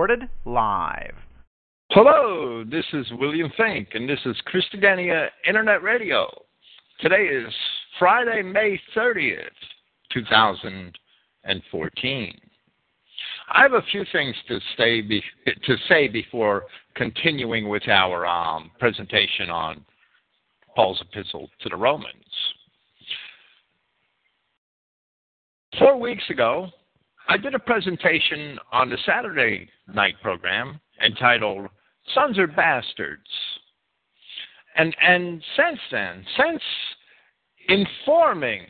recorded 0.00 0.30
live. 0.46 1.12
Hello, 1.90 2.64
this 2.64 2.86
is 2.94 3.06
William 3.18 3.52
Finck, 3.58 3.88
and 3.92 4.08
this 4.08 4.20
is 4.24 4.34
Christogenea 4.50 5.28
Internet 5.46 5.82
Radio. 5.82 6.26
Today 7.00 7.24
is 7.24 7.52
Friday, 7.98 8.40
May 8.40 8.80
30th, 8.96 9.42
2014. 10.10 12.40
I 13.52 13.60
have 13.60 13.74
a 13.74 13.82
few 13.92 14.06
things 14.10 14.34
to, 14.48 14.58
stay 14.72 15.02
be, 15.02 15.22
to 15.44 15.76
say 15.86 16.08
before 16.08 16.64
continuing 16.94 17.68
with 17.68 17.86
our 17.86 18.24
um, 18.24 18.70
presentation 18.78 19.50
on 19.50 19.84
Paul's 20.74 21.02
epistle 21.02 21.50
to 21.60 21.68
the 21.68 21.76
Romans. 21.76 22.14
Four 25.78 26.00
weeks 26.00 26.24
ago, 26.30 26.70
I 27.30 27.36
did 27.36 27.54
a 27.54 27.60
presentation 27.60 28.58
on 28.72 28.90
the 28.90 28.98
Saturday 29.06 29.68
night 29.94 30.14
program 30.20 30.80
entitled 31.06 31.68
Sons 32.12 32.36
Are 32.40 32.48
Bastards. 32.48 33.22
And, 34.76 34.96
and 35.00 35.40
since 35.56 35.78
then, 35.92 36.24
since 36.36 36.62
informing 37.68 38.62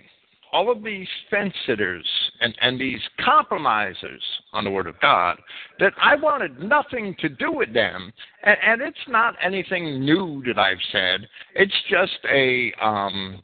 all 0.53 0.71
of 0.71 0.85
these 0.85 1.09
fence 1.31 1.55
sitters 1.65 2.07
and, 2.43 2.55
and 2.61 2.79
these 2.79 3.01
compromisers 3.25 4.23
on 4.53 4.65
the 4.65 4.71
Word 4.71 4.89
of 4.89 5.01
God 5.01 5.39
that 5.79 5.95
I 5.99 6.17
wanted 6.17 6.61
nothing 6.61 7.17
to 7.21 7.31
do 7.31 7.53
with 7.53 7.73
them. 7.73 8.13
And, 8.43 8.57
and 8.63 8.83
it's 8.83 9.09
not 9.09 9.37
anything 9.43 10.05
new 10.05 10.43
that 10.47 10.59
I've 10.59 10.77
said. 10.93 11.27
It's 11.55 11.73
just 11.89 12.19
a 12.31 12.75
um, 12.83 13.43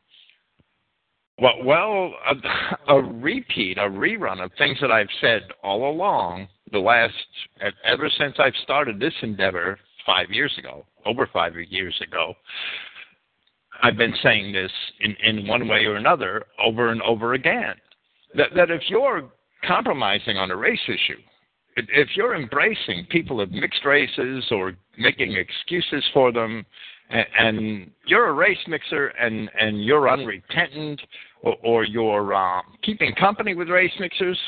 well, 1.38 1.62
well 1.64 2.14
a, 2.28 2.94
a 2.94 3.02
repeat, 3.02 3.78
a 3.78 3.82
rerun 3.82 4.42
of 4.42 4.50
things 4.58 4.78
that 4.80 4.90
I've 4.90 5.08
said 5.20 5.42
all 5.62 5.90
along. 5.90 6.48
The 6.72 6.78
last 6.78 7.14
ever 7.84 8.10
since 8.18 8.34
I've 8.38 8.56
started 8.62 8.98
this 8.98 9.14
endeavor 9.22 9.78
five 10.04 10.30
years 10.30 10.52
ago, 10.58 10.84
over 11.04 11.28
five 11.32 11.54
years 11.68 11.94
ago. 12.06 12.34
I've 13.82 13.96
been 13.96 14.14
saying 14.22 14.52
this 14.52 14.72
in, 15.00 15.14
in 15.22 15.46
one 15.46 15.68
way 15.68 15.84
or 15.84 15.96
another 15.96 16.46
over 16.64 16.90
and 16.90 17.02
over 17.02 17.34
again. 17.34 17.74
That, 18.34 18.48
that 18.56 18.70
if 18.70 18.82
you're 18.88 19.30
compromising 19.66 20.36
on 20.36 20.50
a 20.50 20.56
race 20.56 20.80
issue, 20.88 21.20
if 21.76 22.08
you're 22.16 22.34
embracing 22.34 23.06
people 23.10 23.40
of 23.40 23.50
mixed 23.50 23.84
races 23.84 24.44
or 24.50 24.72
making 24.98 25.32
excuses 25.32 26.04
for 26.14 26.32
them, 26.32 26.64
and, 27.10 27.26
and 27.38 27.90
you're 28.06 28.28
a 28.28 28.32
race 28.32 28.58
mixer 28.66 29.08
and, 29.08 29.50
and 29.58 29.84
you're 29.84 30.08
unrepentant 30.08 31.00
or, 31.42 31.56
or 31.64 31.84
you're 31.84 32.34
um, 32.34 32.62
keeping 32.82 33.14
company 33.14 33.54
with 33.54 33.68
race 33.68 33.92
mixers, 34.00 34.38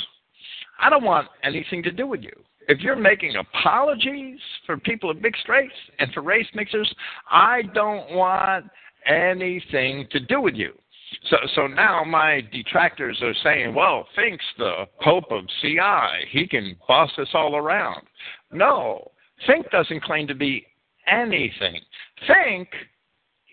I 0.80 0.90
don't 0.90 1.04
want 1.04 1.28
anything 1.42 1.82
to 1.84 1.90
do 1.90 2.06
with 2.06 2.22
you. 2.22 2.32
If 2.68 2.80
you're 2.80 2.96
making 2.96 3.34
apologies 3.36 4.38
for 4.66 4.76
people 4.76 5.10
of 5.10 5.20
mixed 5.22 5.48
race 5.48 5.70
and 5.98 6.12
for 6.12 6.20
race 6.20 6.46
mixers, 6.54 6.92
I 7.30 7.62
don't 7.74 8.12
want 8.12 8.66
anything 9.06 10.06
to 10.10 10.20
do 10.20 10.40
with 10.40 10.54
you. 10.54 10.72
So, 11.30 11.36
so 11.54 11.66
now 11.66 12.04
my 12.04 12.42
detractors 12.52 13.18
are 13.22 13.34
saying, 13.42 13.74
well, 13.74 14.06
Finck's 14.16 14.44
the 14.58 14.84
Pope 15.02 15.30
of 15.30 15.44
CI. 15.62 16.26
He 16.30 16.46
can 16.46 16.76
boss 16.86 17.10
us 17.18 17.28
all 17.32 17.56
around. 17.56 18.02
No, 18.52 19.10
Finck 19.48 19.70
doesn't 19.70 20.02
claim 20.02 20.26
to 20.28 20.34
be 20.34 20.66
anything. 21.06 21.80
Finck, 22.26 22.68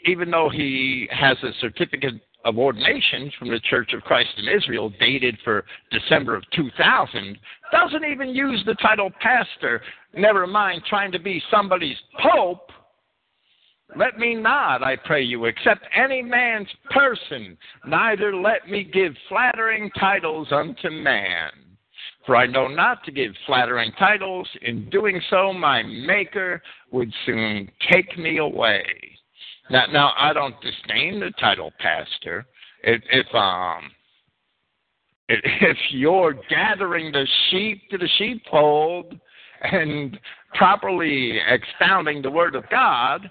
even 0.05 0.29
though 0.31 0.49
he 0.49 1.07
has 1.11 1.37
a 1.43 1.51
certificate 1.59 2.15
of 2.45 2.57
ordination 2.57 3.31
from 3.39 3.49
the 3.49 3.59
Church 3.61 3.91
of 3.93 4.01
Christ 4.03 4.29
in 4.37 4.47
Israel, 4.47 4.91
dated 4.99 5.37
for 5.43 5.65
December 5.91 6.35
of 6.35 6.43
2000, 6.55 7.37
doesn't 7.71 8.05
even 8.05 8.29
use 8.29 8.61
the 8.65 8.75
title 8.75 9.09
pastor, 9.19 9.81
never 10.15 10.45
mind 10.45 10.83
trying 10.87 11.11
to 11.11 11.19
be 11.19 11.41
somebody's 11.49 11.97
pope 12.21 12.71
let 13.95 14.17
me 14.17 14.35
not, 14.35 14.83
I 14.83 14.95
pray 14.95 15.23
you, 15.23 15.45
accept 15.45 15.85
any 15.95 16.21
man's 16.21 16.67
person, 16.89 17.57
neither 17.85 18.35
let 18.35 18.67
me 18.67 18.83
give 18.83 19.13
flattering 19.29 19.89
titles 19.91 20.47
unto 20.51 20.89
man. 20.89 21.51
For 22.25 22.35
I 22.35 22.47
know 22.47 22.67
not 22.67 23.03
to 23.05 23.11
give 23.11 23.33
flattering 23.45 23.91
titles. 23.99 24.47
In 24.63 24.89
doing 24.89 25.21
so, 25.29 25.53
my 25.53 25.83
Maker 25.83 26.61
would 26.91 27.11
soon 27.25 27.69
take 27.91 28.17
me 28.17 28.39
away. 28.39 28.83
Now, 29.69 29.85
now 29.91 30.13
I 30.17 30.33
don't 30.33 30.55
disdain 30.61 31.19
the 31.19 31.31
title 31.39 31.71
pastor. 31.79 32.45
If, 32.83 33.01
if 33.11 33.35
um, 33.35 33.91
if 35.27 35.77
you're 35.91 36.35
gathering 36.49 37.11
the 37.11 37.27
sheep 37.49 37.89
to 37.89 37.97
the 37.97 38.09
sheepfold 38.17 39.19
and 39.63 40.19
properly 40.53 41.39
expounding 41.47 42.21
the 42.21 42.29
Word 42.29 42.55
of 42.55 42.63
God, 42.69 43.29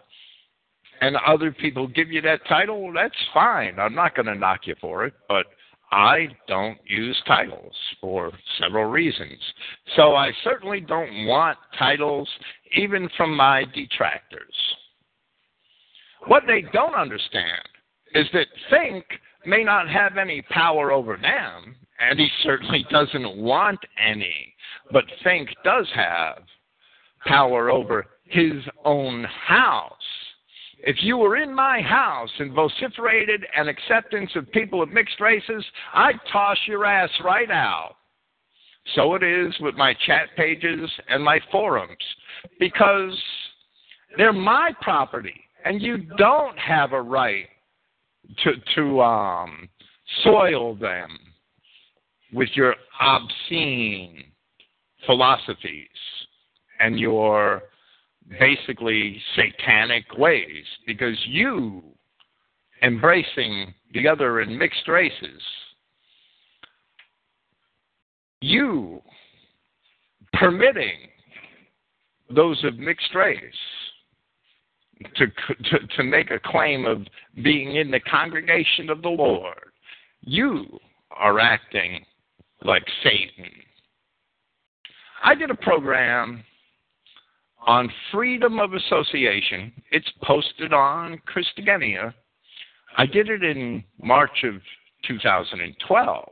and 1.01 1.17
other 1.27 1.53
people 1.53 1.87
give 1.87 2.11
you 2.11 2.21
that 2.23 2.41
title, 2.49 2.93
that's 2.95 3.15
fine. 3.33 3.79
I'm 3.79 3.95
not 3.95 4.15
going 4.15 4.27
to 4.27 4.35
knock 4.35 4.61
you 4.65 4.75
for 4.81 5.05
it, 5.05 5.15
but 5.29 5.47
I 5.95 6.27
don't 6.49 6.79
use 6.87 7.17
titles 7.25 7.73
for 8.01 8.33
several 8.61 8.87
reasons. 8.87 9.39
So 9.95 10.17
I 10.17 10.33
certainly 10.43 10.81
don't 10.81 11.27
want 11.27 11.57
titles 11.79 12.29
even 12.77 13.09
from 13.17 13.37
my 13.37 13.65
detractors. 13.73 14.55
What 16.27 16.43
they 16.49 16.63
don't 16.73 16.97
understand 16.97 17.63
is 18.13 18.27
that 18.33 18.49
Finck 18.73 19.05
may 19.47 19.63
not 19.63 19.89
have 19.89 20.17
any 20.19 20.43
power 20.51 20.91
over 20.91 21.17
them, 21.17 21.77
and 22.01 22.19
he 22.19 22.29
certainly 22.43 22.85
doesn't 22.91 23.37
want 23.37 23.79
any, 24.05 24.53
but 24.91 25.05
Finck 25.25 25.47
does 25.63 25.87
have 25.95 26.43
power 27.25 27.71
over 27.71 28.07
his 28.25 28.65
own 28.85 29.25
house 29.47 29.93
if 30.87 30.97
you 31.03 31.17
were 31.17 31.37
in 31.37 31.55
my 31.55 31.81
house 31.81 32.31
and 32.39 32.53
vociferated 32.53 33.45
an 33.57 33.69
acceptance 33.69 34.31
of 34.37 34.51
people 34.53 34.83
of 34.83 34.91
mixed 34.91 35.19
races, 35.19 35.65
I'd 35.95 36.21
toss 36.31 36.59
your 36.67 36.85
ass 36.85 37.11
right 37.25 37.51
out. 37.51 37.97
So 38.95 39.15
it 39.15 39.23
is 39.23 39.55
with 39.61 39.77
my 39.77 39.95
chat 40.07 40.29
pages 40.37 40.91
and 41.09 41.25
my 41.25 41.41
forums 41.51 41.97
because 42.61 43.19
they're 44.19 44.35
my 44.35 44.73
property 44.83 45.41
and 45.65 45.81
you 45.81 45.99
don't 46.19 46.59
have 46.59 46.93
a 46.93 47.01
right 47.01 47.49
to, 48.43 48.53
to 48.75 49.01
um, 49.01 49.69
soil 50.23 50.75
them 50.75 51.19
with 52.35 52.51
your 52.55 52.75
obscene 53.01 54.25
philosophies 55.07 55.89
and 56.81 57.01
your 57.01 57.63
basically 58.39 59.21
satanic 59.37 60.05
ways 60.17 60.65
because 60.87 61.17
you 61.27 61.83
embracing 62.83 63.73
the 63.93 64.09
other 64.09 64.41
and 64.41 64.59
mixed 64.59 64.89
races, 64.89 65.43
you 68.41 69.01
permitting 70.35 71.09
those 72.35 72.63
of 72.65 72.79
mixed 72.79 73.15
race 73.15 73.41
to, 75.17 75.27
to, 75.27 75.87
to 75.97 76.03
make 76.03 76.31
a 76.31 76.39
claim 76.39 76.85
of 76.85 77.07
being 77.43 77.77
in 77.77 77.91
the 77.91 78.01
congregation 78.01 78.91
of 78.91 79.03
the 79.03 79.09
Lord, 79.09 79.73
you 80.23 80.79
are 81.11 81.39
acting 81.39 82.05
like 82.63 82.85
Satan. 83.03 83.51
I 85.23 85.35
did 85.35 85.51
a 85.51 85.55
program 85.55 86.43
on 87.67 87.91
freedom 88.13 88.59
of 88.59 88.75
association. 88.75 89.73
It's 89.91 90.11
posted 90.23 90.73
on 90.73 91.21
Christogenea. 91.27 92.13
I 92.97 93.07
did 93.07 93.29
it 93.29 93.43
in 93.43 93.83
March 94.03 94.45
of 94.45 94.55
2012. 95.07 96.29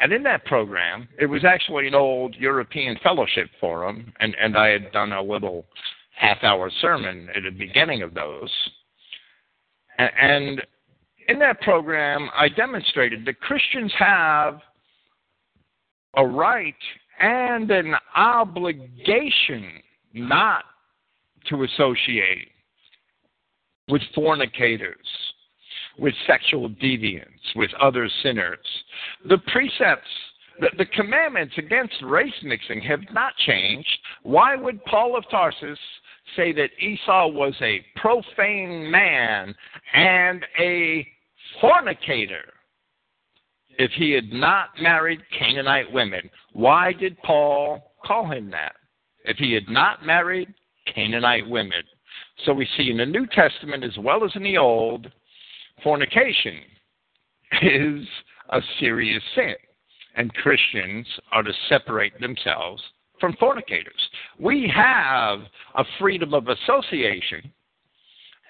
And 0.00 0.12
in 0.12 0.22
that 0.22 0.44
program, 0.46 1.08
it 1.18 1.26
was 1.26 1.44
actually 1.44 1.86
an 1.86 1.94
old 1.94 2.34
European 2.36 2.98
Fellowship 3.02 3.50
forum, 3.60 4.12
and, 4.20 4.34
and 4.40 4.56
I 4.56 4.68
had 4.68 4.92
done 4.92 5.12
a 5.12 5.22
little 5.22 5.66
half 6.16 6.42
hour 6.42 6.70
sermon 6.80 7.28
at 7.34 7.42
the 7.42 7.50
beginning 7.50 8.02
of 8.02 8.14
those. 8.14 8.50
And 9.98 10.62
in 11.28 11.38
that 11.40 11.60
program, 11.60 12.30
I 12.34 12.48
demonstrated 12.48 13.26
that 13.26 13.40
Christians 13.40 13.92
have 13.98 14.60
a 16.16 16.26
right 16.26 16.74
and 17.20 17.70
an 17.70 17.94
obligation 18.16 19.82
not 20.12 20.64
to 21.48 21.64
associate 21.64 22.48
with 23.88 24.02
fornicators, 24.14 25.06
with 25.98 26.14
sexual 26.26 26.68
deviants, 26.68 27.54
with 27.56 27.70
other 27.80 28.08
sinners. 28.22 28.58
The 29.28 29.38
precepts, 29.52 30.08
the, 30.60 30.68
the 30.78 30.86
commandments 30.86 31.54
against 31.58 31.94
race 32.02 32.32
mixing 32.42 32.80
have 32.82 33.00
not 33.12 33.32
changed. 33.46 33.88
Why 34.22 34.56
would 34.56 34.84
Paul 34.84 35.16
of 35.16 35.24
Tarsus 35.30 35.78
say 36.36 36.52
that 36.52 36.70
Esau 36.78 37.28
was 37.28 37.54
a 37.60 37.84
profane 37.96 38.90
man 38.90 39.54
and 39.94 40.44
a 40.58 41.06
fornicator 41.60 42.52
if 43.78 43.90
he 43.92 44.12
had 44.12 44.32
not 44.32 44.68
married 44.80 45.20
Canaanite 45.36 45.92
women? 45.92 46.30
Why 46.52 46.92
did 46.92 47.18
Paul 47.22 47.94
call 48.04 48.30
him 48.30 48.50
that? 48.50 48.74
If 49.30 49.36
he 49.36 49.52
had 49.52 49.68
not 49.68 50.04
married 50.04 50.52
Canaanite 50.92 51.48
women. 51.48 51.82
So 52.44 52.52
we 52.52 52.68
see 52.76 52.90
in 52.90 52.96
the 52.96 53.06
New 53.06 53.26
Testament 53.26 53.84
as 53.84 53.96
well 53.98 54.24
as 54.24 54.32
in 54.34 54.42
the 54.42 54.58
Old, 54.58 55.10
fornication 55.84 56.58
is 57.62 58.04
a 58.50 58.60
serious 58.80 59.22
sin. 59.36 59.54
And 60.16 60.34
Christians 60.34 61.06
are 61.30 61.44
to 61.44 61.52
separate 61.68 62.18
themselves 62.20 62.82
from 63.20 63.36
fornicators. 63.38 64.00
We 64.40 64.70
have 64.74 65.40
a 65.76 65.84
freedom 66.00 66.34
of 66.34 66.48
association, 66.48 67.52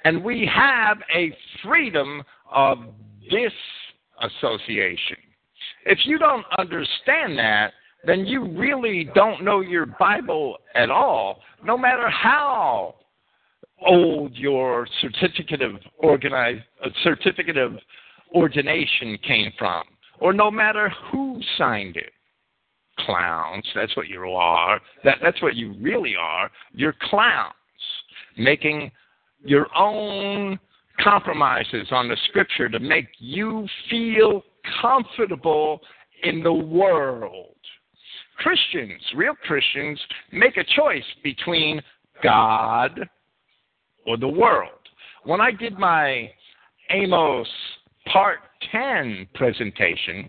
and 0.05 0.25
we 0.25 0.50
have 0.53 0.97
a 1.15 1.37
freedom 1.62 2.23
of 2.50 2.79
disassociation. 3.29 5.19
If 5.85 5.99
you 6.06 6.19
don't 6.19 6.47
understand 6.59 7.38
that, 7.38 7.75
then 8.05 8.26
you 8.26 8.47
really 8.56 9.08
don't 9.14 9.44
know 9.44 9.61
your 9.61 9.87
Bible 9.87 10.58
at 10.75 10.91
all, 10.91 11.41
no 11.64 11.76
matter 11.76 12.08
how 12.08 12.94
old 13.87 14.35
your 14.35 14.87
certificate 15.00 15.62
of 15.62 15.73
organize, 15.99 16.61
uh, 16.85 16.88
certificate 17.02 17.56
of 17.56 17.73
ordination 18.35 19.19
came 19.26 19.52
from, 19.58 19.85
or 20.19 20.32
no 20.32 20.50
matter 20.50 20.93
who 21.11 21.41
signed 21.56 21.97
it. 21.97 22.12
Clowns, 23.00 23.64
that's 23.75 23.97
what 23.97 24.08
you 24.08 24.23
are. 24.25 24.81
That, 25.05 25.19
that's 25.23 25.41
what 25.41 25.56
you 25.56 25.75
really 25.81 26.14
are. 26.20 26.50
You're 26.73 26.94
clowns, 27.08 27.55
making 28.37 28.91
your 29.43 29.69
own 29.75 30.58
compromises 31.02 31.88
on 31.93 32.08
the 32.08 32.17
scripture 32.29 32.69
to 32.69 32.79
make 32.79 33.08
you 33.19 33.67
feel 33.88 34.43
comfortable 34.82 35.81
in 36.23 36.43
the 36.43 36.52
world. 36.52 37.50
Christians, 38.41 39.01
real 39.15 39.35
Christians, 39.47 40.01
make 40.33 40.57
a 40.57 40.65
choice 40.77 41.05
between 41.23 41.81
God 42.23 42.99
or 44.07 44.17
the 44.17 44.29
world. 44.29 44.71
When 45.25 45.41
I 45.41 45.51
did 45.51 45.79
my 45.79 46.31
Amos 46.91 47.49
Part 48.07 48.39
10 48.73 49.29
presentation 49.35 50.29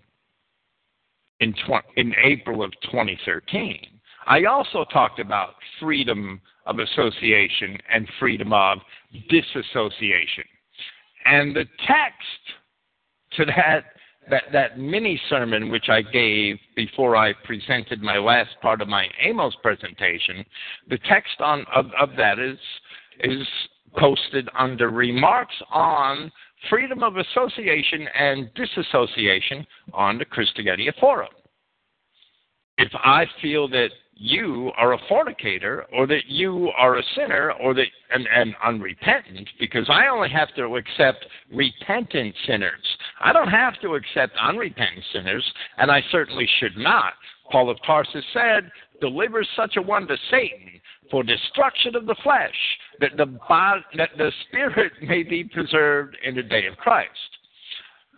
in, 1.40 1.54
in 1.96 2.14
April 2.22 2.62
of 2.62 2.70
2013, 2.90 3.80
I 4.26 4.44
also 4.44 4.84
talked 4.92 5.18
about 5.18 5.54
freedom 5.80 6.40
of 6.66 6.78
association 6.78 7.78
and 7.92 8.06
freedom 8.20 8.52
of 8.52 8.78
disassociation. 9.28 10.44
And 11.24 11.56
the 11.56 11.64
text 11.86 12.42
to 13.32 13.44
that 13.46 13.84
that 14.30 14.44
that 14.52 14.78
mini 14.78 15.20
sermon 15.28 15.70
which 15.70 15.88
I 15.88 16.02
gave 16.02 16.58
before 16.76 17.16
I 17.16 17.32
presented 17.44 18.02
my 18.02 18.18
last 18.18 18.50
part 18.60 18.80
of 18.80 18.88
my 18.88 19.08
Amos 19.20 19.54
presentation, 19.62 20.44
the 20.88 20.98
text 21.08 21.40
on 21.40 21.64
of, 21.74 21.86
of 22.00 22.10
that 22.16 22.38
is 22.38 22.58
is 23.20 23.46
posted 23.96 24.48
under 24.58 24.90
remarks 24.90 25.54
on 25.70 26.30
freedom 26.70 27.02
of 27.02 27.16
association 27.16 28.06
and 28.18 28.50
disassociation 28.54 29.66
on 29.92 30.18
the 30.18 30.24
Christogenea 30.24 30.92
forum. 31.00 31.28
If 32.78 32.90
I 32.94 33.26
feel 33.40 33.68
that 33.68 33.90
you 34.14 34.70
are 34.76 34.92
a 34.92 34.98
fornicator 35.08 35.86
or 35.92 36.06
that 36.06 36.26
you 36.26 36.70
are 36.76 36.98
a 36.98 37.02
sinner 37.16 37.52
or 37.60 37.74
that 37.74 37.86
and, 38.10 38.26
and 38.34 38.54
unrepentant 38.64 39.48
because 39.58 39.88
I 39.88 40.08
only 40.08 40.28
have 40.30 40.54
to 40.56 40.76
accept 40.76 41.26
repentant 41.52 42.34
sinners. 42.46 42.82
I 43.20 43.32
don't 43.32 43.48
have 43.48 43.80
to 43.80 43.94
accept 43.94 44.36
unrepentant 44.40 45.04
sinners, 45.12 45.44
and 45.78 45.90
I 45.90 46.02
certainly 46.10 46.48
should 46.60 46.76
not. 46.76 47.14
Paul 47.50 47.70
of 47.70 47.78
Tarsus 47.84 48.24
said, 48.32 48.70
delivers 49.00 49.48
such 49.56 49.76
a 49.76 49.82
one 49.82 50.06
to 50.06 50.16
Satan 50.30 50.80
for 51.10 51.22
destruction 51.22 51.96
of 51.96 52.06
the 52.06 52.16
flesh, 52.22 52.54
that 53.00 53.16
the, 53.16 53.26
that 53.96 54.10
the 54.16 54.30
spirit 54.48 54.92
may 55.02 55.22
be 55.22 55.44
preserved 55.44 56.16
in 56.24 56.34
the 56.34 56.42
day 56.42 56.66
of 56.66 56.76
Christ. 56.76 57.10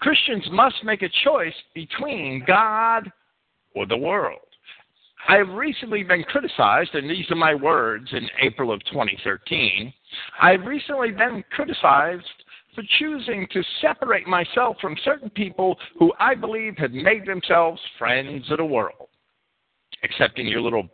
Christians 0.00 0.44
must 0.50 0.76
make 0.84 1.02
a 1.02 1.08
choice 1.24 1.54
between 1.74 2.44
God 2.46 3.10
or 3.74 3.86
the 3.86 3.96
world. 3.96 4.43
I 5.26 5.36
have 5.36 5.48
recently 5.48 6.02
been 6.02 6.22
criticized, 6.24 6.94
and 6.94 7.08
these 7.08 7.30
are 7.30 7.36
my 7.36 7.54
words 7.54 8.08
in 8.12 8.28
April 8.42 8.70
of 8.70 8.84
2013. 8.84 9.92
I 10.40 10.50
have 10.50 10.66
recently 10.66 11.12
been 11.12 11.42
criticized 11.50 12.24
for 12.74 12.82
choosing 12.98 13.46
to 13.52 13.62
separate 13.80 14.26
myself 14.26 14.76
from 14.80 14.96
certain 15.02 15.30
people 15.30 15.78
who 15.98 16.12
I 16.18 16.34
believe 16.34 16.76
had 16.76 16.92
made 16.92 17.24
themselves 17.24 17.80
friends 17.98 18.50
of 18.50 18.58
the 18.58 18.64
world. 18.64 19.08
Accepting 20.02 20.46
your 20.46 20.60
little 20.60 20.88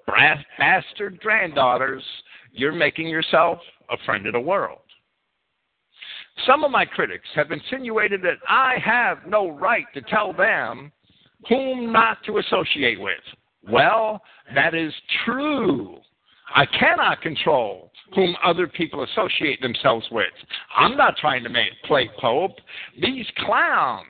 bastard 0.59 1.19
granddaughters, 1.21 2.05
you're 2.53 2.73
making 2.73 3.09
yourself 3.09 3.59
a 3.91 3.97
friend 4.07 4.27
of 4.27 4.35
the 4.35 4.41
world. 4.41 4.79
Some 6.47 6.63
of 6.63 6.71
my 6.71 6.85
critics 6.85 7.27
have 7.35 7.51
insinuated 7.51 8.23
that 8.23 8.39
I 8.49 8.77
have 8.85 9.27
no 9.27 9.51
right 9.51 9.87
to 9.95 10.03
tell 10.03 10.33
them 10.33 10.93
whom 11.49 11.93
not 11.93 12.19
to 12.27 12.39
associate 12.39 13.01
with. 13.01 13.19
Well, 13.69 14.23
that 14.55 14.75
is 14.75 14.93
true. 15.25 15.99
I 16.55 16.67
cannot 16.67 17.23
control 17.23 17.93
whom 18.15 18.37
other 18.45 18.67
people 18.67 19.05
associate 19.05 19.61
themselves 19.61 20.07
with. 20.11 20.33
I'm 20.77 20.97
not 20.97 21.17
trying 21.17 21.45
to 21.45 21.49
make, 21.49 21.71
play 21.85 22.11
Pope. 22.19 22.57
These 23.01 23.27
clowns, 23.39 24.07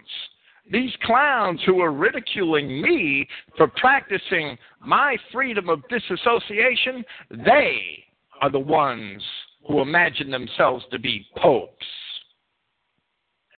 these 0.70 0.92
clowns 1.04 1.60
who 1.66 1.80
are 1.80 1.92
ridiculing 1.92 2.80
me 2.80 3.28
for 3.56 3.68
practicing 3.68 4.56
my 4.84 5.16
freedom 5.32 5.68
of 5.68 5.82
disassociation, 5.88 7.04
they 7.30 8.04
are 8.40 8.50
the 8.50 8.58
ones 8.58 9.22
who 9.68 9.80
imagine 9.80 10.30
themselves 10.30 10.84
to 10.90 10.98
be 10.98 11.26
popes. 11.36 11.86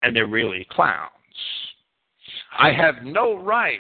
And 0.03 0.17
they're 0.17 0.27
really 0.27 0.67
clowns. 0.73 1.11
I 2.59 2.73
have 2.73 3.05
no 3.05 3.37
right 3.37 3.79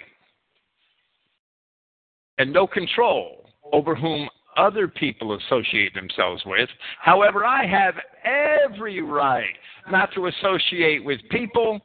and 2.43 2.53
no 2.53 2.67
control 2.67 3.49
over 3.73 3.95
whom 3.95 4.29
other 4.57 4.89
people 4.89 5.39
associate 5.39 5.95
themselves 5.95 6.43
with. 6.45 6.69
However, 7.01 7.47
I 7.47 7.65
have 7.67 7.95
every 8.25 9.01
right 9.01 9.55
not 9.91 10.13
to 10.15 10.27
associate 10.27 11.05
with 11.05 11.21
people 11.31 11.81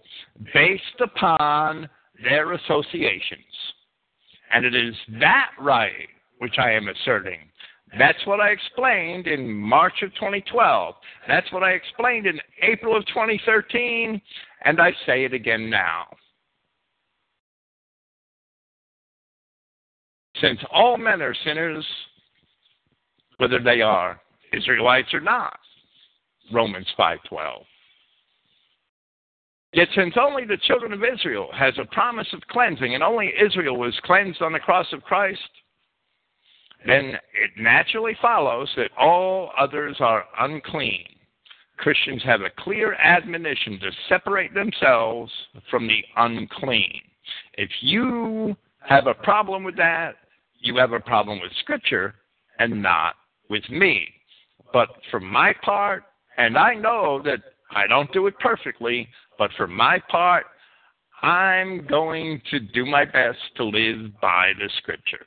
based 0.56 1.00
upon 1.00 1.88
their 2.24 2.54
associations. 2.54 3.40
And 4.52 4.66
it 4.66 4.74
is 4.74 4.96
that 5.20 5.52
right 5.62 6.10
which 6.40 6.56
I 6.58 6.72
am 6.72 6.88
asserting. 6.88 7.40
That's 7.98 8.26
what 8.26 8.40
I 8.40 8.50
explained 8.50 9.28
in 9.28 9.54
March 9.54 10.02
of 10.02 10.10
2012. 10.16 10.96
That's 11.28 11.52
what 11.52 11.64
I 11.64 11.72
explained 11.72 12.26
in 12.26 12.40
April 12.64 12.98
of 12.98 13.06
2013. 13.08 14.20
And 14.66 14.82
I 14.82 14.92
say 15.06 15.24
it 15.24 15.34
again 15.34 15.70
now. 15.70 16.08
Since 20.42 20.60
all 20.72 20.98
men 20.98 21.22
are 21.22 21.36
sinners, 21.44 21.86
whether 23.38 23.60
they 23.60 23.82
are 23.82 24.20
Israelites 24.54 25.14
or 25.14 25.20
not. 25.20 25.60
Romans 26.52 26.88
5:12. 26.98 27.66
Yet 29.74 29.90
since 29.94 30.16
only 30.18 30.46
the 30.46 30.58
children 30.58 30.94
of 30.94 31.04
Israel 31.04 31.52
has 31.54 31.78
a 31.78 31.86
promise 31.86 32.32
of 32.34 32.48
cleansing 32.48 32.96
and 32.96 33.04
only 33.04 33.34
Israel 33.38 33.78
was 33.78 34.00
cleansed 34.02 34.42
on 34.42 34.54
the 34.54 34.60
cross 34.60 34.92
of 34.94 35.04
Christ, 35.04 35.50
then 36.86 37.20
it 37.34 37.52
naturally 37.58 38.16
follows 38.22 38.72
that 38.76 38.92
all 38.98 39.52
others 39.58 39.98
are 40.00 40.26
unclean. 40.40 41.06
Christians 41.78 42.24
have 42.24 42.42
a 42.42 42.50
clear 42.58 42.94
admonition 42.94 43.80
to 43.80 43.92
separate 44.10 44.54
themselves 44.54 45.32
from 45.70 45.88
the 45.88 46.04
unclean. 46.16 47.02
If 47.54 47.70
you 47.82 48.56
have 48.88 49.08
a 49.08 49.14
problem 49.14 49.64
with 49.64 49.76
that, 49.76 50.16
you 50.60 50.78
have 50.78 50.94
a 50.94 51.00
problem 51.00 51.40
with 51.42 51.52
Scripture 51.62 52.16
and 52.60 52.82
not 52.82 53.16
with 53.50 53.68
me. 53.70 54.08
But 54.74 54.90
for 55.12 55.20
my 55.20 55.54
part, 55.64 56.04
and 56.38 56.58
I 56.58 56.74
know 56.74 57.22
that 57.24 57.40
I 57.72 57.88
don't 57.88 58.12
do 58.14 58.28
it 58.28 58.40
perfectly, 58.40 59.08
but 59.38 59.52
for 59.58 59.68
my 59.68 60.02
part, 60.10 60.46
I'm 61.22 61.86
going 61.88 62.42
to 62.52 62.60
do 62.60 62.86
my 62.86 63.06
best 63.06 63.40
to 63.58 63.64
live 63.64 64.20
by 64.22 64.52
the 64.60 64.70
Scripture. 64.78 65.26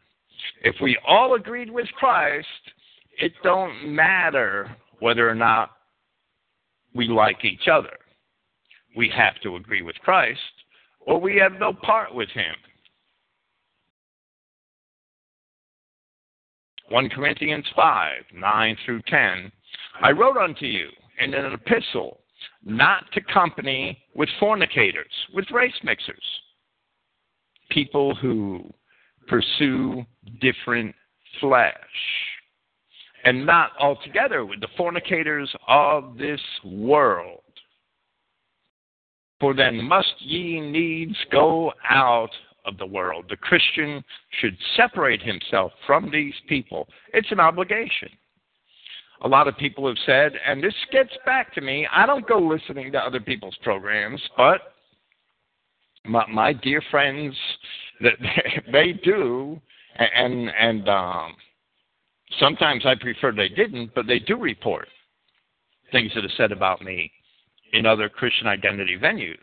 If 0.63 0.77
we 0.81 0.99
all 1.07 1.35
agreed 1.35 1.71
with 1.71 1.87
Christ, 1.99 2.47
it 3.19 3.33
don't 3.43 3.95
matter 3.95 4.75
whether 5.01 5.29
or 5.29 5.35
not 5.35 5.71
we 6.95 7.09
like 7.09 7.45
each 7.45 7.69
other. 7.71 7.97
We 8.97 9.11
have 9.17 9.41
to 9.43 9.57
agree 9.57 9.83
with 9.83 9.97
Christ, 9.97 10.41
or 11.01 11.21
we 11.21 11.37
have 11.37 11.53
no 11.61 11.73
part 11.73 12.15
with 12.15 12.29
him. 12.31 12.55
1 16.91 17.09
Corinthians 17.11 17.65
5 17.77 18.13
9 18.35 18.77
through 18.85 19.01
10. 19.07 19.53
I 20.03 20.11
wrote 20.11 20.37
unto 20.37 20.67
you 20.67 20.89
in 21.21 21.35
an 21.35 21.53
epistle 21.53 22.21
not 22.65 23.05
to 23.13 23.21
company 23.21 24.03
with 24.15 24.29
fornicators, 24.39 25.13
with 25.33 25.51
race 25.53 25.73
mixers, 25.85 26.23
people 27.71 28.15
who 28.15 28.65
pursue 29.29 30.05
different 30.41 30.95
flesh. 31.41 31.75
and 33.25 33.45
not 33.45 33.73
altogether 33.79 34.47
with 34.47 34.61
the 34.61 34.69
fornicators 34.79 35.55
of 35.69 36.17
this 36.17 36.41
world. 36.65 37.43
For 39.41 39.53
then 39.53 39.85
must 39.85 40.15
ye 40.21 40.59
needs 40.59 41.17
go 41.31 41.71
out 41.89 42.31
of 42.65 42.79
the 42.79 42.87
world. 42.87 43.27
The 43.29 43.37
Christian 43.37 44.05
should 44.41 44.57
separate 44.77 45.23
himself 45.23 45.73
from 45.87 46.11
these 46.11 46.35
people. 46.49 46.89
It's 47.13 47.31
an 47.31 47.41
obligation. 47.41 48.09
A 49.23 49.29
lot 49.29 49.49
of 49.49 49.57
people 49.59 49.87
have 49.87 49.99
said, 50.07 50.33
and 50.47 50.63
this 50.63 50.75
gets 50.91 51.13
back 51.27 51.53
to 51.55 51.61
me, 51.61 51.87
I 51.93 52.07
don't 52.07 52.27
go 52.27 52.39
listening 52.39 52.91
to 52.93 52.99
other 52.99 53.21
people's 53.21 53.57
programs, 53.63 54.21
but 54.37 54.61
my, 56.07 56.25
my 56.27 56.53
dear 56.53 56.83
friends, 56.91 57.35
that 58.01 58.15
they 58.73 58.93
do, 59.05 59.61
and 59.99 60.49
and 60.49 60.89
um, 60.89 61.35
sometimes 62.39 62.87
I 62.87 62.95
prefer 62.95 63.33
they 63.33 63.49
didn't, 63.49 63.95
but 63.95 64.07
they 64.07 64.19
do 64.19 64.37
report 64.37 64.89
things 65.93 66.13
that 66.15 66.25
are 66.25 66.37
said 66.37 66.53
about 66.53 66.83
me 66.83 67.11
in 67.73 67.87
other 67.87 68.09
Christian 68.09 68.47
identity 68.47 68.97
venues. 68.97 69.37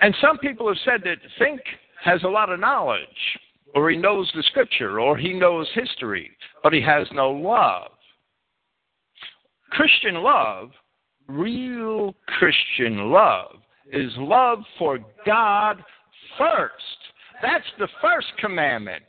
And 0.00 0.14
some 0.20 0.38
people 0.38 0.68
have 0.68 0.76
said 0.84 1.02
that 1.04 1.18
Finck 1.40 1.60
has 2.02 2.22
a 2.22 2.28
lot 2.28 2.50
of 2.50 2.60
knowledge, 2.60 3.06
or 3.74 3.90
he 3.90 3.96
knows 3.96 4.30
the 4.34 4.42
scripture, 4.44 5.00
or 5.00 5.16
he 5.16 5.32
knows 5.32 5.68
history, 5.74 6.30
but 6.62 6.72
he 6.72 6.80
has 6.82 7.06
no 7.12 7.30
love. 7.30 7.90
Christian 9.70 10.16
love, 10.16 10.70
real 11.28 12.14
Christian 12.38 13.10
love, 13.10 13.56
is 13.92 14.12
love 14.16 14.60
for 14.78 14.98
God 15.24 15.82
first. 16.38 16.74
That's 17.42 17.66
the 17.78 17.88
first 18.00 18.28
commandment. 18.38 19.02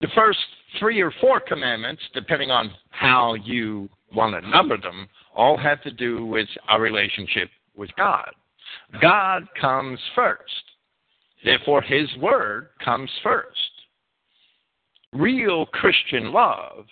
The 0.00 0.08
first 0.14 0.38
three 0.78 1.00
or 1.00 1.12
four 1.20 1.40
commandments, 1.40 2.02
depending 2.14 2.50
on 2.50 2.70
how 2.90 3.34
you 3.34 3.88
want 4.14 4.40
to 4.40 4.48
number 4.48 4.76
them, 4.76 5.08
all 5.34 5.56
have 5.56 5.82
to 5.82 5.90
do 5.90 6.24
with 6.24 6.48
our 6.68 6.80
relationship 6.80 7.48
with 7.76 7.90
God. 7.96 8.30
God 9.00 9.46
comes 9.60 9.98
first. 10.14 10.42
Therefore, 11.44 11.82
His 11.82 12.08
Word 12.20 12.68
comes 12.84 13.10
first. 13.22 13.58
Real 15.12 15.66
Christian 15.66 16.32
love 16.32 16.84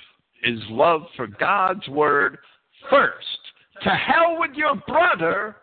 is 0.44 0.60
love 0.70 1.02
for 1.16 1.26
God's 1.26 1.86
Word 1.88 2.38
first. 2.90 3.26
To 3.82 3.90
hell 3.90 4.38
with 4.38 4.52
your 4.54 4.76
brother 4.86 5.56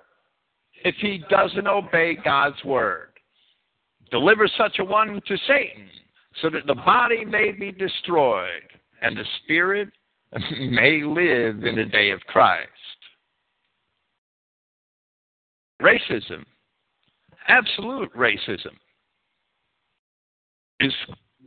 if 0.83 0.95
he 0.95 1.23
doesn't 1.29 1.67
obey 1.67 2.17
God's 2.23 2.63
Word. 2.63 3.09
Deliver 4.11 4.47
such 4.57 4.77
a 4.79 4.83
one 4.83 5.21
to 5.27 5.37
Satan 5.47 5.89
so 6.41 6.49
that 6.49 6.67
the 6.67 6.75
body 6.75 7.25
may 7.25 7.51
be 7.51 7.71
destroyed 7.71 8.63
and 9.01 9.17
the 9.17 9.25
spirit 9.43 9.89
may 10.59 11.03
live 11.03 11.63
in 11.63 11.75
the 11.75 11.85
day 11.85 12.11
of 12.11 12.19
Christ. 12.21 12.69
Racism, 15.83 16.45
absolute 17.49 18.09
racism, 18.15 18.71
is 20.79 20.93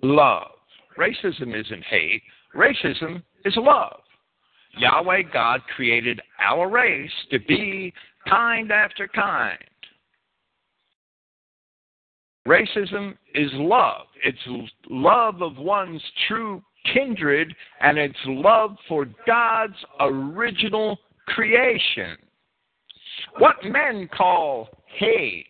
love. 0.02 0.50
Racism 0.98 1.58
isn't 1.58 1.84
hate, 1.84 2.22
racism 2.54 3.22
is 3.46 3.54
love. 3.56 4.00
Yahweh 4.76 5.22
God 5.32 5.62
created 5.74 6.20
our 6.38 6.68
race 6.68 7.10
to 7.30 7.38
be 7.38 7.94
kind 8.28 8.70
after 8.70 9.08
kind. 9.08 9.58
Racism 12.46 13.14
is 13.34 13.50
love. 13.54 14.06
It's 14.22 14.70
love 14.90 15.40
of 15.40 15.56
one's 15.56 16.02
true 16.28 16.62
kindred, 16.92 17.54
and 17.80 17.96
it's 17.96 18.14
love 18.26 18.76
for 18.86 19.06
God's 19.26 19.74
original 19.98 20.98
creation. 21.26 22.16
What 23.38 23.56
men 23.64 24.08
call 24.16 24.68
hate, 24.86 25.46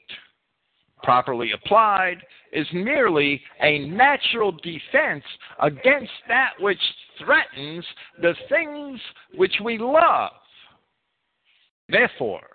properly 1.02 1.52
applied, 1.52 2.18
is 2.52 2.66
merely 2.73 3.40
a 3.62 3.88
natural 3.88 4.52
defense 4.52 5.25
against 5.61 6.12
that 6.28 6.52
which 6.61 6.80
threatens 7.18 7.85
the 8.20 8.35
things 8.49 9.00
which 9.35 9.54
we 9.62 9.78
love. 9.78 10.32
Therefore, 11.88 12.46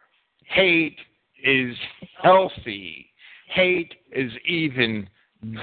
hate 0.43 0.97
is 1.43 1.75
healthy. 2.21 3.07
Hate 3.47 3.93
is 4.11 4.31
even 4.45 5.07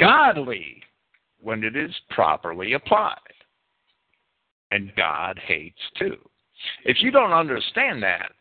godly 0.00 0.82
when 1.40 1.62
it 1.62 1.76
is 1.76 1.94
properly 2.10 2.72
applied. 2.72 3.16
And 4.70 4.92
God 4.96 5.38
hates 5.46 5.80
too. 5.98 6.16
If 6.84 6.98
you 7.00 7.10
don't 7.10 7.32
understand 7.32 8.02
that, 8.02 8.32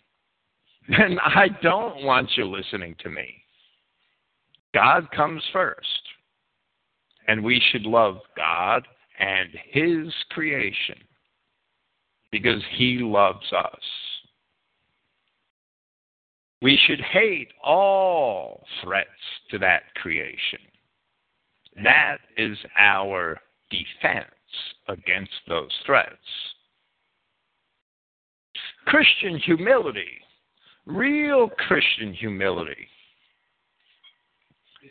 then 0.89 1.19
I 1.19 1.47
don't 1.61 2.03
want 2.03 2.29
you 2.35 2.45
listening 2.45 2.95
to 2.99 3.09
me. 3.09 3.43
God 4.73 5.09
comes 5.11 5.43
first. 5.51 5.87
And 7.27 7.43
we 7.43 7.61
should 7.71 7.83
love 7.83 8.19
God 8.37 8.87
and 9.19 9.49
His 9.71 10.13
creation 10.31 10.95
because 12.31 12.61
He 12.77 12.99
loves 12.99 13.51
us. 13.51 13.81
We 16.61 16.79
should 16.87 17.01
hate 17.01 17.49
all 17.63 18.63
threats 18.83 19.09
to 19.51 19.59
that 19.59 19.83
creation. 20.01 20.59
That 21.83 22.17
is 22.37 22.57
our 22.79 23.37
defense 23.69 24.31
against 24.87 25.31
those 25.47 25.71
threats. 25.85 26.15
Christian 28.85 29.37
humility, 29.37 30.21
real 30.87 31.49
Christian 31.49 32.13
humility, 32.13 32.87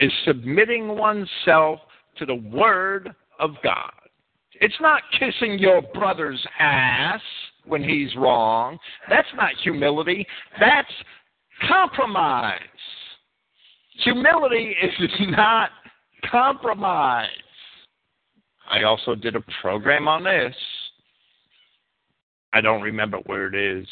is 0.00 0.12
submitting 0.26 0.88
oneself 0.88 1.80
to 2.18 2.26
the 2.26 2.34
Word 2.34 3.14
of 3.38 3.50
God. 3.62 3.92
It's 4.60 4.74
not 4.80 5.02
kissing 5.18 5.58
your 5.58 5.82
brother's 5.82 6.44
ass 6.58 7.20
when 7.64 7.82
he's 7.82 8.14
wrong. 8.16 8.78
That's 9.08 9.28
not 9.34 9.50
humility. 9.62 10.26
That's 10.58 10.92
compromise. 11.68 12.60
Humility 14.04 14.74
is 14.82 15.10
not 15.28 15.70
compromise. 16.30 17.28
I 18.70 18.82
also 18.82 19.14
did 19.14 19.36
a 19.36 19.44
program 19.60 20.08
on 20.08 20.24
this. 20.24 20.54
I 22.52 22.60
don't 22.60 22.82
remember 22.82 23.18
where 23.26 23.46
it 23.46 23.54
is 23.54 23.86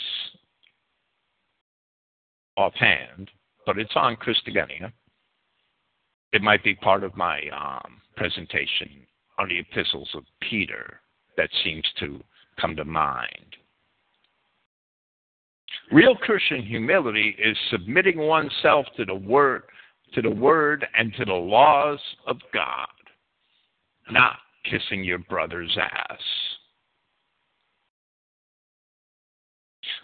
offhand, 2.56 3.30
but 3.66 3.78
it's 3.78 3.94
on 3.96 4.16
Christogenea. 4.16 4.92
It 6.32 6.42
might 6.42 6.64
be 6.64 6.74
part 6.74 7.04
of 7.04 7.16
my 7.16 7.40
um, 7.50 8.00
presentation 8.16 9.06
on 9.38 9.48
the 9.48 9.58
epistles 9.58 10.08
of 10.14 10.24
Peter 10.48 11.00
that 11.36 11.50
seems 11.62 11.84
to 12.00 12.20
come 12.60 12.76
to 12.76 12.84
mind. 12.84 13.56
Real 15.92 16.14
Christian 16.14 16.62
humility 16.62 17.36
is 17.38 17.56
submitting 17.70 18.18
oneself 18.18 18.86
to 18.96 19.04
the 19.04 19.14
word 19.14 19.62
to 20.14 20.22
the 20.22 20.30
word 20.30 20.86
and 20.96 21.12
to 21.14 21.24
the 21.24 21.32
laws 21.32 21.98
of 22.26 22.36
God, 22.52 22.86
not 24.10 24.36
kissing 24.64 25.02
your 25.02 25.18
brother's 25.18 25.76
ass. 25.80 26.20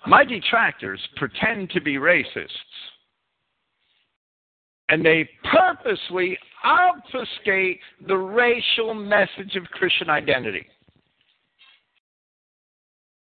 My 0.06 0.24
detractors 0.24 1.00
pretend 1.16 1.70
to 1.70 1.80
be 1.80 1.94
racists, 1.96 2.48
and 4.88 5.04
they 5.04 5.28
purposely 5.52 6.38
obfuscate 6.64 7.80
the 8.06 8.16
racial 8.16 8.94
message 8.94 9.56
of 9.56 9.64
Christian 9.72 10.08
identity. 10.08 10.66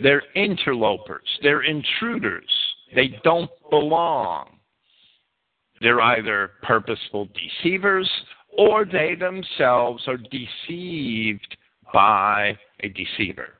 They're 0.00 0.22
interlopers. 0.34 1.26
They're 1.42 1.62
intruders. 1.62 2.50
They 2.94 3.18
don't 3.22 3.50
belong. 3.70 4.58
They're 5.80 6.00
either 6.00 6.52
purposeful 6.62 7.28
deceivers 7.62 8.10
or 8.56 8.84
they 8.84 9.14
themselves 9.14 10.02
are 10.06 10.16
deceived 10.16 11.56
by 11.92 12.58
a 12.80 12.88
deceiver 12.88 13.54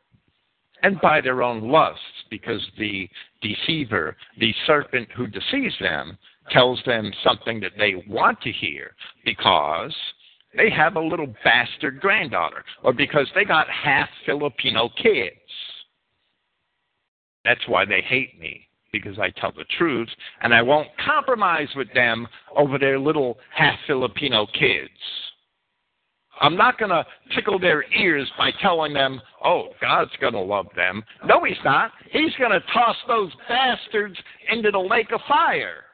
and 0.85 1.01
by 1.01 1.21
their 1.21 1.43
own 1.43 1.69
lusts 1.71 1.99
because 2.31 2.61
the 2.79 3.09
deceiver, 3.41 4.17
the 4.39 4.55
serpent 4.67 5.09
who 5.17 5.27
deceives 5.27 5.75
them, 5.81 6.19
tells 6.51 6.79
them 6.85 7.11
something 7.25 7.59
that 7.61 7.73
they 7.79 8.05
want 8.07 8.39
to 8.43 8.53
hear 8.53 8.95
because 9.25 9.95
they 10.55 10.69
have 10.69 10.97
a 10.97 11.01
little 11.01 11.35
bastard 11.43 12.01
granddaughter 12.01 12.63
or 12.83 12.93
because 12.93 13.27
they 13.35 13.47
got 13.47 13.67
half 13.69 14.11
Filipino 14.27 14.91
kids. 15.03 15.35
That's 17.47 17.67
why 17.67 17.87
they 17.87 18.03
hate 18.03 18.39
me, 18.39 18.69
because 18.93 19.19
I 19.19 19.31
tell 19.31 19.53
the 19.53 19.65
truth, 19.79 20.09
and 20.43 20.53
I 20.53 20.61
won't 20.61 20.89
compromise 21.05 21.69
with 21.77 21.93
them 21.95 22.29
over 22.55 22.79
their 22.79 22.99
little 22.99 23.39
half 23.55 23.79
Filipino 23.87 24.47
kids. 24.47 24.91
I'm 26.41 26.57
not 26.57 26.79
going 26.79 26.91
to 26.91 27.05
tickle 27.35 27.59
their 27.59 27.85
ears 27.93 28.31
by 28.37 28.51
telling 28.61 28.93
them, 28.93 29.21
oh, 29.45 29.69
God's 29.81 30.11
going 30.21 30.33
to 30.33 30.41
love 30.41 30.67
them. 30.75 31.03
No, 31.25 31.45
He's 31.45 31.57
not. 31.65 31.93
He's 32.11 32.35
going 32.39 32.51
to 32.51 32.61
toss 32.73 32.97
those 33.07 33.31
bastards 33.49 34.17
into 34.51 34.71
the 34.71 34.79
lake 34.79 35.13
of 35.13 35.21
fire. 35.29 35.85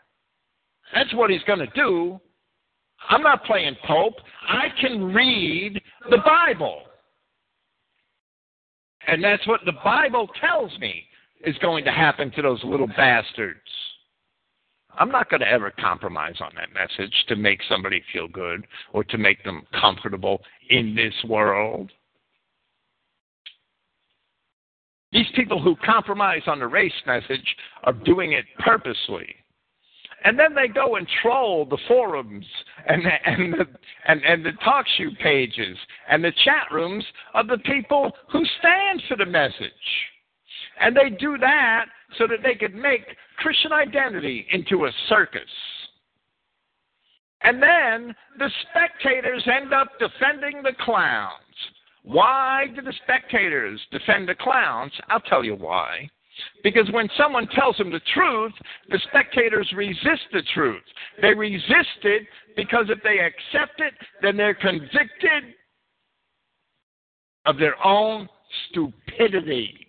That's 0.94 1.14
what 1.14 1.30
He's 1.30 1.42
going 1.42 1.58
to 1.58 1.66
do. 1.74 2.20
I'm 3.08 3.22
not 3.22 3.44
playing 3.44 3.76
Pope. 3.86 4.14
I 4.48 4.68
can 4.80 5.12
read 5.12 5.80
the 6.10 6.18
Bible. 6.18 6.82
And 9.06 9.22
that's 9.22 9.46
what 9.46 9.60
the 9.64 9.72
Bible 9.84 10.28
tells 10.40 10.76
me 10.78 11.04
is 11.44 11.56
going 11.58 11.84
to 11.84 11.90
happen 11.90 12.30
to 12.32 12.42
those 12.42 12.62
little 12.64 12.86
bastards. 12.86 13.60
I'm 14.98 15.10
not 15.10 15.30
going 15.30 15.40
to 15.40 15.48
ever 15.48 15.70
compromise 15.70 16.36
on 16.40 16.52
that 16.56 16.68
message 16.74 17.14
to 17.28 17.36
make 17.36 17.60
somebody 17.68 18.02
feel 18.12 18.28
good 18.28 18.66
or 18.92 19.04
to 19.04 19.18
make 19.18 19.42
them 19.44 19.62
comfortable 19.80 20.40
in 20.68 20.94
this 20.94 21.14
world. 21.28 21.90
These 25.12 25.26
people 25.34 25.60
who 25.60 25.74
compromise 25.84 26.42
on 26.46 26.60
the 26.60 26.66
race 26.66 26.92
message 27.06 27.56
are 27.84 27.92
doing 27.92 28.32
it 28.32 28.44
purposely. 28.60 29.34
And 30.22 30.38
then 30.38 30.54
they 30.54 30.68
go 30.68 30.96
and 30.96 31.08
troll 31.22 31.64
the 31.64 31.78
forums 31.88 32.44
and 32.86 33.04
the, 33.04 33.10
and 33.26 33.54
the, 33.54 33.66
and, 34.06 34.22
and 34.22 34.44
the 34.44 34.52
talk 34.62 34.86
show 34.98 35.08
pages 35.22 35.76
and 36.10 36.22
the 36.22 36.32
chat 36.44 36.66
rooms 36.70 37.04
of 37.34 37.48
the 37.48 37.58
people 37.58 38.12
who 38.30 38.44
stand 38.58 39.02
for 39.08 39.16
the 39.16 39.26
message. 39.26 39.72
And 40.78 40.94
they 40.94 41.10
do 41.10 41.38
that 41.38 41.86
so 42.18 42.26
that 42.26 42.42
they 42.42 42.54
could 42.54 42.74
make 42.74 43.04
Christian 43.40 43.72
identity 43.72 44.46
into 44.52 44.86
a 44.86 44.90
circus. 45.08 45.42
And 47.42 47.62
then 47.62 48.14
the 48.38 48.50
spectators 48.68 49.46
end 49.46 49.72
up 49.72 49.88
defending 49.98 50.62
the 50.62 50.74
clowns. 50.80 51.32
Why 52.02 52.66
do 52.74 52.82
the 52.82 52.94
spectators 53.04 53.80
defend 53.90 54.28
the 54.28 54.34
clowns? 54.34 54.92
I'll 55.08 55.20
tell 55.20 55.44
you 55.44 55.54
why. 55.54 56.08
Because 56.62 56.88
when 56.92 57.08
someone 57.16 57.46
tells 57.48 57.76
them 57.76 57.90
the 57.90 58.00
truth, 58.14 58.52
the 58.88 59.00
spectators 59.08 59.70
resist 59.76 60.22
the 60.32 60.42
truth. 60.54 60.82
They 61.20 61.34
resist 61.34 62.04
it 62.04 62.22
because 62.56 62.86
if 62.88 63.02
they 63.02 63.18
accept 63.18 63.80
it, 63.80 63.94
then 64.22 64.36
they're 64.36 64.54
convicted 64.54 65.54
of 67.46 67.58
their 67.58 67.74
own 67.84 68.28
stupidity. 68.68 69.79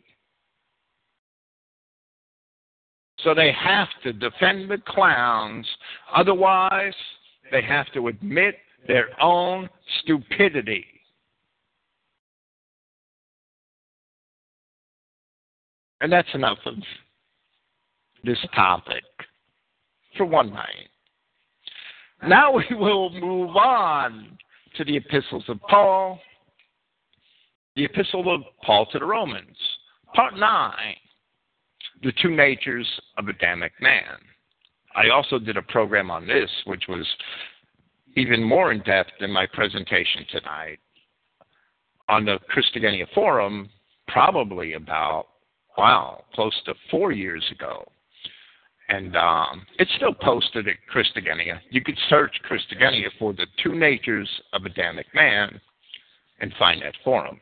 So 3.23 3.33
they 3.35 3.51
have 3.51 3.87
to 4.03 4.13
defend 4.13 4.69
the 4.69 4.79
clowns. 4.87 5.67
Otherwise, 6.13 6.93
they 7.51 7.61
have 7.61 7.91
to 7.93 8.07
admit 8.07 8.55
their 8.87 9.09
own 9.21 9.69
stupidity. 10.01 10.85
And 15.99 16.11
that's 16.11 16.27
enough 16.33 16.57
of 16.65 16.75
this 18.23 18.39
topic 18.55 19.03
for 20.17 20.25
one 20.25 20.51
night. 20.51 20.89
Now 22.27 22.53
we 22.53 22.65
will 22.75 23.11
move 23.11 23.55
on 23.55 24.37
to 24.77 24.83
the 24.83 24.97
epistles 24.97 25.43
of 25.47 25.59
Paul, 25.61 26.19
the 27.75 27.85
epistle 27.85 28.33
of 28.33 28.41
Paul 28.63 28.87
to 28.87 28.99
the 28.99 29.05
Romans, 29.05 29.57
part 30.13 30.35
9 30.37 30.95
the 32.03 32.11
two 32.21 32.31
natures 32.31 32.87
of 33.17 33.27
Adamic 33.27 33.73
man. 33.79 34.17
I 34.95 35.09
also 35.09 35.39
did 35.39 35.57
a 35.57 35.61
program 35.61 36.11
on 36.11 36.27
this, 36.27 36.49
which 36.65 36.83
was 36.89 37.07
even 38.15 38.43
more 38.43 38.71
in 38.71 38.81
depth 38.81 39.11
than 39.19 39.31
my 39.31 39.45
presentation 39.53 40.25
tonight 40.29 40.79
on 42.09 42.25
the 42.25 42.39
Christogenea 42.53 43.05
Forum, 43.13 43.69
probably 44.07 44.73
about, 44.73 45.27
wow, 45.77 46.25
close 46.33 46.53
to 46.65 46.73
four 46.89 47.11
years 47.13 47.43
ago. 47.51 47.87
And 48.89 49.15
um, 49.15 49.65
it's 49.79 49.93
still 49.95 50.13
posted 50.13 50.67
at 50.67 50.75
Christogenea. 50.93 51.59
You 51.69 51.81
could 51.81 51.97
search 52.09 52.35
Christogenea 52.49 53.07
for 53.17 53.31
the 53.31 53.45
two 53.63 53.75
natures 53.75 54.29
of 54.51 54.65
Adamic 54.65 55.05
man 55.15 55.61
and 56.41 56.53
find 56.59 56.81
that 56.81 56.95
forum. 57.03 57.39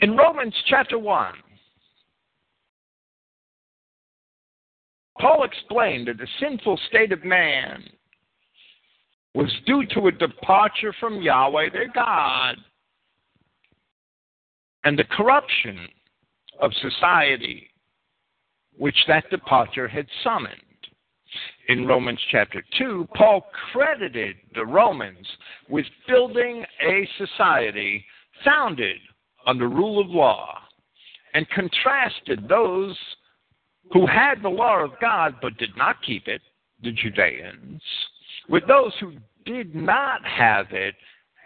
In 0.00 0.16
Romans 0.16 0.54
chapter 0.68 0.98
1, 0.98 1.34
Paul 5.24 5.44
explained 5.44 6.08
that 6.08 6.18
the 6.18 6.28
sinful 6.38 6.78
state 6.86 7.10
of 7.10 7.24
man 7.24 7.82
was 9.34 9.50
due 9.64 9.86
to 9.94 10.08
a 10.08 10.12
departure 10.12 10.92
from 11.00 11.22
Yahweh 11.22 11.70
their 11.70 11.88
God 11.88 12.56
and 14.84 14.98
the 14.98 15.04
corruption 15.04 15.88
of 16.60 16.72
society 16.74 17.70
which 18.76 18.98
that 19.08 19.30
departure 19.30 19.88
had 19.88 20.06
summoned. 20.22 20.60
In 21.68 21.86
Romans 21.86 22.20
chapter 22.30 22.62
2, 22.76 23.08
Paul 23.14 23.46
credited 23.72 24.36
the 24.54 24.66
Romans 24.66 25.26
with 25.70 25.86
building 26.06 26.66
a 26.86 27.08
society 27.16 28.04
founded 28.44 28.98
on 29.46 29.56
the 29.56 29.66
rule 29.66 30.02
of 30.02 30.10
law 30.10 30.58
and 31.32 31.48
contrasted 31.48 32.46
those 32.46 32.94
who 33.92 34.06
had 34.06 34.42
the 34.42 34.48
law 34.48 34.82
of 34.82 34.98
God 35.00 35.36
but 35.40 35.56
did 35.58 35.76
not 35.76 35.96
keep 36.04 36.28
it, 36.28 36.42
the 36.82 36.92
Judeans, 36.92 37.82
with 38.48 38.66
those 38.66 38.92
who 39.00 39.12
did 39.44 39.74
not 39.74 40.24
have 40.24 40.66
it 40.72 40.94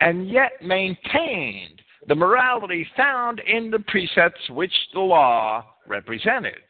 and 0.00 0.28
yet 0.28 0.52
maintained 0.62 1.82
the 2.06 2.14
morality 2.14 2.86
found 2.96 3.40
in 3.40 3.70
the 3.70 3.80
precepts 3.80 4.40
which 4.50 4.72
the 4.94 5.00
law 5.00 5.64
represented. 5.86 6.62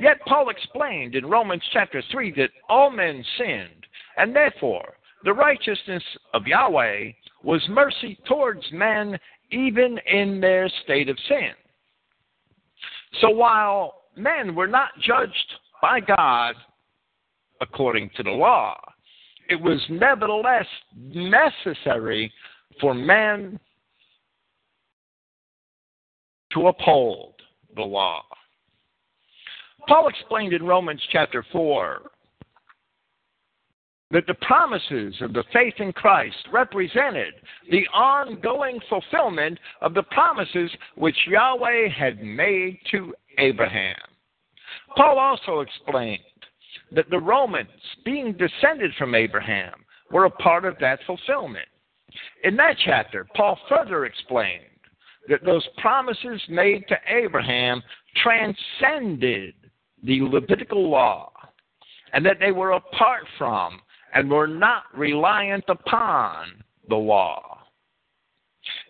Yet 0.00 0.20
Paul 0.26 0.48
explained 0.48 1.14
in 1.14 1.26
Romans 1.26 1.62
chapter 1.72 2.02
3 2.10 2.32
that 2.32 2.50
all 2.68 2.90
men 2.90 3.24
sinned, 3.38 3.86
and 4.16 4.34
therefore 4.34 4.94
the 5.24 5.32
righteousness 5.32 6.02
of 6.34 6.46
Yahweh 6.46 7.12
was 7.44 7.62
mercy 7.68 8.18
towards 8.26 8.64
men 8.72 9.18
even 9.50 9.98
in 10.06 10.40
their 10.40 10.68
state 10.84 11.08
of 11.08 11.18
sin. 11.28 11.52
So 13.20 13.30
while 13.30 13.99
men 14.16 14.54
were 14.54 14.66
not 14.66 14.90
judged 15.00 15.54
by 15.80 16.00
God 16.00 16.54
according 17.60 18.10
to 18.16 18.22
the 18.22 18.30
law. 18.30 18.78
It 19.48 19.60
was 19.60 19.80
nevertheless 19.88 20.66
necessary 20.96 22.32
for 22.80 22.94
men 22.94 23.58
to 26.52 26.68
uphold 26.68 27.34
the 27.76 27.82
law. 27.82 28.22
Paul 29.88 30.08
explained 30.08 30.52
in 30.52 30.62
Romans 30.62 31.02
chapter 31.10 31.44
4 31.52 32.10
that 34.10 34.26
the 34.26 34.34
promises 34.34 35.14
of 35.20 35.32
the 35.32 35.44
faith 35.52 35.74
in 35.78 35.92
Christ 35.92 36.36
represented 36.52 37.34
the 37.70 37.86
ongoing 37.94 38.80
fulfillment 38.88 39.58
of 39.80 39.94
the 39.94 40.02
promises 40.02 40.70
which 40.96 41.16
Yahweh 41.28 41.88
had 41.88 42.22
made 42.22 42.80
to 42.90 43.14
Abraham. 43.38 43.96
Paul 44.96 45.18
also 45.18 45.60
explained 45.60 46.22
that 46.92 47.08
the 47.10 47.18
Romans, 47.18 47.68
being 48.04 48.32
descended 48.32 48.92
from 48.98 49.14
Abraham, 49.14 49.74
were 50.10 50.24
a 50.24 50.30
part 50.30 50.64
of 50.64 50.76
that 50.80 50.98
fulfillment. 51.06 51.68
In 52.42 52.56
that 52.56 52.76
chapter, 52.84 53.26
Paul 53.36 53.56
further 53.68 54.06
explained 54.06 54.64
that 55.28 55.44
those 55.44 55.66
promises 55.78 56.42
made 56.48 56.84
to 56.88 56.96
Abraham 57.06 57.80
transcended 58.22 59.54
the 60.02 60.22
Levitical 60.22 60.90
law 60.90 61.30
and 62.12 62.26
that 62.26 62.38
they 62.40 62.50
were 62.50 62.72
apart 62.72 63.22
from 63.38 63.80
and 64.14 64.30
were 64.30 64.46
not 64.46 64.84
reliant 64.94 65.64
upon 65.68 66.64
the 66.88 66.96
law. 66.96 67.58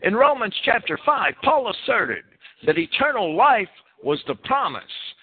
In 0.02 0.14
Romans 0.14 0.54
chapter 0.64 0.98
5, 1.04 1.34
Paul 1.42 1.70
asserted 1.70 2.24
that 2.66 2.78
eternal 2.78 3.36
life 3.36 3.68
was 4.02 4.20
the 4.26 4.34
promise 4.34 4.82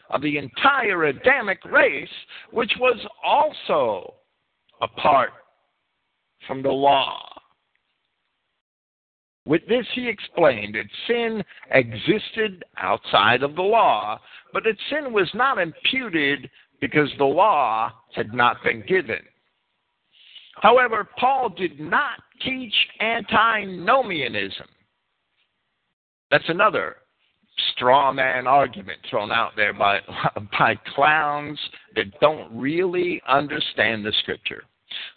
of 0.10 0.22
the 0.22 0.38
entire 0.38 1.06
Adamic 1.06 1.64
race, 1.66 2.08
which 2.52 2.72
was 2.80 2.98
also 3.24 4.14
apart 4.82 5.32
from 6.46 6.62
the 6.62 6.72
law. 6.72 7.28
With 9.46 9.62
this, 9.68 9.86
he 9.94 10.08
explained 10.08 10.76
that 10.76 10.86
sin 11.08 11.44
existed 11.72 12.66
outside 12.78 13.44
of 13.44 13.56
the 13.56 13.62
law, 13.62 14.20
but 14.54 14.64
that 14.66 14.76
sin 14.90 15.14
was 15.14 15.30
not 15.34 15.58
imputed 15.58 16.50
because 16.82 17.10
the 17.18 17.26
law 17.26 17.92
had 18.14 18.34
not 18.34 18.62
been 18.64 18.84
given. 18.88 19.20
However, 20.62 21.08
Paul 21.20 21.50
did 21.50 21.80
not 21.80 22.20
teach 22.44 22.74
antinomianism. 23.00 24.68
That's 26.32 26.48
another 26.50 26.98
straw 27.74 28.12
man 28.12 28.48
argument 28.48 29.00
thrown 29.10 29.32
out 29.32 29.52
there 29.56 29.74
by, 29.74 30.00
by 30.60 30.76
clowns 30.96 31.60
that 31.96 32.20
don't 32.20 32.56
really 32.58 33.22
understand 33.28 34.06
the 34.06 34.14
scripture. 34.22 34.64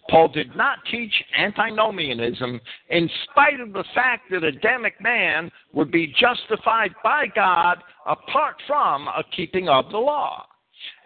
Paul 0.09 0.29
did 0.29 0.57
not 0.57 0.79
teach 0.91 1.13
antinomianism 1.37 2.61
in 2.89 3.09
spite 3.31 3.61
of 3.61 3.73
the 3.73 3.85
fact 3.95 4.31
that 4.31 4.43
Adamic 4.43 5.01
man 5.01 5.51
would 5.73 5.91
be 5.91 6.13
justified 6.19 6.93
by 7.05 7.27
God 7.35 7.79
apart 8.07 8.57
from 8.67 9.07
a 9.09 9.23
keeping 9.35 9.69
of 9.69 9.91
the 9.91 9.99
law. 9.99 10.45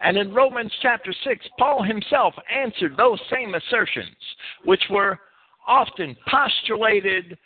And 0.01 0.17
in 0.17 0.33
Romans 0.33 0.71
chapter 0.81 1.13
6, 1.23 1.45
Paul 1.57 1.83
himself 1.83 2.33
answered 2.53 2.95
those 2.95 3.19
same 3.31 3.55
assertions, 3.55 4.15
which 4.63 4.83
were 4.89 5.19
often 5.67 6.15
postulated 6.29 7.37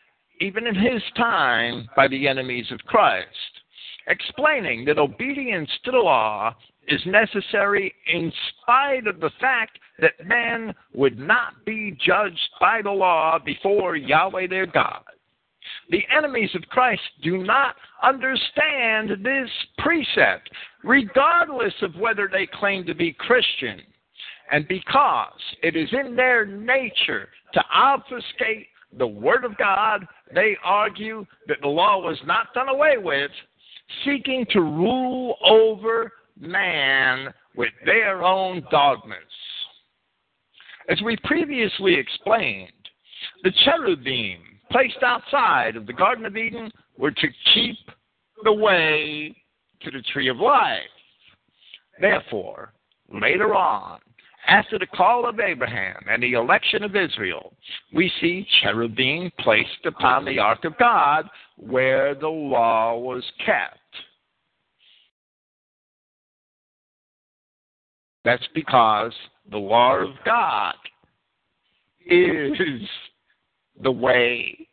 even 0.41 0.67
in 0.67 0.75
his 0.75 1.01
time 1.15 1.87
by 1.95 2.07
the 2.07 2.27
enemies 2.27 2.71
of 2.71 2.79
Christ, 2.81 3.27
explaining 4.07 4.85
that 4.85 4.97
obedience 4.97 5.69
to 5.85 5.91
the 5.91 5.97
law 5.97 6.55
is 6.87 7.01
necessary 7.05 7.93
in 8.11 8.31
spite 8.61 9.05
of 9.05 9.19
the 9.19 9.31
fact 9.39 9.77
that 9.99 10.25
man 10.25 10.73
would 10.93 11.19
not 11.19 11.65
be 11.65 11.97
judged 12.03 12.49
by 12.59 12.81
the 12.81 12.91
law 12.91 13.37
before 13.43 13.95
Yahweh 13.95 14.47
their 14.47 14.65
God. 14.65 15.03
The 15.89 16.03
enemies 16.15 16.51
of 16.55 16.61
Christ 16.69 17.01
do 17.23 17.37
not 17.37 17.75
understand 18.03 19.23
this 19.23 19.49
precept, 19.79 20.49
regardless 20.83 21.73
of 21.81 21.95
whether 21.95 22.29
they 22.31 22.47
claim 22.47 22.85
to 22.85 22.93
be 22.93 23.13
Christian. 23.13 23.81
And 24.51 24.67
because 24.67 25.41
it 25.61 25.75
is 25.75 25.89
in 25.91 26.15
their 26.15 26.45
nature 26.45 27.29
to 27.53 27.63
obfuscate 27.73 28.67
the 28.97 29.07
Word 29.07 29.45
of 29.45 29.57
God, 29.57 30.05
they 30.33 30.57
argue 30.63 31.25
that 31.47 31.61
the 31.61 31.67
law 31.67 31.99
was 31.99 32.17
not 32.25 32.53
done 32.53 32.69
away 32.69 32.97
with, 32.97 33.31
seeking 34.03 34.45
to 34.51 34.61
rule 34.61 35.35
over 35.43 36.11
man 36.39 37.33
with 37.55 37.69
their 37.85 38.23
own 38.23 38.65
dogmas. 38.71 39.17
As 40.89 41.01
we 41.03 41.17
previously 41.23 41.93
explained, 41.93 42.71
the 43.43 43.51
cherubim 43.63 44.39
placed 44.71 45.03
outside 45.03 45.75
of 45.75 45.85
the 45.85 45.93
Garden 45.93 46.25
of 46.25 46.37
Eden 46.37 46.71
were 46.97 47.11
to 47.11 47.27
keep 47.53 47.77
the 48.43 48.53
way 48.53 49.35
to 49.81 49.91
the 49.91 50.01
tree 50.13 50.29
of 50.29 50.37
life. 50.37 50.81
Therefore, 51.99 52.73
later 53.11 53.55
on, 53.55 53.99
after 54.47 54.79
the 54.79 54.87
call 54.87 55.27
of 55.27 55.39
Abraham 55.39 55.97
and 56.09 56.23
the 56.23 56.33
election 56.33 56.83
of 56.83 56.95
Israel, 56.95 57.53
we 57.93 58.11
see 58.19 58.47
cherubim 58.61 59.31
placed 59.39 59.85
upon 59.85 60.25
the 60.25 60.39
ark 60.39 60.65
of 60.65 60.77
God 60.77 61.29
where 61.57 62.15
the 62.15 62.27
law 62.27 62.97
was 62.97 63.23
kept. 63.45 63.77
That's 68.25 68.47
because 68.53 69.13
the 69.51 69.57
law 69.57 69.97
of 69.97 70.09
God 70.25 70.75
is 72.05 72.81
the 73.81 73.91
way 73.91 74.67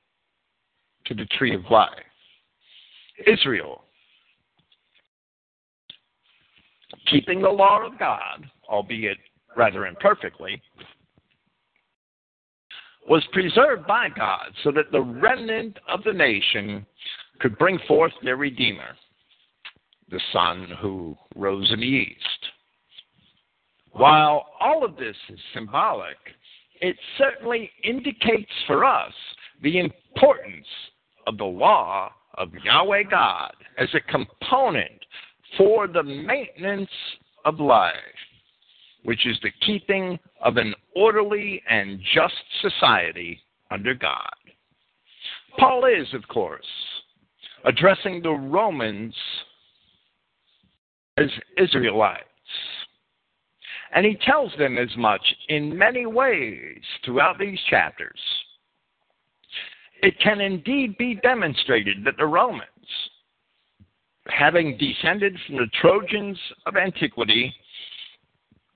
to 1.06 1.14
the 1.14 1.26
tree 1.38 1.54
of 1.54 1.62
life. 1.70 1.90
Israel, 3.26 3.84
keeping 7.10 7.40
the 7.40 7.48
law 7.48 7.86
of 7.86 7.98
God, 7.98 8.46
albeit 8.68 9.18
rather 9.56 9.86
imperfectly, 9.86 10.60
was 13.08 13.24
preserved 13.32 13.86
by 13.86 14.08
God 14.08 14.52
so 14.64 14.72
that 14.72 14.90
the 14.90 15.00
remnant 15.00 15.78
of 15.88 16.02
the 16.02 16.12
nation 16.12 16.84
could 17.40 17.56
bring 17.58 17.78
forth 17.86 18.12
their 18.22 18.36
Redeemer, 18.36 18.96
the 20.10 20.20
Son 20.32 20.66
who 20.80 21.16
rose 21.36 21.70
in 21.72 21.80
the 21.80 21.86
east. 21.86 22.18
While 23.92 24.46
all 24.60 24.84
of 24.84 24.96
this 24.96 25.16
is 25.28 25.38
symbolic, 25.54 26.16
it 26.80 26.96
certainly 27.18 27.70
indicates 27.84 28.50
for 28.66 28.84
us 28.84 29.12
the 29.62 29.78
importance 29.78 30.66
of 31.26 31.38
the 31.38 31.44
law 31.44 32.10
of 32.34 32.48
Yahweh 32.62 33.04
God 33.10 33.52
as 33.78 33.88
a 33.94 34.00
component 34.00 35.04
for 35.56 35.86
the 35.86 36.02
maintenance 36.02 36.90
of 37.44 37.60
life, 37.60 37.94
which 39.04 39.26
is 39.26 39.38
the 39.42 39.50
keeping 39.64 40.18
of 40.42 40.56
an 40.56 40.74
orderly 40.94 41.62
and 41.68 42.00
just 42.14 42.34
society 42.60 43.40
under 43.70 43.94
God. 43.94 44.34
Paul 45.58 45.86
is, 45.86 46.12
of 46.12 46.26
course, 46.28 46.66
addressing 47.64 48.22
the 48.22 48.30
Romans 48.30 49.14
as 51.16 51.30
Israelites. 51.56 52.24
And 53.96 54.04
he 54.04 54.14
tells 54.26 54.52
them 54.58 54.76
as 54.76 54.94
much 54.98 55.22
in 55.48 55.76
many 55.76 56.04
ways 56.04 56.82
throughout 57.02 57.38
these 57.38 57.58
chapters. 57.70 58.20
It 60.02 60.20
can 60.20 60.42
indeed 60.42 60.98
be 60.98 61.14
demonstrated 61.22 62.04
that 62.04 62.18
the 62.18 62.26
Romans, 62.26 62.62
having 64.28 64.76
descended 64.76 65.34
from 65.46 65.56
the 65.56 65.70
Trojans 65.80 66.38
of 66.66 66.76
antiquity, 66.76 67.54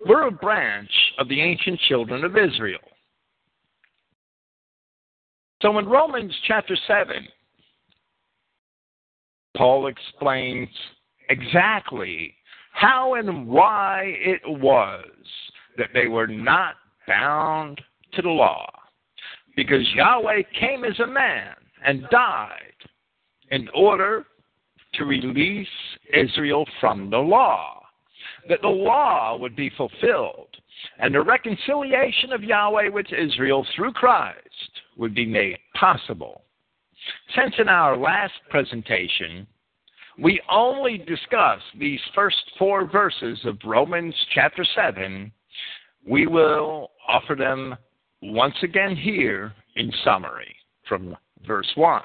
were 0.06 0.26
a 0.26 0.30
branch 0.30 0.90
of 1.18 1.28
the 1.28 1.42
ancient 1.42 1.78
children 1.80 2.24
of 2.24 2.38
Israel. 2.38 2.80
So 5.60 5.78
in 5.78 5.84
Romans 5.84 6.34
chapter 6.48 6.78
7, 6.86 7.28
Paul 9.54 9.88
explains 9.88 10.70
exactly 11.28 12.34
how 12.72 13.14
and 13.14 13.46
why 13.46 14.02
it 14.04 14.40
was 14.44 15.04
that 15.76 15.90
they 15.94 16.06
were 16.06 16.26
not 16.26 16.76
bound 17.06 17.80
to 18.12 18.22
the 18.22 18.28
law. 18.28 18.70
Because 19.56 19.86
Yahweh 19.94 20.42
came 20.58 20.84
as 20.84 20.98
a 21.00 21.06
man 21.06 21.54
and 21.84 22.08
died 22.10 22.72
in 23.50 23.68
order 23.74 24.26
to 24.94 25.04
release 25.04 25.68
Israel 26.12 26.66
from 26.80 27.10
the 27.10 27.18
law, 27.18 27.82
that 28.48 28.62
the 28.62 28.68
law 28.68 29.36
would 29.38 29.54
be 29.54 29.70
fulfilled, 29.76 30.48
and 30.98 31.14
the 31.14 31.22
reconciliation 31.22 32.32
of 32.32 32.42
Yahweh 32.42 32.88
with 32.88 33.06
Israel 33.12 33.66
through 33.74 33.92
Christ 33.92 34.38
would 34.96 35.14
be 35.14 35.26
made 35.26 35.58
possible. 35.74 36.42
Since 37.34 37.54
in 37.58 37.68
our 37.68 37.96
last 37.96 38.34
presentation, 38.50 39.46
we 40.20 40.40
only 40.50 40.98
discuss 40.98 41.60
these 41.78 42.00
first 42.14 42.36
four 42.58 42.86
verses 42.86 43.38
of 43.44 43.56
Romans 43.64 44.14
chapter 44.34 44.64
7, 44.74 45.32
we 46.06 46.26
will 46.26 46.90
offer 47.08 47.34
them 47.34 47.76
once 48.22 48.54
again 48.62 48.94
here 48.94 49.52
in 49.76 49.90
summary 50.04 50.54
from 50.88 51.16
verse 51.46 51.70
1. 51.74 52.02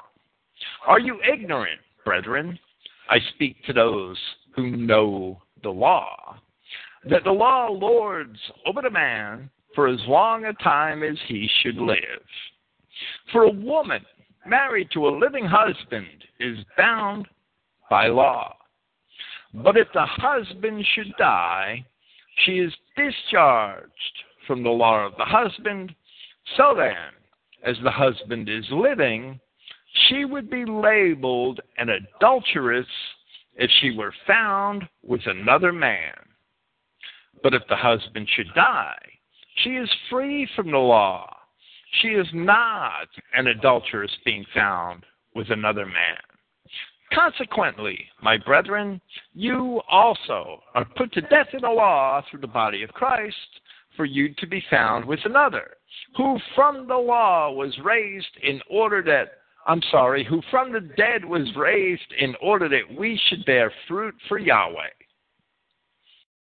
Are 0.86 1.00
you 1.00 1.18
ignorant, 1.30 1.80
brethren? 2.04 2.58
I 3.10 3.18
speak 3.34 3.62
to 3.64 3.72
those 3.72 4.16
who 4.54 4.76
know 4.76 5.42
the 5.62 5.70
law, 5.70 6.36
that 7.08 7.24
the 7.24 7.30
law 7.30 7.68
lords 7.68 8.38
over 8.66 8.80
the 8.80 8.90
man 8.90 9.50
for 9.74 9.88
as 9.88 10.00
long 10.06 10.46
a 10.46 10.54
time 10.54 11.02
as 11.02 11.16
he 11.28 11.48
should 11.62 11.76
live. 11.76 11.98
For 13.30 13.42
a 13.42 13.50
woman 13.50 14.04
married 14.46 14.88
to 14.92 15.06
a 15.06 15.18
living 15.18 15.44
husband 15.44 16.06
is 16.40 16.58
bound 16.78 17.28
by 17.90 18.08
law. 18.08 18.54
But 19.54 19.76
if 19.76 19.88
the 19.94 20.06
husband 20.06 20.84
should 20.94 21.14
die, 21.18 21.84
she 22.44 22.58
is 22.58 22.72
discharged 22.96 23.90
from 24.46 24.62
the 24.62 24.70
law 24.70 25.06
of 25.06 25.16
the 25.16 25.24
husband. 25.24 25.94
So 26.56 26.74
then, 26.76 27.14
as 27.64 27.76
the 27.82 27.90
husband 27.90 28.48
is 28.48 28.64
living, 28.70 29.40
she 30.08 30.24
would 30.24 30.50
be 30.50 30.64
labeled 30.64 31.60
an 31.78 31.88
adulteress 31.88 32.86
if 33.56 33.70
she 33.80 33.96
were 33.96 34.12
found 34.26 34.84
with 35.02 35.22
another 35.26 35.72
man. 35.72 36.14
But 37.42 37.54
if 37.54 37.62
the 37.68 37.76
husband 37.76 38.28
should 38.34 38.52
die, 38.54 38.98
she 39.62 39.70
is 39.70 39.90
free 40.10 40.48
from 40.54 40.70
the 40.70 40.78
law. 40.78 41.34
She 42.02 42.08
is 42.08 42.26
not 42.34 43.08
an 43.34 43.46
adulteress 43.46 44.10
being 44.24 44.44
found 44.54 45.04
with 45.34 45.50
another 45.50 45.86
man. 45.86 46.35
Consequently, 47.12 48.06
my 48.22 48.36
brethren, 48.36 49.00
you 49.32 49.80
also 49.88 50.62
are 50.74 50.84
put 50.96 51.12
to 51.12 51.20
death 51.22 51.48
in 51.52 51.62
the 51.62 51.68
law 51.68 52.22
through 52.28 52.40
the 52.40 52.46
body 52.46 52.82
of 52.82 52.90
Christ, 52.90 53.36
for 53.96 54.04
you 54.04 54.34
to 54.34 54.46
be 54.46 54.62
found 54.70 55.04
with 55.04 55.20
another, 55.24 55.76
who 56.16 56.38
from 56.54 56.86
the 56.86 56.96
law 56.96 57.50
was 57.50 57.78
raised 57.82 58.36
in 58.42 58.60
order 58.68 59.02
that, 59.02 59.38
I'm 59.66 59.80
sorry, 59.90 60.24
who 60.24 60.42
from 60.50 60.72
the 60.72 60.80
dead 60.80 61.24
was 61.24 61.48
raised 61.56 62.12
in 62.18 62.34
order 62.42 62.68
that 62.68 62.98
we 62.98 63.20
should 63.28 63.44
bear 63.46 63.72
fruit 63.88 64.14
for 64.28 64.38
Yahweh. 64.38 64.90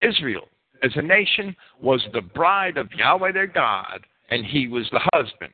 Israel, 0.02 0.48
as 0.84 0.92
a 0.96 1.02
nation, 1.02 1.56
was 1.82 2.06
the 2.14 2.22
bride 2.22 2.78
of 2.78 2.94
Yahweh 2.94 3.32
their 3.32 3.48
God, 3.48 4.06
and 4.30 4.46
he 4.46 4.68
was 4.68 4.88
the 4.92 5.02
husband. 5.14 5.54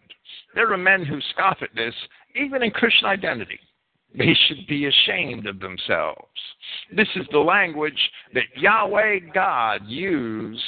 There 0.53 0.71
are 0.71 0.77
men 0.77 1.05
who 1.05 1.19
scoff 1.33 1.57
at 1.61 1.73
this, 1.75 1.95
even 2.35 2.61
in 2.61 2.71
Christian 2.71 3.07
identity. 3.07 3.59
They 4.17 4.35
should 4.47 4.65
be 4.67 4.85
ashamed 4.85 5.45
of 5.45 5.59
themselves. 5.59 6.29
This 6.95 7.07
is 7.15 7.25
the 7.31 7.39
language 7.39 7.99
that 8.33 8.43
Yahweh 8.55 9.19
God 9.33 9.81
used 9.85 10.61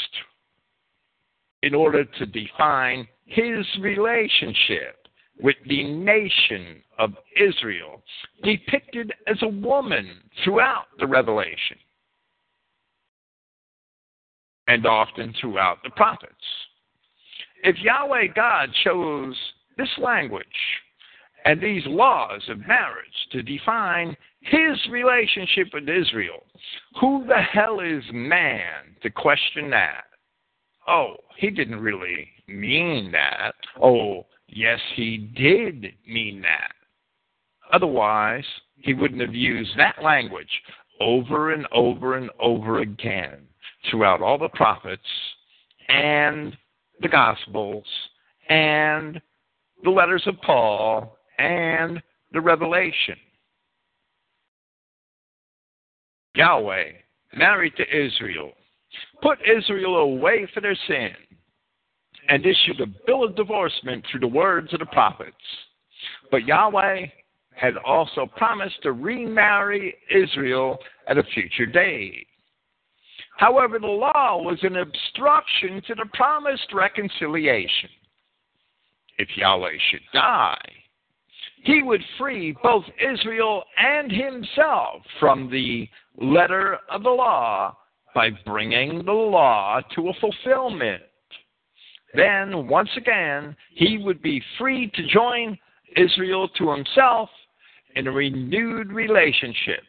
in 1.63 1.73
order 1.73 2.03
to 2.03 2.25
define 2.25 3.07
his 3.25 3.65
relationship 3.81 5.07
with 5.39 5.55
the 5.67 5.83
nation 5.83 6.81
of 6.97 7.11
Israel, 7.39 8.03
depicted 8.43 9.13
as 9.27 9.37
a 9.41 9.47
woman 9.47 10.09
throughout 10.43 10.85
the 10.99 11.07
Revelation 11.07 11.77
and 14.67 14.85
often 14.85 15.33
throughout 15.39 15.77
the 15.83 15.89
prophets. 15.91 16.33
If 17.63 17.77
Yahweh 17.79 18.27
God 18.35 18.69
chose 18.83 19.35
this 19.77 19.89
language 19.99 20.45
and 21.47 21.61
these 21.61 21.83
laws 21.85 22.41
of 22.49 22.59
marriage 22.67 23.07
to 23.31 23.41
define 23.41 24.17
his 24.41 24.77
relationship 24.91 25.67
with 25.73 25.87
Israel, 25.87 26.43
who 26.99 27.23
the 27.25 27.41
hell 27.41 27.79
is 27.79 28.03
man 28.11 28.95
to 29.01 29.09
question 29.09 29.69
that? 29.69 30.03
Oh, 30.89 31.15
he 31.37 31.49
didn't 31.49 31.79
really 31.79 32.27
mean 32.49 33.13
that. 33.13 33.53
Oh, 33.81 34.25
yes, 34.49 34.79
he 34.95 35.17
did 35.37 35.93
mean 36.05 36.41
that. 36.41 36.73
Otherwise, 37.71 38.45
he 38.75 38.93
wouldn't 38.93 39.21
have 39.21 39.33
used 39.33 39.71
that 39.77 40.03
language 40.03 40.61
over 40.99 41.53
and 41.53 41.65
over 41.71 42.17
and 42.17 42.29
over 42.41 42.81
again 42.81 43.39
throughout 43.89 44.21
all 44.21 44.37
the 44.37 44.49
prophets 44.49 45.01
and 45.87 46.57
the 46.99 47.07
Gospels 47.07 47.85
and 48.49 49.21
the 49.85 49.89
letters 49.89 50.23
of 50.25 50.35
Paul 50.41 51.16
and 51.37 52.01
the 52.33 52.41
Revelation. 52.41 53.15
Yahweh, 56.35 56.91
married 57.35 57.73
to 57.77 58.05
Israel, 58.05 58.51
put 59.21 59.39
Israel 59.41 59.97
away 59.97 60.47
for 60.53 60.61
their 60.61 60.77
sin 60.87 61.11
and 62.29 62.45
issued 62.45 62.81
a 62.81 62.93
bill 63.05 63.23
of 63.23 63.35
divorcement 63.35 64.05
through 64.09 64.19
the 64.19 64.27
words 64.27 64.71
of 64.73 64.79
the 64.79 64.85
prophets. 64.87 65.35
But 66.29 66.45
Yahweh 66.45 67.07
had 67.55 67.75
also 67.77 68.27
promised 68.37 68.81
to 68.83 68.91
remarry 68.91 69.95
Israel 70.13 70.77
at 71.07 71.17
a 71.17 71.23
future 71.33 71.65
date. 71.65 72.27
However, 73.37 73.79
the 73.79 73.87
law 73.87 74.41
was 74.41 74.59
an 74.63 74.77
obstruction 74.77 75.81
to 75.87 75.95
the 75.95 76.05
promised 76.13 76.71
reconciliation. 76.73 77.89
If 79.17 79.29
Yahweh 79.35 79.77
should 79.89 80.01
die, 80.13 80.57
he 81.67 81.83
would 81.83 82.01
free 82.17 82.55
both 82.63 82.85
Israel 82.97 83.65
and 83.77 84.09
himself 84.09 85.01
from 85.19 85.51
the 85.51 85.87
letter 86.17 86.77
of 86.89 87.03
the 87.03 87.09
law 87.09 87.77
by 88.15 88.29
bringing 88.45 89.03
the 89.03 89.11
law 89.11 89.81
to 89.93 90.07
a 90.07 90.13
fulfillment. 90.21 91.03
Then, 92.13 92.69
once 92.69 92.89
again, 92.95 93.53
he 93.75 93.97
would 93.97 94.21
be 94.21 94.41
free 94.57 94.89
to 94.95 95.07
join 95.07 95.57
Israel 95.97 96.47
to 96.57 96.71
himself 96.71 97.29
in 97.97 98.07
a 98.07 98.11
renewed 98.11 98.93
relationship, 98.93 99.81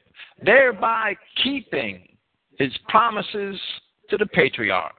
thereby 0.45 1.15
keeping 1.45 2.09
his 2.59 2.73
promises 2.89 3.57
to 4.11 4.17
the 4.17 4.27
patriarchs. 4.27 4.97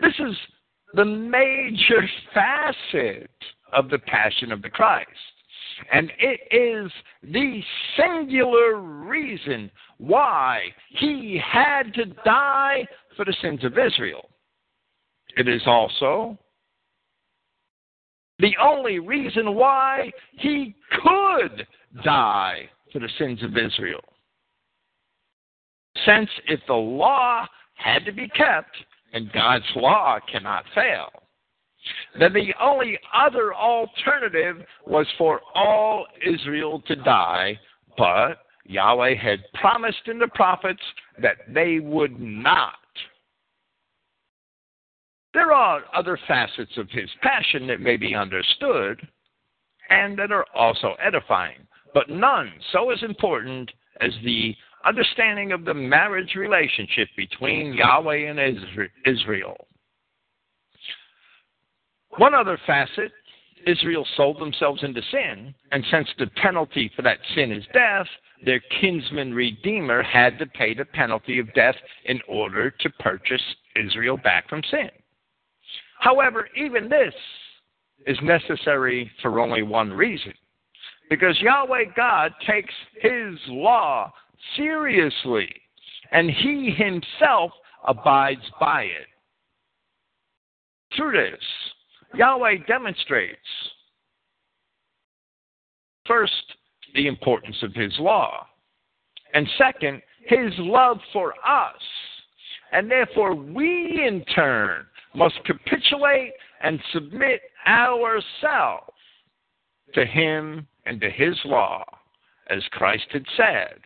This 0.00 0.14
is 0.20 0.36
the 0.94 1.04
major 1.04 2.08
facet 2.34 3.30
of 3.72 3.88
the 3.88 3.98
passion 3.98 4.52
of 4.52 4.62
the 4.62 4.70
Christ. 4.70 5.08
And 5.92 6.12
it 6.18 6.40
is 6.50 6.92
the 7.22 7.62
singular 7.96 8.76
reason 8.76 9.70
why 9.98 10.64
he 10.90 11.40
had 11.44 11.94
to 11.94 12.06
die 12.24 12.86
for 13.16 13.24
the 13.24 13.34
sins 13.40 13.64
of 13.64 13.78
Israel. 13.78 14.28
It 15.36 15.48
is 15.48 15.62
also 15.66 16.38
the 18.38 18.54
only 18.60 18.98
reason 18.98 19.54
why 19.54 20.10
he 20.32 20.74
could 21.02 21.66
die 22.04 22.68
for 22.92 22.98
the 22.98 23.08
sins 23.18 23.42
of 23.42 23.56
Israel. 23.56 24.02
Since 26.04 26.28
if 26.48 26.60
the 26.66 26.74
law 26.74 27.46
had 27.74 28.04
to 28.04 28.12
be 28.12 28.28
kept, 28.28 28.76
and 29.12 29.32
God's 29.32 29.64
law 29.76 30.18
cannot 30.30 30.64
fail, 30.74 31.10
then 32.18 32.32
the 32.32 32.54
only 32.60 32.98
other 33.14 33.54
alternative 33.54 34.58
was 34.86 35.06
for 35.18 35.40
all 35.54 36.06
Israel 36.24 36.82
to 36.86 36.96
die, 36.96 37.58
but 37.96 38.38
Yahweh 38.64 39.14
had 39.14 39.40
promised 39.54 40.06
in 40.06 40.18
the 40.18 40.28
prophets 40.28 40.82
that 41.20 41.38
they 41.48 41.80
would 41.80 42.18
not. 42.20 42.74
There 45.34 45.52
are 45.52 45.82
other 45.94 46.18
facets 46.28 46.76
of 46.76 46.90
his 46.90 47.08
passion 47.22 47.66
that 47.66 47.80
may 47.80 47.96
be 47.96 48.14
understood 48.14 49.06
and 49.88 50.18
that 50.18 50.30
are 50.30 50.46
also 50.54 50.94
edifying, 51.02 51.66
but 51.94 52.10
none 52.10 52.52
so 52.72 52.90
as 52.90 53.02
important 53.02 53.70
as 54.00 54.10
the 54.24 54.54
understanding 54.84 55.52
of 55.52 55.64
the 55.64 55.74
marriage 55.74 56.34
relationship 56.34 57.08
between 57.16 57.72
Yahweh 57.72 58.28
and 58.30 58.38
Israel. 59.06 59.66
One 62.18 62.34
other 62.34 62.58
facet 62.66 63.12
Israel 63.66 64.06
sold 64.16 64.40
themselves 64.40 64.82
into 64.82 65.02
sin, 65.10 65.54
and 65.70 65.84
since 65.90 66.08
the 66.18 66.26
penalty 66.42 66.90
for 66.94 67.02
that 67.02 67.18
sin 67.34 67.52
is 67.52 67.64
death, 67.72 68.06
their 68.44 68.60
kinsman 68.80 69.32
redeemer 69.32 70.02
had 70.02 70.38
to 70.38 70.46
pay 70.46 70.74
the 70.74 70.84
penalty 70.84 71.38
of 71.38 71.52
death 71.54 71.76
in 72.06 72.20
order 72.28 72.70
to 72.70 72.90
purchase 72.98 73.42
Israel 73.76 74.16
back 74.16 74.48
from 74.48 74.62
sin. 74.70 74.90
However, 76.00 76.48
even 76.56 76.88
this 76.88 77.14
is 78.06 78.18
necessary 78.22 79.10
for 79.22 79.38
only 79.38 79.62
one 79.62 79.92
reason 79.92 80.34
because 81.08 81.40
Yahweh 81.40 81.84
God 81.94 82.32
takes 82.46 82.74
his 83.00 83.38
law 83.46 84.12
seriously, 84.56 85.48
and 86.10 86.30
he 86.30 86.70
himself 86.70 87.52
abides 87.86 88.42
by 88.58 88.82
it. 88.84 89.06
Through 90.96 91.12
this, 91.12 91.44
Yahweh 92.14 92.56
demonstrates 92.66 93.38
first, 96.06 96.32
the 96.94 97.06
importance 97.06 97.56
of 97.62 97.74
his 97.74 97.92
law, 97.98 98.46
and 99.34 99.48
second, 99.56 100.02
his 100.26 100.52
love 100.58 100.98
for 101.12 101.32
us. 101.46 101.80
And 102.72 102.90
therefore, 102.90 103.34
we 103.34 104.04
in 104.06 104.24
turn 104.34 104.86
must 105.14 105.34
capitulate 105.44 106.32
and 106.62 106.80
submit 106.92 107.40
ourselves 107.66 108.92
to 109.94 110.04
him 110.04 110.66
and 110.86 111.00
to 111.00 111.10
his 111.10 111.38
law, 111.44 111.84
as 112.50 112.62
Christ 112.72 113.06
had 113.10 113.24
said. 113.36 113.78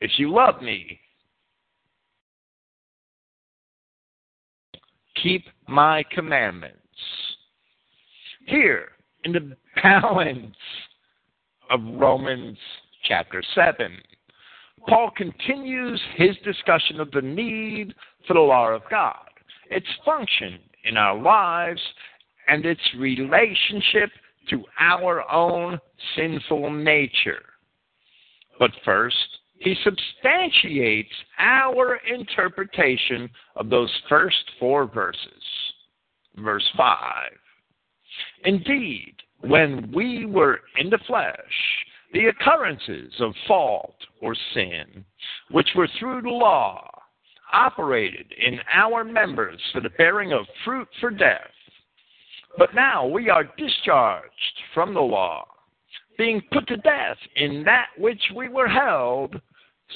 If 0.00 0.12
you 0.18 0.32
love 0.32 0.60
me, 0.62 1.00
keep 5.22 5.44
my 5.68 6.04
commandments. 6.12 6.78
Here, 8.46 8.88
in 9.24 9.32
the 9.32 9.56
balance 9.82 10.56
of 11.70 11.80
Romans 11.94 12.58
chapter 13.04 13.42
7, 13.54 13.92
Paul 14.88 15.10
continues 15.16 16.00
his 16.16 16.36
discussion 16.44 17.00
of 17.00 17.10
the 17.12 17.22
need 17.22 17.94
for 18.26 18.34
the 18.34 18.40
law 18.40 18.68
of 18.68 18.82
God, 18.90 19.28
its 19.70 19.86
function 20.04 20.58
in 20.84 20.96
our 20.96 21.16
lives, 21.16 21.80
and 22.48 22.66
its 22.66 22.80
relationship 22.98 24.10
to 24.50 24.64
our 24.80 25.30
own 25.30 25.78
sinful 26.16 26.70
nature. 26.72 27.44
But 28.58 28.72
first, 28.84 29.16
he 29.60 29.76
substantiates 29.84 31.14
our 31.38 32.00
interpretation 32.12 33.30
of 33.54 33.70
those 33.70 33.90
first 34.08 34.42
four 34.58 34.86
verses. 34.86 35.42
Verse 36.36 36.68
5. 36.76 36.98
Indeed, 38.44 39.14
when 39.40 39.90
we 39.92 40.26
were 40.26 40.60
in 40.78 40.90
the 40.90 40.98
flesh, 41.06 41.36
the 42.12 42.26
occurrences 42.26 43.12
of 43.20 43.34
fault 43.46 43.96
or 44.20 44.34
sin, 44.54 45.04
which 45.50 45.68
were 45.74 45.88
through 45.98 46.22
the 46.22 46.28
law, 46.28 46.88
operated 47.52 48.32
in 48.38 48.58
our 48.72 49.04
members 49.04 49.60
for 49.72 49.80
the 49.80 49.90
bearing 49.90 50.32
of 50.32 50.46
fruit 50.64 50.88
for 51.00 51.10
death. 51.10 51.50
But 52.58 52.74
now 52.74 53.06
we 53.06 53.30
are 53.30 53.44
discharged 53.56 54.30
from 54.74 54.94
the 54.94 55.00
law, 55.00 55.46
being 56.18 56.42
put 56.52 56.66
to 56.68 56.76
death 56.78 57.16
in 57.36 57.62
that 57.64 57.88
which 57.98 58.22
we 58.34 58.48
were 58.48 58.68
held 58.68 59.40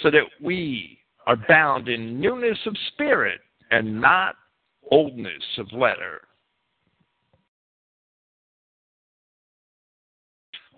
so 0.03 0.11
that 0.11 0.25
we 0.43 0.99
are 1.27 1.37
bound 1.49 1.89
in 1.89 2.21
newness 2.21 2.59
of 2.67 2.77
spirit 2.93 3.41
and 3.71 4.01
not 4.01 4.37
oldness 4.91 5.43
of 5.59 5.73
letter. 5.73 6.23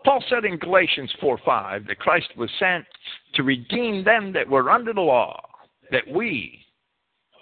Paul 0.04 0.22
said 0.28 0.44
in 0.44 0.58
Galatians 0.58 1.12
4 1.20 1.38
5 1.44 1.86
that 1.86 1.98
Christ 1.98 2.28
was 2.36 2.50
sent 2.58 2.84
to 3.34 3.42
redeem 3.42 4.04
them 4.04 4.32
that 4.32 4.48
were 4.48 4.70
under 4.70 4.92
the 4.92 5.00
law, 5.00 5.40
that 5.90 6.06
we, 6.08 6.64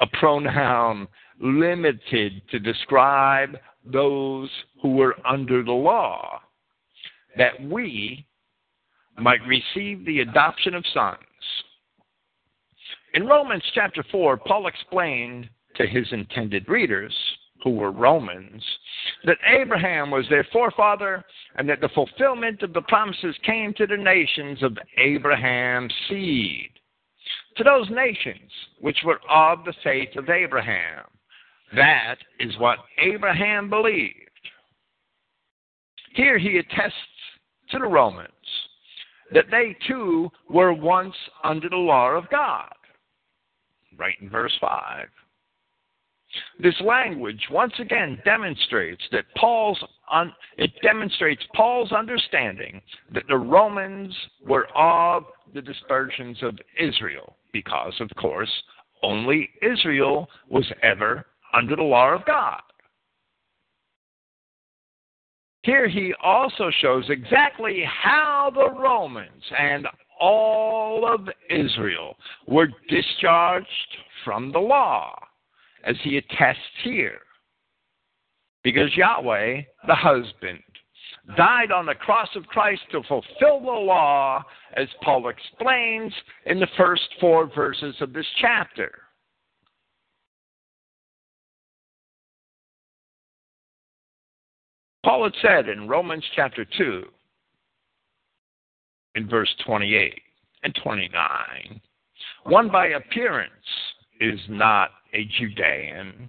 a 0.00 0.06
pronoun 0.06 1.08
limited 1.40 2.42
to 2.50 2.58
describe 2.58 3.56
those 3.84 4.50
who 4.82 4.92
were 4.92 5.16
under 5.26 5.62
the 5.62 5.72
law, 5.72 6.40
that 7.36 7.62
we 7.62 8.26
might 9.18 9.40
receive 9.46 10.04
the 10.04 10.20
adoption 10.20 10.74
of 10.74 10.84
sons. 10.92 11.18
In 13.14 13.26
Romans 13.26 13.62
chapter 13.74 14.04
4, 14.10 14.36
Paul 14.38 14.66
explained 14.66 15.48
to 15.76 15.86
his 15.86 16.06
intended 16.12 16.68
readers, 16.68 17.14
who 17.62 17.70
were 17.70 17.90
Romans, 17.90 18.62
that 19.24 19.38
Abraham 19.46 20.10
was 20.10 20.26
their 20.28 20.46
forefather 20.52 21.24
and 21.56 21.68
that 21.68 21.80
the 21.80 21.88
fulfillment 21.90 22.62
of 22.62 22.72
the 22.72 22.82
promises 22.82 23.34
came 23.44 23.72
to 23.74 23.86
the 23.86 23.96
nations 23.96 24.62
of 24.62 24.76
Abraham's 24.98 25.92
seed, 26.08 26.70
to 27.56 27.64
those 27.64 27.88
nations 27.90 28.50
which 28.80 28.98
were 29.04 29.20
of 29.30 29.64
the 29.64 29.74
faith 29.82 30.14
of 30.16 30.28
Abraham. 30.28 31.04
That 31.74 32.16
is 32.38 32.56
what 32.58 32.78
Abraham 32.98 33.68
believed. 33.68 34.14
Here 36.14 36.38
he 36.38 36.58
attests 36.58 36.94
to 37.70 37.78
the 37.78 37.86
Romans 37.86 38.30
that 39.32 39.46
they 39.50 39.76
too 39.86 40.30
were 40.48 40.72
once 40.72 41.14
under 41.42 41.68
the 41.68 41.76
law 41.76 42.10
of 42.10 42.30
God. 42.30 42.72
Right 43.98 44.14
in 44.20 44.30
verse 44.30 44.56
5. 44.60 45.06
This 46.58 46.74
language 46.80 47.40
once 47.50 47.72
again 47.78 48.20
demonstrates 48.24 49.02
that 49.12 49.24
Paul's 49.36 49.82
un, 50.12 50.32
it 50.56 50.70
demonstrates 50.82 51.42
Paul's 51.54 51.92
understanding 51.92 52.80
that 53.12 53.26
the 53.28 53.36
Romans 53.36 54.14
were 54.46 54.66
of 54.74 55.24
the 55.54 55.62
dispersions 55.62 56.42
of 56.42 56.58
Israel 56.78 57.36
because 57.52 57.94
of 58.00 58.10
course 58.16 58.50
only 59.02 59.50
Israel 59.62 60.28
was 60.48 60.66
ever 60.82 61.26
under 61.54 61.76
the 61.76 61.82
law 61.82 62.14
of 62.14 62.24
God. 62.24 62.60
Here 65.62 65.88
he 65.88 66.14
also 66.22 66.70
shows 66.80 67.04
exactly 67.08 67.82
how 67.84 68.52
the 68.54 68.70
Romans 68.70 69.42
and 69.58 69.88
all 70.20 71.12
of 71.12 71.28
Israel 71.50 72.16
were 72.46 72.68
discharged 72.88 73.66
from 74.24 74.52
the 74.52 74.60
law, 74.60 75.18
as 75.84 75.96
he 76.02 76.16
attests 76.16 76.60
here. 76.82 77.20
Because 78.62 78.96
Yahweh, 78.96 79.62
the 79.86 79.94
husband, 79.94 80.62
died 81.36 81.72
on 81.72 81.86
the 81.86 81.94
cross 81.94 82.28
of 82.34 82.46
Christ 82.46 82.82
to 82.92 83.02
fulfill 83.04 83.60
the 83.60 83.66
law, 83.66 84.42
as 84.76 84.88
Paul 85.02 85.28
explains 85.28 86.12
in 86.46 86.60
the 86.60 86.68
first 86.76 87.02
four 87.20 87.50
verses 87.54 87.94
of 88.00 88.12
this 88.12 88.26
chapter. 88.40 88.92
Paul 95.04 95.24
had 95.24 95.34
said 95.40 95.68
in 95.68 95.88
Romans 95.88 96.24
chapter 96.34 96.64
2, 96.64 97.04
in 99.14 99.28
verse 99.28 99.54
28 99.64 100.20
and 100.64 100.78
29, 100.82 101.80
one 102.44 102.68
by 102.68 102.88
appearance 102.88 103.52
is 104.20 104.40
not 104.48 104.90
a 105.16 105.24
Judean, 105.38 106.28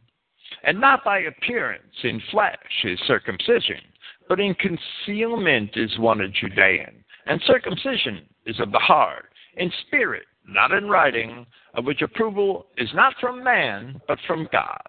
and 0.64 0.80
not 0.80 1.04
by 1.04 1.20
appearance 1.20 1.94
in 2.04 2.22
flesh 2.32 2.58
is 2.84 3.00
circumcision, 3.06 3.82
but 4.30 4.40
in 4.40 4.56
concealment 4.56 5.72
is 5.76 6.00
one 6.00 6.22
a 6.22 6.30
Judean, 6.30 7.04
and 7.26 7.42
circumcision 7.46 8.22
is 8.46 8.60
of 8.60 8.72
the 8.72 8.80
heart, 8.80 9.26
in 9.58 9.72
spirit, 9.86 10.26
not 10.48 10.72
in 10.72 10.88
writing, 10.88 11.46
of 11.74 11.86
which 11.86 12.02
approval 12.02 12.68
is 12.78 12.90
not 12.94 13.14
from 13.20 13.44
man, 13.44 14.02
but 14.08 14.18
from 14.26 14.48
God. 14.52 14.82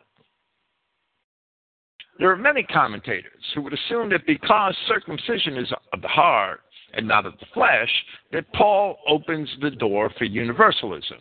There 2.19 2.31
are 2.31 2.37
many 2.37 2.63
commentators 2.63 3.45
who 3.55 3.63
would 3.63 3.73
assume 3.73 4.11
that 4.11 4.27
because 4.27 4.77
circumcision 4.87 5.57
is 5.57 5.73
of 5.93 6.03
the 6.03 6.09
heart 6.09 6.61
and 6.95 7.07
not 7.07 7.27
of 7.27 7.35
the 7.39 7.47
flesh, 7.55 7.91
that 8.33 8.53
Paul 8.55 8.99
opens 9.09 9.49
the 9.61 9.71
door 9.71 10.11
for 10.19 10.25
universalism. 10.25 11.19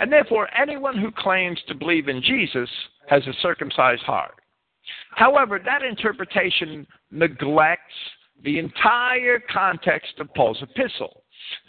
And 0.00 0.10
therefore, 0.10 0.48
anyone 0.58 0.96
who 0.96 1.10
claims 1.12 1.60
to 1.68 1.74
believe 1.74 2.08
in 2.08 2.22
Jesus 2.22 2.70
has 3.08 3.22
a 3.26 3.34
circumcised 3.42 4.02
heart. 4.02 4.34
However, 5.10 5.60
that 5.62 5.82
interpretation 5.82 6.86
neglects 7.10 7.94
the 8.42 8.58
entire 8.58 9.40
context 9.52 10.14
of 10.18 10.32
Paul's 10.34 10.62
epistle. 10.62 11.22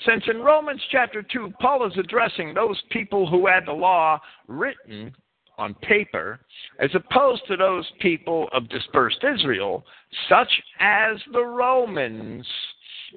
Since 0.06 0.24
in 0.30 0.40
Romans 0.40 0.82
chapter 0.92 1.22
2, 1.22 1.54
Paul 1.60 1.86
is 1.86 1.98
addressing 1.98 2.54
those 2.54 2.82
people 2.90 3.30
who 3.30 3.48
had 3.48 3.66
the 3.66 3.74
law 3.74 4.18
written 4.48 5.14
on 5.58 5.74
paper, 5.76 6.40
as 6.80 6.90
opposed 6.96 7.42
to 7.48 7.58
those 7.58 7.86
people 8.00 8.48
of 8.54 8.70
dispersed 8.70 9.24
Israel, 9.24 9.84
such 10.30 10.52
as 10.80 11.18
the 11.34 11.44
Romans, 11.44 12.48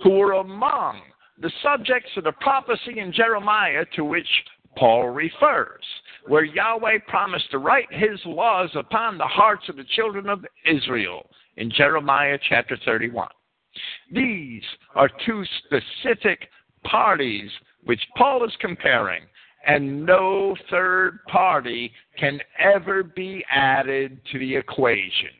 who 0.03 0.11
were 0.11 0.33
among 0.33 1.03
the 1.39 1.53
subjects 1.63 2.11
of 2.17 2.25
the 2.25 2.33
prophecy 2.33 2.99
in 2.99 3.13
Jeremiah 3.13 3.85
to 3.95 4.05
which 4.05 4.29
Paul 4.77 5.09
refers, 5.11 5.85
where 6.27 6.45
Yahweh 6.45 6.99
promised 7.07 7.51
to 7.51 7.59
write 7.59 7.93
his 7.93 8.19
laws 8.25 8.71
upon 8.75 9.19
the 9.19 9.27
hearts 9.27 9.69
of 9.69 9.77
the 9.77 9.85
children 9.97 10.29
of 10.29 10.45
Israel 10.67 11.29
in 11.57 11.71
Jeremiah 11.71 12.39
chapter 12.49 12.77
31. 12.85 13.29
These 14.13 14.63
are 14.95 15.11
two 15.27 15.45
specific 15.65 16.49
parties 16.85 17.51
which 17.85 18.01
Paul 18.17 18.45
is 18.45 18.53
comparing 18.61 19.23
and 19.67 20.05
no 20.05 20.55
third 20.71 21.21
party 21.27 21.93
can 22.19 22.39
ever 22.59 23.03
be 23.03 23.45
added 23.51 24.21
to 24.31 24.39
the 24.39 24.57
equation. 24.57 25.31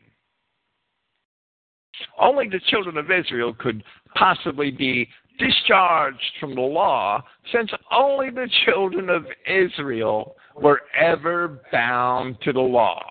Only 2.19 2.49
the 2.49 2.59
children 2.67 2.97
of 2.97 3.11
Israel 3.11 3.53
could 3.53 3.83
possibly 4.15 4.71
be 4.71 5.07
discharged 5.37 6.31
from 6.39 6.55
the 6.55 6.61
law, 6.61 7.23
since 7.51 7.69
only 7.91 8.29
the 8.29 8.49
children 8.65 9.09
of 9.09 9.25
Israel 9.47 10.35
were 10.55 10.81
ever 10.99 11.61
bound 11.71 12.37
to 12.41 12.53
the 12.53 12.59
law. 12.59 13.03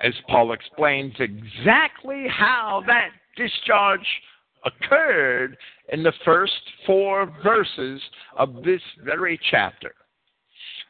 As 0.00 0.12
Paul 0.28 0.52
explains 0.52 1.14
exactly 1.18 2.26
how 2.28 2.82
that 2.86 3.10
discharge 3.36 4.06
occurred 4.64 5.56
in 5.92 6.02
the 6.02 6.12
first 6.24 6.60
four 6.86 7.32
verses 7.42 8.00
of 8.36 8.62
this 8.64 8.82
very 9.04 9.38
chapter 9.50 9.94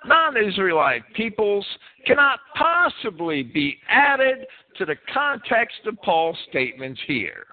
non 0.05 0.37
Israelite 0.37 1.03
peoples 1.15 1.67
cannot 2.07 2.41
possibly 2.55 3.43
be 3.43 3.79
added 3.89 4.47
to 4.77 4.85
the 4.85 4.97
context 5.13 5.79
of 5.87 6.01
Paul's 6.03 6.39
statements 6.49 7.01
here. 7.07 7.47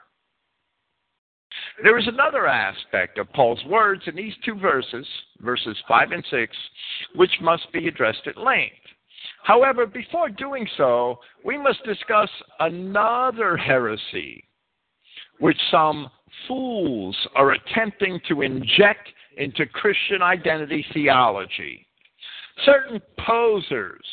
There 1.82 1.98
is 1.98 2.08
another 2.08 2.48
aspect 2.48 3.18
of 3.18 3.32
Paul's 3.34 3.64
words 3.66 4.04
in 4.06 4.16
these 4.16 4.34
two 4.46 4.56
verses, 4.56 5.08
verses 5.40 5.76
5 5.88 6.12
and 6.12 6.24
6, 6.30 6.56
which 7.16 7.32
must 7.42 7.72
be 7.74 7.88
addressed 7.88 8.28
at 8.28 8.38
length. 8.38 8.76
However, 9.44 9.86
before 9.86 10.30
doing 10.30 10.68
so, 10.78 11.20
we 11.44 11.58
must 11.58 11.84
discuss 11.84 12.30
another 12.60 13.58
heresy 13.58 14.44
which 15.40 15.58
some 15.72 16.10
fools 16.48 17.18
are 17.36 17.52
attempting 17.52 18.20
to 18.28 18.44
inject 18.44 19.10
into 19.38 19.66
Christian 19.66 20.22
identity 20.22 20.86
theology 20.94 21.88
certain 22.66 23.02
posers, 23.26 24.06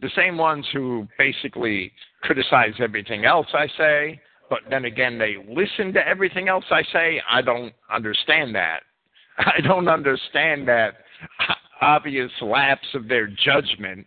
the 0.00 0.10
same 0.16 0.36
ones 0.36 0.66
who 0.72 1.06
basically 1.18 1.92
criticize 2.22 2.74
everything 2.78 3.24
else 3.24 3.46
I 3.52 3.66
say, 3.76 4.20
but 4.50 4.60
then 4.68 4.84
again 4.84 5.16
they 5.16 5.36
listen 5.48 5.92
to 5.94 6.06
everything 6.06 6.48
else 6.48 6.64
I 6.70 6.82
say. 6.92 7.22
I 7.30 7.40
don't 7.40 7.72
understand 7.90 8.54
that. 8.56 8.80
I 9.38 9.60
don't 9.62 9.88
understand 9.88 10.68
that 10.68 10.96
obvious 11.80 12.30
lapse 12.42 12.88
of 12.94 13.08
their 13.08 13.28
judgment. 13.28 14.06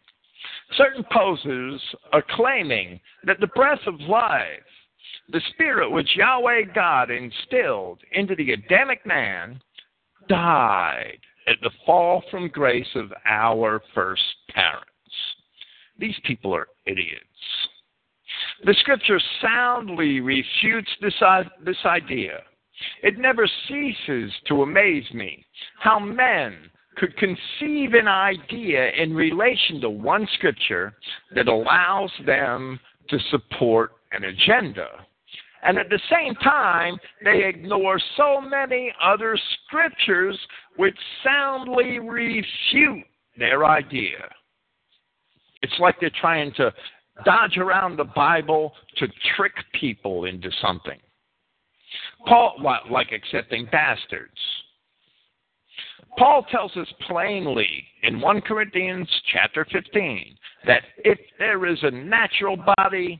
Certain 0.77 1.05
posers 1.11 1.81
are 2.11 2.23
claiming 2.31 2.99
that 3.25 3.39
the 3.39 3.47
breath 3.47 3.79
of 3.87 3.99
life, 4.01 4.45
the 5.29 5.41
spirit 5.53 5.89
which 5.89 6.15
Yahweh 6.15 6.63
God 6.75 7.09
instilled 7.09 7.99
into 8.11 8.35
the 8.35 8.51
Adamic 8.51 9.05
man, 9.05 9.61
died 10.27 11.19
at 11.47 11.57
the 11.61 11.71
fall 11.85 12.23
from 12.29 12.47
grace 12.49 12.87
of 12.95 13.13
our 13.25 13.81
first 13.93 14.21
parents. 14.49 14.89
These 15.97 16.15
people 16.25 16.53
are 16.55 16.67
idiots. 16.85 17.23
The 18.65 18.75
scripture 18.79 19.19
soundly 19.41 20.21
refutes 20.21 20.89
this, 21.01 21.13
this 21.65 21.77
idea. 21.85 22.39
It 23.01 23.17
never 23.17 23.47
ceases 23.67 24.31
to 24.47 24.63
amaze 24.63 25.09
me 25.13 25.45
how 25.79 25.99
men 25.99 26.55
could 26.95 27.15
conceive 27.17 27.93
an 27.93 28.07
idea 28.07 28.91
in 28.91 29.13
relation 29.13 29.81
to 29.81 29.89
one 29.89 30.27
scripture 30.35 30.93
that 31.35 31.47
allows 31.47 32.11
them 32.25 32.79
to 33.09 33.19
support 33.31 33.93
an 34.11 34.23
agenda. 34.25 34.87
And 35.63 35.77
at 35.77 35.89
the 35.89 35.99
same 36.09 36.35
time, 36.35 36.97
they 37.23 37.45
ignore 37.45 37.99
so 38.17 38.41
many 38.41 38.93
other 39.01 39.37
scriptures 39.65 40.37
which 40.77 40.97
soundly 41.23 41.99
refute 41.99 43.05
their 43.37 43.65
idea. 43.65 44.29
It's 45.61 45.79
like 45.79 45.95
they're 45.99 46.11
trying 46.19 46.53
to 46.55 46.73
dodge 47.25 47.57
around 47.57 47.97
the 47.97 48.03
Bible 48.03 48.73
to 48.97 49.07
trick 49.35 49.53
people 49.79 50.25
into 50.25 50.49
something. 50.61 50.99
Paul, 52.27 52.55
like 52.89 53.11
accepting 53.11 53.67
bastards. 53.71 54.37
Paul 56.17 56.45
tells 56.51 56.75
us 56.77 56.87
plainly 57.07 57.85
in 58.03 58.19
1 58.19 58.41
Corinthians 58.41 59.09
chapter 59.31 59.65
15 59.71 60.35
that 60.65 60.83
if 60.99 61.19
there 61.39 61.65
is 61.65 61.79
a 61.81 61.91
natural 61.91 62.57
body, 62.77 63.19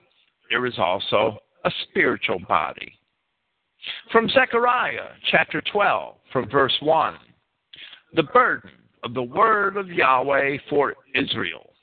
there 0.50 0.66
is 0.66 0.78
also 0.78 1.38
a 1.66 1.72
spiritual 1.90 2.40
body. 2.48 2.94
From 4.12 4.30
Zechariah 4.30 5.10
chapter 5.32 5.62
12, 5.72 6.16
from 6.32 6.50
verse 6.50 6.76
1, 6.82 7.16
the 8.14 8.24
burden 8.24 8.72
of 9.04 9.14
the 9.14 9.24
word 9.24 9.76
of 9.76 9.90
Yahweh 9.90 10.58
for 10.70 10.94
Israel. 11.16 11.74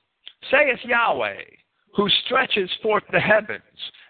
Saith 0.51 0.79
Yahweh, 0.85 1.43
who 1.95 2.09
stretches 2.24 2.70
forth 2.82 3.05
the 3.12 3.20
heavens 3.20 3.62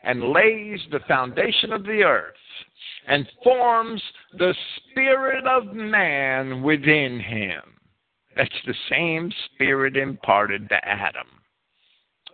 and 0.02 0.32
lays 0.32 0.80
the 0.90 1.00
foundation 1.08 1.72
of 1.72 1.84
the 1.84 2.02
earth 2.02 2.34
and 3.06 3.26
forms 3.42 4.02
the 4.38 4.54
spirit 4.90 5.46
of 5.46 5.74
man 5.74 6.62
within 6.62 7.20
him. 7.20 7.62
That's 8.36 8.50
the 8.66 8.74
same 8.90 9.32
spirit 9.46 9.96
imparted 9.96 10.68
to 10.68 10.88
Adam. 10.88 11.26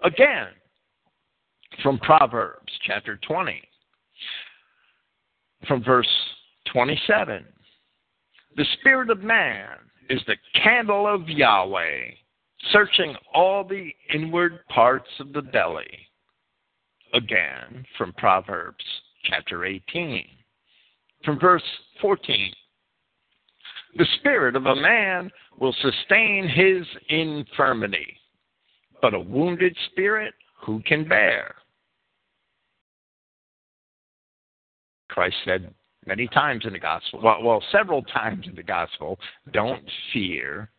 Again, 0.05 0.49
from 1.83 1.99
Proverbs 1.99 2.73
chapter 2.87 3.19
20, 3.27 3.61
from 5.67 5.83
verse 5.83 6.09
27. 6.73 7.45
The 8.57 8.67
spirit 8.79 9.11
of 9.11 9.23
man 9.23 9.77
is 10.09 10.21
the 10.27 10.37
candle 10.63 11.07
of 11.07 11.29
Yahweh, 11.29 12.11
searching 12.73 13.15
all 13.35 13.65
the 13.65 13.91
inward 14.13 14.61
parts 14.69 15.09
of 15.21 15.33
the 15.33 15.43
belly. 15.43 16.09
Again, 17.15 17.85
from 17.97 18.13
Proverbs 18.15 18.85
chapter 19.25 19.65
18, 19.65 20.25
from 21.25 21.39
verse 21.39 21.63
14. 22.01 22.53
The 23.97 24.07
spirit 24.19 24.57
of 24.57 24.67
a 24.67 24.77
man 24.77 25.31
will 25.59 25.75
sustain 25.81 26.49
his 26.49 26.87
infirmity, 27.09 28.19
but 29.01 29.15
a 29.15 29.21
wounded 29.21 29.77
spirit 29.91 30.35
who 30.65 30.83
can 30.83 31.09
bear? 31.09 31.55
Christ 35.09 35.37
said 35.45 35.73
many 36.05 36.27
times 36.29 36.65
in 36.67 36.73
the 36.73 36.79
gospel, 36.79 37.21
well, 37.23 37.43
well, 37.43 37.63
several 37.73 38.03
times 38.03 38.47
in 38.47 38.55
the 38.55 38.63
gospel, 38.63 39.19
don't 39.53 39.85
fear 40.13 40.71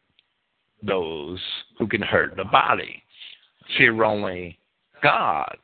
those 0.84 1.40
who 1.78 1.88
can 1.88 2.02
hurt 2.02 2.36
the 2.36 2.46
body. 2.46 3.04
Fear 3.78 4.04
only 4.04 4.58
God 5.04 5.58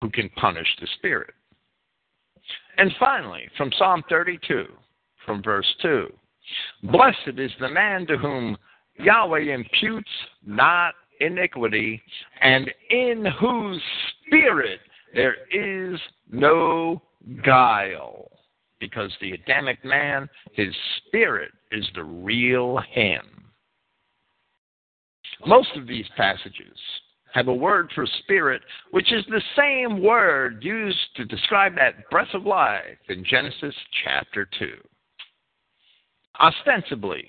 who 0.00 0.10
can 0.10 0.28
punish 0.30 0.66
the 0.80 0.86
spirit. 0.98 1.34
And 2.78 2.90
finally, 2.98 3.48
from 3.56 3.70
Psalm 3.78 4.02
32, 4.08 4.64
from 5.24 5.42
verse 5.42 5.66
2 5.82 6.08
Blessed 6.84 7.38
is 7.38 7.52
the 7.60 7.68
man 7.68 8.06
to 8.06 8.16
whom 8.16 8.56
Yahweh 8.98 9.54
imputes 9.54 10.10
not 10.44 10.94
iniquity, 11.20 12.02
and 12.40 12.70
in 12.90 13.24
whose 13.40 13.80
spirit 14.26 14.80
there 15.14 15.36
is 15.52 15.98
no 16.30 17.00
guile. 17.44 18.28
Because 18.80 19.12
the 19.20 19.32
Adamic 19.32 19.84
man, 19.84 20.28
his 20.54 20.74
spirit 21.06 21.52
is 21.72 21.88
the 21.94 22.04
real 22.04 22.78
him. 22.90 23.22
Most 25.46 25.70
of 25.76 25.86
these 25.86 26.06
passages 26.16 26.78
have 27.32 27.48
a 27.48 27.54
word 27.54 27.90
for 27.94 28.06
spirit, 28.22 28.62
which 28.90 29.12
is 29.12 29.24
the 29.26 29.42
same 29.56 30.02
word 30.02 30.62
used 30.62 31.16
to 31.16 31.24
describe 31.24 31.74
that 31.76 32.08
breath 32.10 32.32
of 32.34 32.44
life 32.44 32.98
in 33.08 33.24
Genesis 33.24 33.74
chapter 34.04 34.48
2. 34.58 34.74
Ostensibly, 36.40 37.26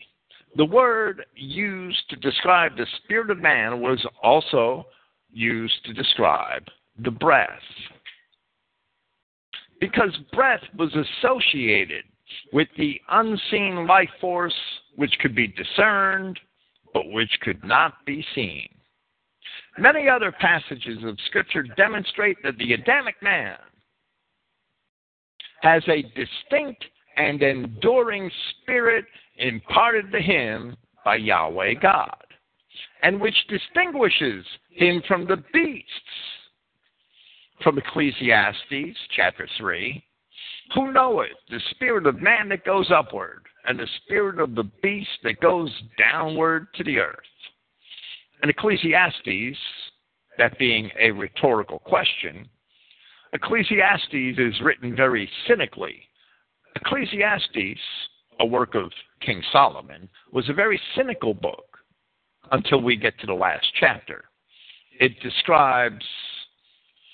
the 0.56 0.66
word 0.66 1.26
used 1.36 2.08
to 2.10 2.16
describe 2.18 2.76
the 2.76 2.86
spirit 3.04 3.32
of 3.32 3.40
man 3.40 3.82
was 3.82 4.06
also 4.22 4.86
used 5.32 5.84
to 5.86 5.94
describe 5.94 6.64
the 7.00 7.12
breath. 7.12 7.50
Because 9.80 10.16
breath 10.34 10.62
was 10.78 10.94
associated 10.96 12.04
with 12.52 12.68
the 12.78 13.00
unseen 13.10 13.88
life 13.88 14.10
force 14.20 14.54
which 14.96 15.14
could 15.20 15.36
be 15.36 15.48
discerned, 15.48 16.40
but 16.94 17.10
which 17.12 17.32
could 17.42 17.64
not 17.64 17.94
be 18.06 18.26
seen. 18.36 18.68
Many 19.78 20.08
other 20.08 20.32
passages 20.32 21.00
of 21.04 21.18
Scripture 21.28 21.64
demonstrate 21.64 22.38
that 22.44 22.58
the 22.58 22.74
Adamic 22.74 23.16
man 23.22 23.58
has 25.62 25.84
a 25.88 26.04
distinct 26.16 26.84
and 27.18 27.42
enduring 27.42 28.30
spirit 28.62 29.06
imparted 29.38 30.12
to 30.12 30.20
him 30.20 30.76
by 31.04 31.16
Yahweh 31.16 31.74
God, 31.82 32.24
and 33.02 33.20
which 33.20 33.36
distinguishes 33.48 34.46
him 34.70 35.02
from 35.08 35.26
the 35.26 35.44
beasts. 35.54 35.90
From 37.62 37.78
Ecclesiastes 37.78 38.98
chapter 39.16 39.48
3 39.58 40.04
Who 40.76 40.92
knoweth 40.92 41.30
the 41.50 41.60
spirit 41.72 42.08
of 42.08 42.22
man 42.22 42.50
that 42.50 42.66
goes 42.66 42.90
upward, 42.92 43.44
and 43.66 43.80
the 43.80 43.88
spirit 44.04 44.40
of 44.40 44.56
the 44.56 44.70
beast 44.82 45.10
that 45.24 45.40
goes 45.40 45.72
downward 45.98 46.68
to 46.76 46.84
the 46.84 47.00
earth? 47.00 47.20
And 48.42 48.50
Ecclesiastes, 48.50 49.58
that 50.38 50.58
being 50.58 50.90
a 51.00 51.12
rhetorical 51.12 51.80
question, 51.80 52.50
Ecclesiastes 53.34 54.38
is 54.38 54.62
written 54.62 54.96
very 54.96 55.30
cynically. 55.48 56.02
Ecclesiastes, 56.76 57.80
a 58.40 58.46
work 58.46 58.76
of 58.76 58.92
King 59.22 59.42
Solomon, 59.52 60.10
was 60.32 60.50
a 60.50 60.54
very 60.54 60.80
cynical 60.96 61.34
book 61.34 61.78
until 62.52 62.82
we 62.82 62.96
get 62.96 63.18
to 63.20 63.28
the 63.28 63.34
last 63.34 63.66
chapter. 63.80 64.26
It 65.00 65.20
describes 65.22 66.06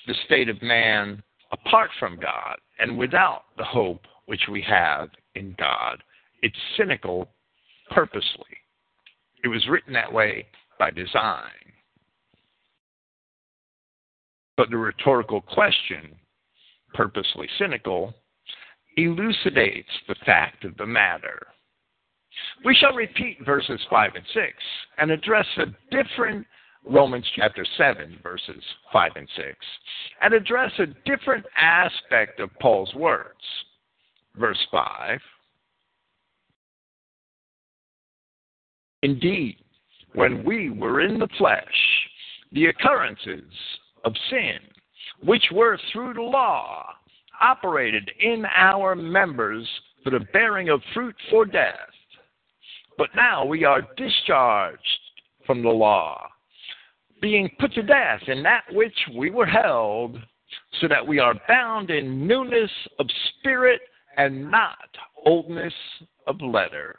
the 0.08 0.16
state 0.26 0.50
of 0.50 0.62
man 0.62 1.22
apart 1.52 1.90
from 2.00 2.20
God 2.20 2.58
and 2.80 2.98
without 2.98 3.44
the 3.58 3.64
hope 3.64 4.02
which 4.26 4.48
we 4.52 4.62
have 4.62 5.10
in 5.36 5.56
God. 5.58 6.02
It's 6.42 6.56
cynical 6.78 7.30
purposely. 7.92 8.46
It 9.44 9.48
was 9.48 9.68
written 9.68 9.94
that 9.94 10.12
way 10.12 10.46
by 10.78 10.92
design. 10.92 11.50
But 14.56 14.70
the 14.70 14.78
rhetorical 14.78 15.42
question, 15.42 16.16
purposely 16.94 17.48
cynical, 17.58 18.14
elucidates 18.98 19.90
the 20.08 20.16
fact 20.26 20.66
of 20.66 20.76
the 20.78 20.86
matter. 20.86 21.48
We 22.64 22.76
shall 22.76 22.94
repeat 22.94 23.38
verses 23.46 23.80
5 23.90 24.12
and 24.16 24.26
6 24.34 24.46
and 24.98 25.12
address 25.12 25.46
a 25.58 25.66
different 25.96 26.46
Romans 26.90 27.26
chapter 27.36 27.64
7, 27.78 28.18
verses 28.24 28.64
5 28.92 29.12
and 29.16 29.28
6, 29.36 29.48
and 30.22 30.34
address 30.34 30.72
a 30.80 30.88
different 31.06 31.46
aspect 31.56 32.40
of 32.40 32.50
Paul's 32.60 32.94
words. 32.96 33.38
Verse 34.36 34.58
5 34.72 35.20
Indeed, 39.04 39.58
when 40.14 40.44
we 40.44 40.72
were 40.72 41.02
in 41.02 41.20
the 41.20 41.30
flesh, 41.38 41.64
the 42.52 42.66
occurrences 42.66 43.52
of 44.04 44.14
sin, 44.32 44.58
which 45.24 45.44
were 45.54 45.78
through 45.94 46.16
the 46.16 46.22
law, 46.22 46.86
operated 47.40 48.10
in 48.20 48.46
our 48.56 48.96
members 48.96 49.68
for 50.04 50.10
the 50.10 50.26
bearing 50.34 50.70
of 50.70 50.82
fruit 50.94 51.16
for 51.30 51.46
death. 51.46 51.76
But 52.98 53.10
now 53.16 53.46
we 53.46 53.64
are 53.64 53.88
discharged 53.96 54.80
from 55.46 55.62
the 55.62 55.70
law, 55.70 56.28
being 57.22 57.50
put 57.60 57.74
to 57.74 57.84
death 57.84 58.22
in 58.28 58.44
that 58.44 58.64
which 58.72 58.98
we 59.16 59.30
were 59.30 59.46
held, 59.46 60.18
so 60.82 60.88
that 60.88 61.06
we 61.06 61.20
are 61.20 61.36
bound 61.48 61.90
in 61.90 62.28
newness 62.28 62.72
of 63.00 63.08
spirit 63.40 63.82
and 64.18 64.50
not 64.50 64.78
oldness 65.26 65.74
of 66.28 66.42
letter. 66.42 66.98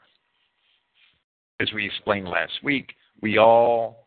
As 1.60 1.68
we 1.74 1.86
explained 1.86 2.28
last 2.28 2.52
week, 2.62 2.92
we 3.20 3.38
all 3.38 4.06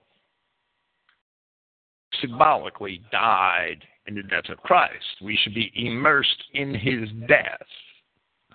symbolically 2.22 3.02
died 3.12 3.84
in 4.08 4.16
the 4.16 4.24
death 4.24 4.50
of 4.50 4.58
Christ. 4.60 5.06
We 5.22 5.38
should 5.44 5.54
be 5.54 5.72
immersed 5.76 6.44
in 6.54 6.74
his 6.74 7.10
death, 7.28 7.68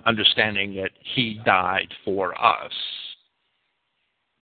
understanding 0.06 0.74
that 0.76 0.90
he 1.14 1.40
died 1.44 1.92
for 2.04 2.40
us. 2.40 2.72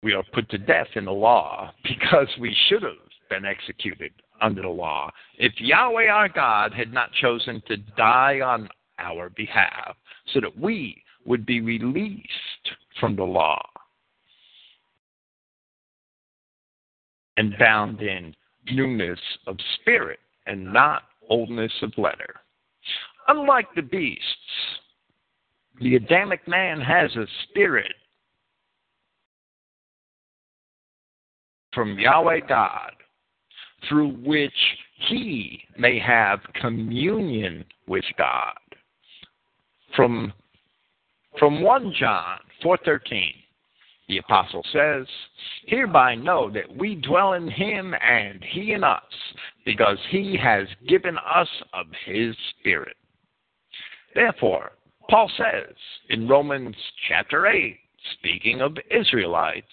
We 0.04 0.14
are 0.14 0.24
put 0.34 0.49
to 0.49 0.58
death 0.58 0.88
in 0.95 1.06
the 1.06 1.12
law 1.12 1.72
because 1.84 2.28
we 2.39 2.56
should 2.68 2.84
have 2.84 2.93
been 3.30 3.45
executed 3.45 4.12
under 4.41 4.62
the 4.62 4.68
law. 4.68 5.10
If 5.38 5.54
Yahweh 5.60 6.08
our 6.08 6.28
God 6.28 6.74
had 6.74 6.91
not 6.91 7.14
chosen 7.14 7.64
to 7.68 7.78
die 7.78 8.41
on 8.41 8.70
our 8.99 9.30
behalf 9.30 9.95
so 10.34 10.41
that 10.41 10.58
we 10.60 11.01
would 11.26 11.45
be 11.45 11.62
released 11.62 12.28
from 12.99 13.16
the 13.16 13.24
law, 13.24 13.62
and 17.38 17.58
bound 17.58 18.01
in 18.01 18.36
newness 18.72 19.20
of 19.47 19.58
spirit 19.80 20.20
and 20.45 20.72
not 20.72 21.04
oldness 21.30 21.72
of 21.82 21.91
letter. 21.97 22.36
Unlike 23.28 23.68
the 23.76 23.82
beasts, 23.82 24.22
the 25.82 25.95
Adamic 25.95 26.47
man 26.47 26.80
has 26.80 27.16
a 27.16 27.26
spirit 27.49 27.93
from 31.74 31.99
Yahweh 31.99 32.41
God 32.47 32.91
through 33.88 34.11
which 34.24 34.53
he 35.07 35.61
may 35.78 35.99
have 35.99 36.39
communion 36.59 37.65
with 37.88 38.05
God. 38.17 38.53
From, 39.95 40.34
from 41.38 41.61
1 41.61 41.93
John 41.99 42.39
4.13, 42.63 43.34
the 44.07 44.17
apostle 44.17 44.63
says, 44.71 45.05
Hereby 45.65 46.15
know 46.15 46.49
that 46.51 46.76
we 46.78 46.95
dwell 46.95 47.34
in 47.34 47.49
him 47.49 47.93
and 48.01 48.43
he 48.43 48.74
in 48.74 48.84
us, 48.84 49.01
because 49.65 49.97
he 50.09 50.38
has 50.41 50.67
given 50.88 51.17
us 51.17 51.47
of 51.74 51.88
his 52.05 52.36
Spirit. 52.59 52.95
Therefore, 54.13 54.71
Paul 55.09 55.32
says 55.38 55.76
in 56.09 56.28
Romans 56.28 56.76
chapter 57.07 57.47
8, 57.47 57.78
speaking 58.19 58.61
of 58.61 58.78
Israelites 58.91 59.67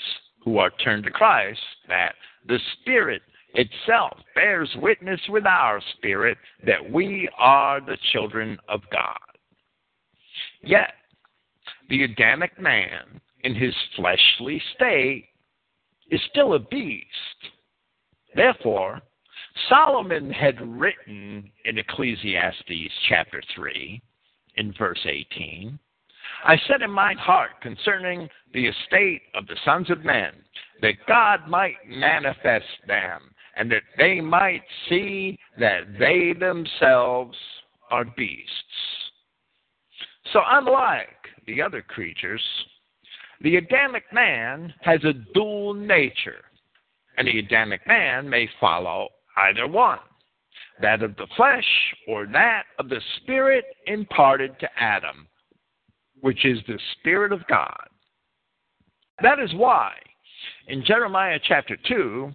who 0.44 0.58
are 0.58 0.70
turned 0.82 1.04
to 1.04 1.10
Christ, 1.10 1.60
that 1.88 2.14
the 2.46 2.58
Spirit 2.80 3.22
itself 3.54 4.18
bears 4.34 4.70
witness 4.76 5.20
with 5.28 5.44
our 5.44 5.80
spirit 5.96 6.38
that 6.64 6.90
we 6.90 7.28
are 7.38 7.80
the 7.80 7.98
children 8.12 8.58
of 8.68 8.80
God. 8.92 9.18
Yet, 10.62 10.92
the 11.88 12.04
Adamic 12.04 12.58
man, 12.60 13.20
in 13.42 13.54
his 13.54 13.74
fleshly 13.96 14.62
state, 14.76 15.26
is 16.10 16.20
still 16.30 16.54
a 16.54 16.58
beast. 16.58 17.06
Therefore, 18.34 19.00
Solomon 19.68 20.30
had 20.30 20.60
written 20.60 21.50
in 21.64 21.78
Ecclesiastes 21.78 22.92
chapter 23.08 23.42
3, 23.54 24.00
in 24.56 24.72
verse 24.78 25.00
18, 25.04 25.78
I 26.44 26.56
said 26.66 26.82
in 26.82 26.90
my 26.90 27.14
heart 27.14 27.50
concerning 27.62 28.28
the 28.52 28.66
estate 28.66 29.22
of 29.34 29.46
the 29.46 29.56
sons 29.64 29.90
of 29.90 30.04
men, 30.04 30.32
that 30.82 30.94
God 31.06 31.48
might 31.48 31.76
manifest 31.86 32.66
them, 32.86 33.20
and 33.56 33.70
that 33.70 33.82
they 33.98 34.20
might 34.20 34.62
see 34.88 35.38
that 35.58 35.98
they 35.98 36.32
themselves 36.38 37.36
are 37.90 38.04
beasts. 38.04 38.50
So, 40.32 40.40
unlike 40.46 41.08
the 41.46 41.60
other 41.60 41.82
creatures, 41.82 42.42
the 43.40 43.56
Adamic 43.56 44.04
man 44.12 44.72
has 44.82 45.02
a 45.04 45.12
dual 45.34 45.74
nature, 45.74 46.44
and 47.18 47.26
the 47.26 47.38
Adamic 47.38 47.86
man 47.86 48.28
may 48.28 48.48
follow 48.60 49.08
either 49.36 49.66
one 49.66 49.98
that 50.80 51.02
of 51.02 51.16
the 51.16 51.26
flesh 51.36 51.64
or 52.08 52.26
that 52.26 52.64
of 52.78 52.88
the 52.88 53.00
Spirit 53.18 53.64
imparted 53.86 54.58
to 54.60 54.68
Adam, 54.78 55.26
which 56.20 56.44
is 56.44 56.58
the 56.66 56.78
Spirit 56.98 57.32
of 57.32 57.46
God. 57.48 57.88
That 59.22 59.38
is 59.38 59.52
why, 59.54 59.92
in 60.68 60.84
Jeremiah 60.84 61.38
chapter 61.46 61.76
2, 61.88 62.32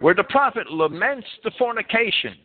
where 0.00 0.14
the 0.14 0.24
prophet 0.24 0.70
laments 0.70 1.26
the 1.44 1.52
fornication 1.58 2.36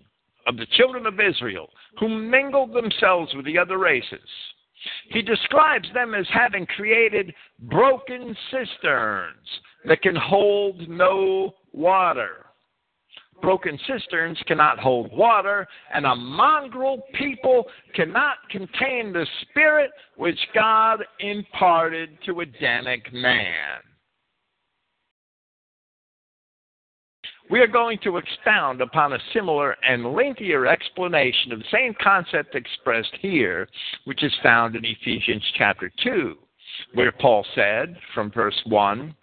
of 0.48 0.58
the 0.58 0.68
children 0.78 1.06
of 1.06 1.20
Israel 1.20 1.70
who 2.00 2.08
mingled 2.08 2.74
themselves 2.74 3.34
with 3.36 3.46
the 3.46 3.58
other 3.58 3.78
races, 3.78 4.20
he 5.10 5.22
describes 5.22 5.88
them 5.94 6.14
as 6.14 6.26
having 6.32 6.66
created 6.66 7.34
broken 7.60 8.36
cisterns 8.50 9.48
that 9.86 10.02
can 10.02 10.16
hold 10.16 10.88
no 10.88 11.54
water 11.74 12.46
broken 13.42 13.80
cisterns 13.88 14.38
cannot 14.48 14.80
hold 14.80 15.12
water, 15.12 15.68
and 15.94 16.06
a 16.06 16.16
mongrel 16.16 17.04
people 17.14 17.66
cannot 17.96 18.38
contain 18.50 19.14
the 19.14 19.26
spirit 19.42 19.92
which 20.16 20.40
God 20.54 21.04
imparted 21.20 22.18
to 22.26 22.42
Adamic 22.42 23.12
man. 23.14 23.80
We 27.50 27.60
are 27.62 27.68
going 27.68 27.98
to 28.04 28.18
expound 28.18 28.80
upon 28.80 29.14
a 29.14 29.20
similar 29.34 29.76
and 29.82 30.14
lengthier 30.14 30.68
explanation 30.68 31.52
of 31.52 31.60
the 31.60 31.66
same 31.72 31.96
concept 32.00 32.54
expressed 32.54 33.16
here, 33.22 33.68
which 34.06 34.24
is 34.24 34.32
found 34.44 34.76
in 34.76 34.86
Ephesians 34.86 35.44
chapter 35.58 35.92
2, 36.04 36.36
where 36.94 37.12
Paul 37.12 37.44
said 37.56 37.98
from 38.14 38.32
verse 38.32 38.60
1 38.68 39.16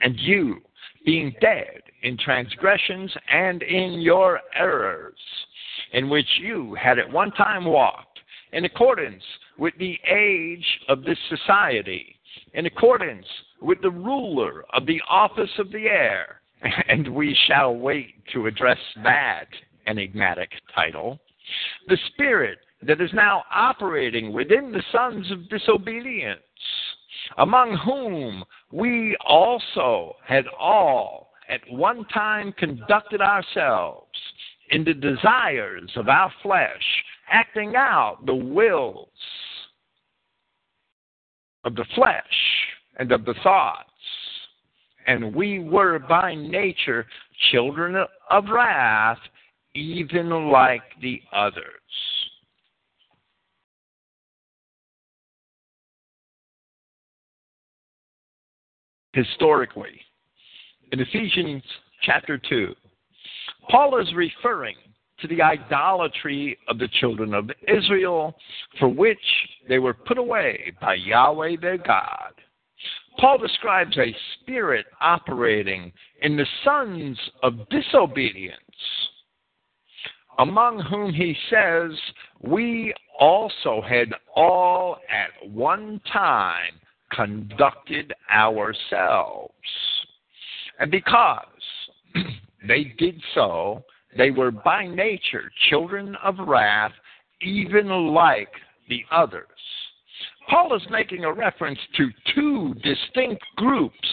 And 0.00 0.18
you, 0.18 0.62
being 1.04 1.34
dead 1.42 1.82
in 2.06 2.16
transgressions 2.16 3.12
and 3.32 3.64
in 3.64 4.00
your 4.00 4.40
errors, 4.54 5.18
in 5.92 6.08
which 6.08 6.28
you 6.40 6.76
had 6.80 7.00
at 7.00 7.10
one 7.10 7.32
time 7.32 7.64
walked, 7.64 8.20
in 8.52 8.64
accordance 8.64 9.24
with 9.58 9.74
the 9.80 9.98
age 10.08 10.64
of 10.88 11.02
this 11.02 11.18
society, 11.28 12.14
in 12.54 12.64
accordance 12.66 13.26
with 13.60 13.82
the 13.82 13.90
ruler 13.90 14.64
of 14.72 14.86
the 14.86 15.02
office 15.10 15.50
of 15.58 15.72
the 15.72 15.86
air, 15.86 16.40
and 16.88 17.12
we 17.12 17.36
shall 17.48 17.74
wait 17.74 18.14
to 18.32 18.46
address 18.46 18.78
that 19.02 19.46
enigmatic 19.88 20.50
title, 20.72 21.18
the 21.88 21.98
spirit 22.12 22.58
that 22.82 23.00
is 23.00 23.10
now 23.14 23.42
operating 23.52 24.32
within 24.32 24.70
the 24.70 24.82
sons 24.92 25.28
of 25.32 25.48
disobedience 25.48 26.40
among 27.38 27.76
whom 27.84 28.44
we 28.70 29.16
also 29.26 30.14
had 30.24 30.44
all 30.56 31.25
at 31.48 31.60
one 31.70 32.04
time 32.06 32.52
conducted 32.52 33.20
ourselves 33.20 34.06
in 34.70 34.84
the 34.84 34.94
desires 34.94 35.90
of 35.96 36.08
our 36.08 36.32
flesh, 36.42 37.04
acting 37.30 37.76
out 37.76 38.18
the 38.26 38.34
wills 38.34 39.08
of 41.64 41.74
the 41.74 41.86
flesh 41.94 42.22
and 42.98 43.12
of 43.12 43.24
the 43.24 43.34
thoughts. 43.42 43.90
And 45.06 45.34
we 45.34 45.60
were 45.60 46.00
by 46.00 46.34
nature 46.34 47.06
children 47.52 47.96
of 48.30 48.44
wrath, 48.48 49.18
even 49.74 50.50
like 50.50 50.82
the 51.00 51.20
others. 51.32 51.62
historically. 59.16 60.05
In 60.92 61.00
Ephesians 61.00 61.64
chapter 62.02 62.38
2, 62.38 62.72
Paul 63.68 63.98
is 64.00 64.14
referring 64.14 64.76
to 65.18 65.26
the 65.26 65.42
idolatry 65.42 66.56
of 66.68 66.78
the 66.78 66.88
children 67.00 67.34
of 67.34 67.50
Israel, 67.66 68.36
for 68.78 68.88
which 68.88 69.18
they 69.68 69.80
were 69.80 69.94
put 69.94 70.16
away 70.16 70.72
by 70.80 70.94
Yahweh 70.94 71.56
their 71.60 71.78
God. 71.78 72.32
Paul 73.18 73.38
describes 73.38 73.96
a 73.98 74.14
spirit 74.34 74.86
operating 75.00 75.92
in 76.22 76.36
the 76.36 76.46
sons 76.64 77.18
of 77.42 77.68
disobedience, 77.68 78.60
among 80.38 80.80
whom 80.80 81.12
he 81.12 81.34
says, 81.50 81.90
We 82.42 82.94
also 83.18 83.82
had 83.82 84.14
all 84.36 84.98
at 85.10 85.50
one 85.50 86.00
time 86.12 86.74
conducted 87.10 88.12
ourselves. 88.30 89.52
And 90.78 90.90
because 90.90 91.46
they 92.66 92.94
did 92.98 93.20
so, 93.34 93.84
they 94.16 94.30
were 94.30 94.50
by 94.50 94.86
nature 94.86 95.50
children 95.68 96.16
of 96.22 96.36
wrath, 96.38 96.92
even 97.40 97.88
like 98.14 98.52
the 98.88 99.02
others. 99.10 99.46
Paul 100.48 100.74
is 100.74 100.82
making 100.90 101.24
a 101.24 101.32
reference 101.32 101.78
to 101.96 102.08
two 102.34 102.74
distinct 102.82 103.42
groups 103.56 104.08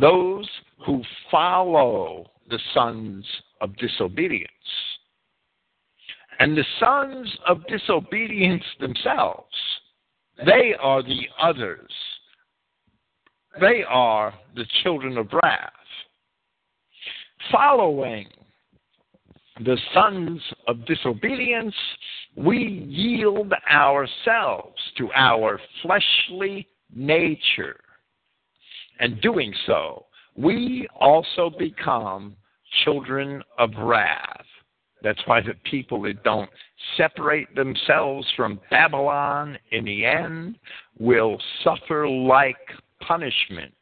those 0.00 0.48
who 0.84 1.02
follow 1.30 2.30
the 2.48 2.58
sons 2.72 3.24
of 3.60 3.76
disobedience, 3.76 4.50
and 6.38 6.56
the 6.56 6.64
sons 6.80 7.30
of 7.46 7.66
disobedience 7.66 8.64
themselves 8.80 9.54
they 10.44 10.74
are 10.80 11.02
the 11.02 11.26
others. 11.40 11.90
They 13.60 13.82
are 13.88 14.32
the 14.54 14.66
children 14.82 15.16
of 15.18 15.28
wrath. 15.32 15.72
Following 17.50 18.28
the 19.64 19.78
sons 19.92 20.40
of 20.66 20.84
disobedience, 20.86 21.74
we 22.36 22.86
yield 22.88 23.52
ourselves 23.70 24.76
to 24.98 25.10
our 25.14 25.60
fleshly 25.82 26.68
nature. 26.94 27.80
And 29.00 29.20
doing 29.20 29.52
so, 29.66 30.06
we 30.36 30.86
also 31.00 31.50
become 31.58 32.36
children 32.84 33.42
of 33.58 33.70
wrath. 33.78 34.44
That's 35.02 35.20
why 35.26 35.40
the 35.40 35.54
people 35.64 36.02
that 36.02 36.22
don't 36.24 36.50
separate 36.96 37.54
themselves 37.54 38.26
from 38.36 38.60
Babylon 38.70 39.58
in 39.70 39.84
the 39.84 40.04
end 40.04 40.58
will 40.98 41.40
suffer 41.62 42.08
like 42.08 42.56
punishment. 43.06 43.72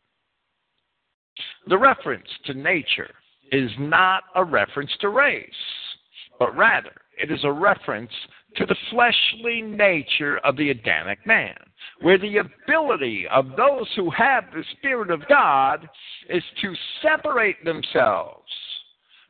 The 1.68 1.78
reference 1.78 2.28
to 2.46 2.54
nature 2.54 3.10
is 3.52 3.70
not 3.78 4.24
a 4.34 4.44
reference 4.44 4.90
to 5.00 5.08
race, 5.08 5.50
but 6.38 6.56
rather 6.56 6.92
it 7.18 7.30
is 7.30 7.40
a 7.44 7.52
reference 7.52 8.10
to 8.56 8.66
the 8.66 8.76
fleshly 8.90 9.62
nature 9.62 10.38
of 10.38 10.56
the 10.56 10.70
Adamic 10.70 11.24
man, 11.26 11.56
where 12.00 12.18
the 12.18 12.38
ability 12.38 13.26
of 13.30 13.50
those 13.56 13.88
who 13.96 14.10
have 14.10 14.44
the 14.52 14.64
Spirit 14.78 15.10
of 15.10 15.26
God 15.28 15.88
is 16.30 16.42
to 16.62 16.74
separate 17.02 17.62
themselves 17.64 18.50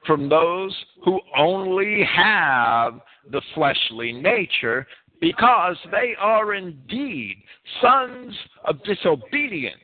from 0.06 0.28
those 0.28 0.74
who 1.04 1.20
only 1.36 2.04
have 2.04 3.00
the 3.32 3.42
fleshly 3.54 4.12
nature 4.12 4.86
because 5.20 5.76
they 5.90 6.14
are 6.18 6.54
indeed 6.54 7.36
sons 7.80 8.34
of 8.64 8.82
disobedience. 8.84 9.74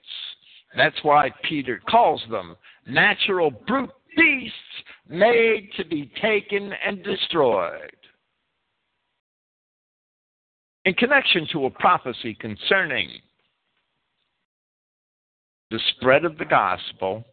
That's 0.76 1.02
why 1.02 1.30
Peter 1.48 1.80
calls 1.88 2.22
them 2.30 2.56
natural 2.86 3.50
brute 3.50 3.90
beasts 4.16 4.56
made 5.08 5.70
to 5.76 5.84
be 5.84 6.10
taken 6.20 6.72
and 6.84 7.02
destroyed. 7.02 7.96
In 10.84 10.94
connection 10.94 11.46
to 11.52 11.66
a 11.66 11.70
prophecy 11.70 12.34
concerning 12.34 13.08
the 15.70 15.78
spread 15.96 16.24
of 16.24 16.36
the 16.38 16.44
gospel, 16.44 17.24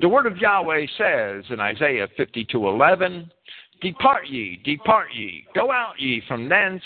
the 0.00 0.08
word 0.08 0.26
of 0.26 0.36
Yahweh 0.36 0.86
says 0.98 1.44
in 1.50 1.60
Isaiah 1.60 2.08
52:11, 2.18 3.30
"Depart 3.80 4.26
ye, 4.26 4.56
depart 4.56 5.12
ye, 5.14 5.46
go 5.54 5.72
out 5.72 5.98
ye 5.98 6.20
from 6.22 6.48
thence, 6.48 6.84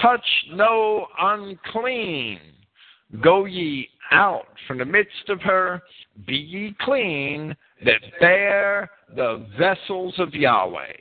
touch 0.00 0.24
no 0.52 1.06
unclean. 1.18 2.40
Go 3.22 3.44
ye 3.44 3.88
out 4.12 4.46
from 4.66 4.78
the 4.78 4.84
midst 4.84 5.28
of 5.28 5.40
her, 5.42 5.82
be 6.26 6.36
ye 6.36 6.76
clean, 6.80 7.56
that 7.84 8.00
bear 8.20 8.90
the 9.16 9.46
vessels 9.58 10.14
of 10.18 10.34
Yahweh. 10.34 10.92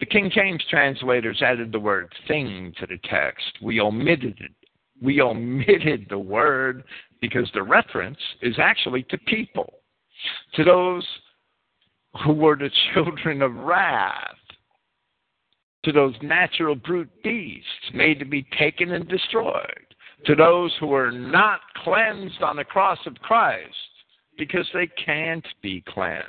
The 0.00 0.06
King 0.06 0.30
James 0.32 0.62
translators 0.70 1.42
added 1.42 1.72
the 1.72 1.80
word 1.80 2.12
thing 2.28 2.72
to 2.78 2.86
the 2.86 2.98
text. 3.10 3.58
We 3.60 3.80
omitted 3.80 4.38
it. 4.40 4.52
We 5.02 5.20
omitted 5.20 6.06
the 6.08 6.18
word 6.18 6.84
because 7.20 7.50
the 7.52 7.62
reference 7.62 8.18
is 8.42 8.54
actually 8.58 9.02
to 9.04 9.18
people, 9.18 9.72
to 10.54 10.64
those 10.64 11.06
who 12.24 12.32
were 12.32 12.56
the 12.56 12.70
children 12.94 13.42
of 13.42 13.54
wrath, 13.54 14.36
to 15.84 15.92
those 15.92 16.14
natural 16.22 16.74
brute 16.74 17.10
beasts 17.22 17.92
made 17.94 18.18
to 18.18 18.24
be 18.24 18.46
taken 18.58 18.92
and 18.92 19.08
destroyed, 19.08 19.94
to 20.26 20.34
those 20.34 20.74
who 20.80 20.92
are 20.92 21.12
not 21.12 21.60
cleansed 21.84 22.42
on 22.42 22.56
the 22.56 22.64
cross 22.64 22.98
of 23.06 23.14
Christ 23.16 23.74
because 24.36 24.66
they 24.74 24.88
can't 25.04 25.46
be 25.62 25.82
cleansed. 25.88 26.24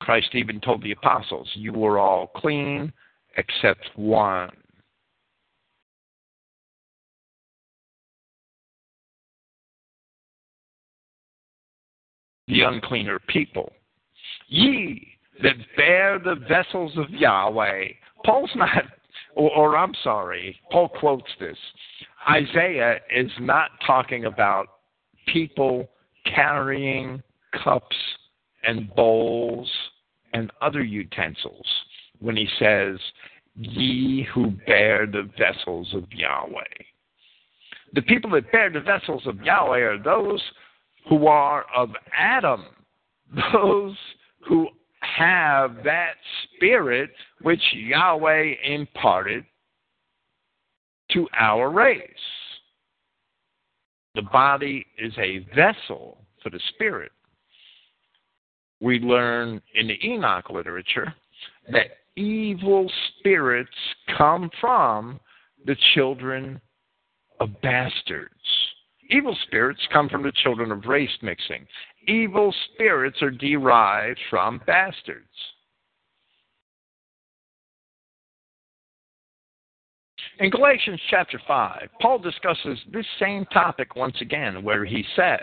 Christ 0.00 0.34
even 0.34 0.60
told 0.60 0.82
the 0.82 0.92
apostles, 0.92 1.48
You 1.54 1.72
were 1.72 1.98
all 1.98 2.28
clean 2.36 2.92
except 3.36 3.90
one. 3.96 4.50
The 12.48 12.62
uncleaner 12.62 13.20
people. 13.28 13.72
Ye 14.48 15.12
that 15.42 15.56
bear 15.76 16.18
the 16.18 16.36
vessels 16.48 16.92
of 16.96 17.10
Yahweh. 17.10 17.84
Paul's 18.24 18.50
not, 18.54 18.84
or, 19.34 19.50
or 19.50 19.76
I'm 19.76 19.94
sorry, 20.02 20.58
Paul 20.70 20.88
quotes 20.88 21.30
this. 21.40 21.56
Isaiah 22.30 23.00
is 23.14 23.30
not 23.40 23.70
talking 23.86 24.26
about 24.26 24.66
people 25.26 25.88
carrying 26.26 27.22
cups 27.64 27.96
and 28.64 28.94
bowls 28.94 29.70
and 30.32 30.50
other 30.60 30.82
utensils 30.82 31.66
when 32.20 32.36
he 32.36 32.48
says, 32.58 32.98
Ye 33.56 34.26
who 34.32 34.52
bear 34.66 35.06
the 35.06 35.28
vessels 35.38 35.92
of 35.94 36.04
Yahweh. 36.12 36.62
The 37.94 38.02
people 38.02 38.30
that 38.30 38.50
bear 38.50 38.70
the 38.70 38.80
vessels 38.80 39.22
of 39.26 39.42
Yahweh 39.42 39.80
are 39.80 40.02
those 40.02 40.40
who 41.08 41.26
are 41.26 41.66
of 41.76 41.90
Adam, 42.16 42.64
those 43.52 43.96
who 44.48 44.68
have 45.16 45.76
that 45.84 46.14
spirit 46.54 47.10
which 47.42 47.62
Yahweh 47.72 48.54
imparted 48.64 49.44
to 51.12 51.28
our 51.38 51.70
race. 51.70 52.02
The 54.14 54.22
body 54.22 54.86
is 54.98 55.12
a 55.18 55.46
vessel 55.54 56.18
for 56.42 56.50
the 56.50 56.60
spirit. 56.74 57.12
We 58.80 58.98
learn 58.98 59.62
in 59.74 59.86
the 59.86 59.98
Enoch 60.06 60.50
literature 60.50 61.14
that 61.70 61.98
evil 62.16 62.90
spirits 63.18 63.70
come 64.18 64.50
from 64.60 65.20
the 65.66 65.76
children 65.94 66.60
of 67.40 67.48
bastards. 67.62 68.32
Evil 69.10 69.36
spirits 69.46 69.80
come 69.92 70.08
from 70.08 70.22
the 70.22 70.32
children 70.42 70.72
of 70.72 70.84
race 70.86 71.10
mixing. 71.22 71.66
Evil 72.08 72.54
spirits 72.72 73.22
are 73.22 73.30
derived 73.30 74.18
from 74.28 74.60
bastards. 74.66 75.26
In 80.38 80.50
Galatians 80.50 81.00
chapter 81.08 81.40
5, 81.46 81.88
Paul 82.00 82.18
discusses 82.18 82.78
this 82.92 83.06
same 83.20 83.44
topic 83.46 83.94
once 83.94 84.16
again, 84.20 84.64
where 84.64 84.84
he 84.84 85.04
says, 85.14 85.38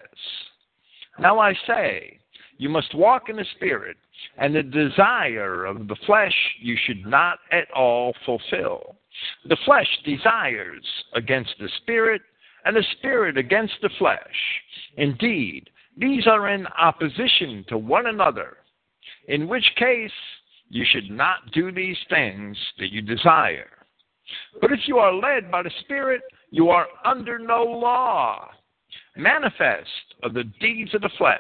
Now 1.20 1.39
I 1.39 1.53
say, 1.66 2.20
you 2.57 2.68
must 2.68 2.93
walk 2.93 3.30
in 3.30 3.38
the 3.38 3.45
Spirit, 3.55 3.95
and 4.38 4.53
the 4.53 4.64
desire 4.64 5.64
of 5.64 5.88
the 5.88 5.95
flesh 6.05 6.36
you 6.60 6.76
should 6.86 7.05
not 7.05 7.39
at 7.53 7.72
all 7.72 8.14
fulfill. 8.26 8.97
The 9.45 9.57
flesh 9.64 9.88
desires 10.03 10.86
against 11.14 11.53
the 11.60 11.70
Spirit, 11.78 12.22
and 12.66 12.76
the 12.76 12.84
Spirit 12.97 13.38
against 13.38 13.76
the 13.82 13.89
flesh. 13.97 14.20
Indeed, 14.97 15.70
these 16.00 16.28
are 16.28 16.50
in 16.50 16.66
opposition 16.68 17.66
to 17.68 17.78
one 17.78 18.08
another, 18.08 18.58
in 19.28 19.47
which 19.47 19.66
case 19.76 20.12
you 20.70 20.86
should 20.89 21.12
not 21.12 21.52
do 21.52 21.72
these 21.72 21.97
things 22.10 22.58
that 22.78 22.91
you 22.91 23.02
desire. 23.02 23.68
But 24.62 24.72
if 24.72 24.80
you 24.88 24.97
are 24.97 25.14
led 25.14 25.52
by 25.52 25.64
the 25.64 25.72
Spirit, 25.82 26.22
you 26.52 26.70
are 26.70 26.88
under 27.04 27.38
no 27.38 27.64
law. 27.64 28.50
Manifest 29.18 29.89
of 30.24 30.34
the 30.34 30.45
deeds 30.62 30.93
of 30.93 31.02
the 31.02 31.10
flesh. 31.18 31.39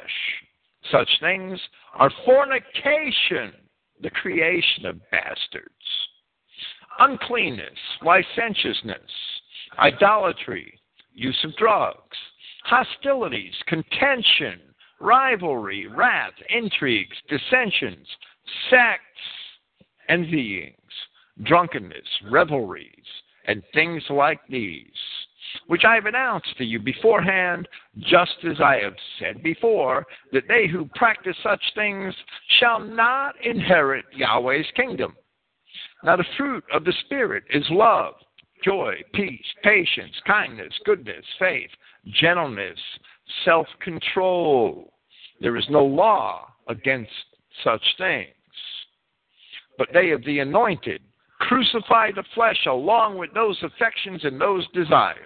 Such 0.91 1.09
things 1.21 1.59
are 1.93 2.11
fornication, 2.25 3.53
the 4.01 4.09
creation 4.09 4.85
of 4.85 4.99
bastards, 5.11 5.69
uncleanness, 6.99 7.77
licentiousness, 8.01 9.11
idolatry, 9.77 10.79
use 11.13 11.37
of 11.43 11.55
drugs, 11.57 12.17
hostilities, 12.69 13.53
contention, 13.67 14.59
rivalry, 14.99 15.87
wrath, 15.87 16.33
intrigues, 16.49 17.17
dissensions, 17.29 18.07
sects, 18.69 19.03
envyings 20.09 20.73
drunkenness, 21.43 22.07
revelries, 22.29 23.05
and 23.47 23.63
things 23.73 24.03
like 24.09 24.39
these, 24.49 24.85
which 25.67 25.83
I 25.85 25.95
have 25.95 26.05
announced 26.05 26.57
to 26.57 26.65
you 26.65 26.79
beforehand, 26.79 27.67
just 27.99 28.35
as 28.49 28.59
I 28.61 28.79
have 28.83 28.95
said 29.19 29.41
before, 29.41 30.05
that 30.31 30.47
they 30.47 30.67
who 30.67 30.89
practice 30.95 31.35
such 31.43 31.61
things 31.75 32.13
shall 32.59 32.79
not 32.79 33.33
inherit 33.43 34.05
Yahweh's 34.13 34.67
kingdom. 34.75 35.15
Now, 36.03 36.15
the 36.15 36.25
fruit 36.37 36.63
of 36.73 36.85
the 36.85 36.93
Spirit 37.05 37.43
is 37.49 37.65
love, 37.69 38.13
joy, 38.63 38.95
peace, 39.13 39.45
patience, 39.63 40.15
kindness, 40.25 40.73
goodness, 40.85 41.25
faith, 41.37 41.69
gentleness, 42.13 42.79
self 43.45 43.67
control. 43.81 44.93
There 45.41 45.57
is 45.57 45.65
no 45.69 45.85
law 45.85 46.47
against 46.67 47.11
such 47.63 47.83
things. 47.97 48.27
But 49.77 49.89
they 49.93 50.11
of 50.11 50.23
the 50.25 50.39
anointed 50.39 51.01
crucify 51.39 52.11
the 52.11 52.23
flesh 52.35 52.65
along 52.67 53.17
with 53.17 53.33
those 53.33 53.57
affections 53.63 54.23
and 54.23 54.39
those 54.39 54.67
desires. 54.73 55.25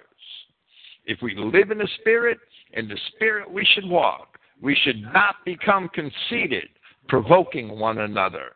If 1.06 1.18
we 1.20 1.34
live 1.36 1.70
in 1.70 1.78
the 1.78 1.88
Spirit, 2.00 2.38
in 2.72 2.88
the 2.88 2.98
Spirit 3.14 3.50
we 3.50 3.66
should 3.74 3.88
walk. 3.88 4.38
We 4.62 4.76
should 4.84 5.02
not 5.12 5.36
become 5.44 5.90
conceited, 5.90 6.68
provoking 7.08 7.78
one 7.78 7.98
another, 7.98 8.52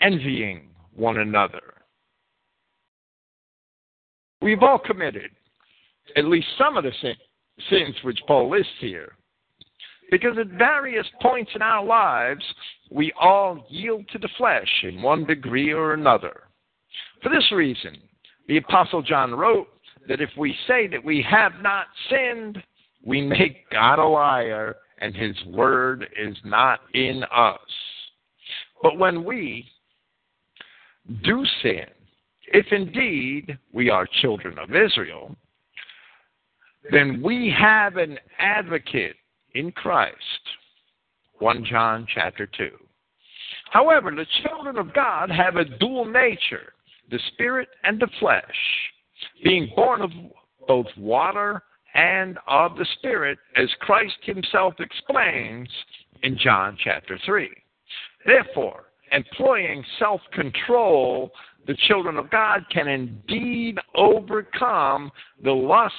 envying 0.00 0.70
one 0.94 1.18
another. 1.18 1.75
We've 4.46 4.62
all 4.62 4.78
committed 4.78 5.32
at 6.14 6.26
least 6.26 6.46
some 6.56 6.76
of 6.76 6.84
the 6.84 6.92
sins 7.68 7.96
which 8.04 8.20
Paul 8.28 8.48
lists 8.48 8.70
here. 8.78 9.10
Because 10.08 10.38
at 10.38 10.46
various 10.56 11.04
points 11.20 11.50
in 11.56 11.62
our 11.62 11.84
lives, 11.84 12.44
we 12.88 13.12
all 13.20 13.66
yield 13.68 14.08
to 14.12 14.18
the 14.20 14.28
flesh 14.38 14.68
in 14.84 15.02
one 15.02 15.24
degree 15.24 15.72
or 15.72 15.94
another. 15.94 16.44
For 17.24 17.28
this 17.28 17.50
reason, 17.50 17.96
the 18.46 18.58
Apostle 18.58 19.02
John 19.02 19.34
wrote 19.34 19.66
that 20.06 20.20
if 20.20 20.30
we 20.38 20.54
say 20.68 20.86
that 20.86 21.04
we 21.04 21.26
have 21.28 21.54
not 21.60 21.86
sinned, 22.08 22.62
we 23.04 23.22
make 23.22 23.68
God 23.70 23.98
a 23.98 24.06
liar 24.06 24.76
and 25.00 25.12
his 25.12 25.34
word 25.46 26.06
is 26.16 26.36
not 26.44 26.82
in 26.94 27.24
us. 27.34 27.58
But 28.80 28.96
when 28.96 29.24
we 29.24 29.66
do 31.24 31.44
sin, 31.64 31.86
if 32.48 32.66
indeed 32.70 33.58
we 33.72 33.90
are 33.90 34.06
children 34.20 34.58
of 34.58 34.74
Israel, 34.74 35.34
then 36.90 37.20
we 37.22 37.54
have 37.56 37.96
an 37.96 38.18
advocate 38.38 39.16
in 39.54 39.72
Christ. 39.72 40.14
1 41.38 41.64
John 41.64 42.06
chapter 42.14 42.46
2. 42.46 42.70
However, 43.70 44.10
the 44.10 44.26
children 44.42 44.78
of 44.78 44.94
God 44.94 45.30
have 45.30 45.56
a 45.56 45.64
dual 45.64 46.04
nature, 46.06 46.72
the 47.10 47.18
spirit 47.32 47.68
and 47.84 48.00
the 48.00 48.08
flesh, 48.20 48.44
being 49.42 49.70
born 49.74 50.02
of 50.02 50.10
both 50.66 50.86
water 50.96 51.62
and 51.94 52.38
of 52.46 52.76
the 52.76 52.86
spirit, 52.98 53.38
as 53.56 53.68
Christ 53.80 54.16
himself 54.22 54.74
explains 54.78 55.68
in 56.22 56.38
John 56.38 56.76
chapter 56.82 57.18
3. 57.24 57.50
Therefore, 58.24 58.84
employing 59.12 59.84
self 59.98 60.20
control, 60.32 61.30
the 61.66 61.76
children 61.88 62.16
of 62.16 62.30
God 62.30 62.64
can 62.72 62.88
indeed 62.88 63.78
overcome 63.94 65.10
the 65.42 65.52
lusts 65.52 65.96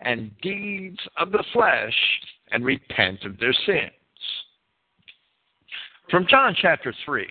and 0.00 0.30
deeds 0.40 0.98
of 1.18 1.30
the 1.30 1.44
flesh 1.52 1.94
and 2.52 2.64
repent 2.64 3.24
of 3.24 3.38
their 3.38 3.52
sins. 3.52 3.92
From 6.10 6.26
John 6.28 6.56
chapter 6.60 6.92
3, 7.04 7.28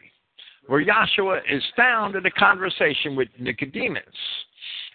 where 0.68 0.86
Yahshua 0.86 1.40
is 1.52 1.64
found 1.76 2.16
in 2.16 2.26
a 2.26 2.32
conversation 2.32 3.16
with 3.16 3.28
Nicodemus 3.40 4.04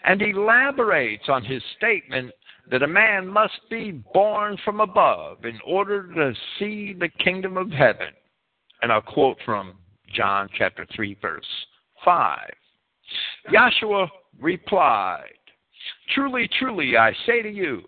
and 0.05 0.23
elaborates 0.23 1.25
on 1.29 1.45
his 1.45 1.63
statement 1.77 2.31
that 2.71 2.83
a 2.83 2.89
man 2.89 3.27
must 3.27 3.61
be 3.69 3.91
born 4.15 4.57
from 4.65 4.81
above 4.81 5.45
in 5.45 5.59
order 5.67 6.07
to 6.15 6.33
see 6.59 6.95
the 6.99 7.09
kingdom 7.23 7.57
of 7.57 7.71
heaven. 7.71 8.09
And 8.81 8.93
I'll 8.93 9.03
quote 9.03 9.37
from 9.45 9.75
John 10.15 10.49
chapter 10.57 10.87
3, 10.95 11.19
verse 11.21 11.45
5. 12.05 12.39
Yahshua 13.53 14.09
replied, 14.41 15.31
Truly, 16.15 16.49
truly, 16.59 16.97
I 16.97 17.13
say 17.27 17.43
to 17.43 17.51
you, 17.51 17.83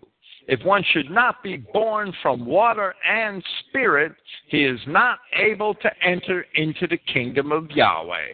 if 0.47 0.63
one 0.63 0.83
should 0.91 1.11
not 1.11 1.43
be 1.43 1.57
born 1.57 2.13
from 2.21 2.45
water 2.45 2.95
and 3.07 3.43
spirit, 3.67 4.13
he 4.47 4.63
is 4.63 4.79
not 4.87 5.19
able 5.35 5.73
to 5.75 5.89
enter 6.01 6.45
into 6.55 6.87
the 6.87 6.97
kingdom 6.97 7.51
of 7.51 7.69
Yahweh. 7.71 8.33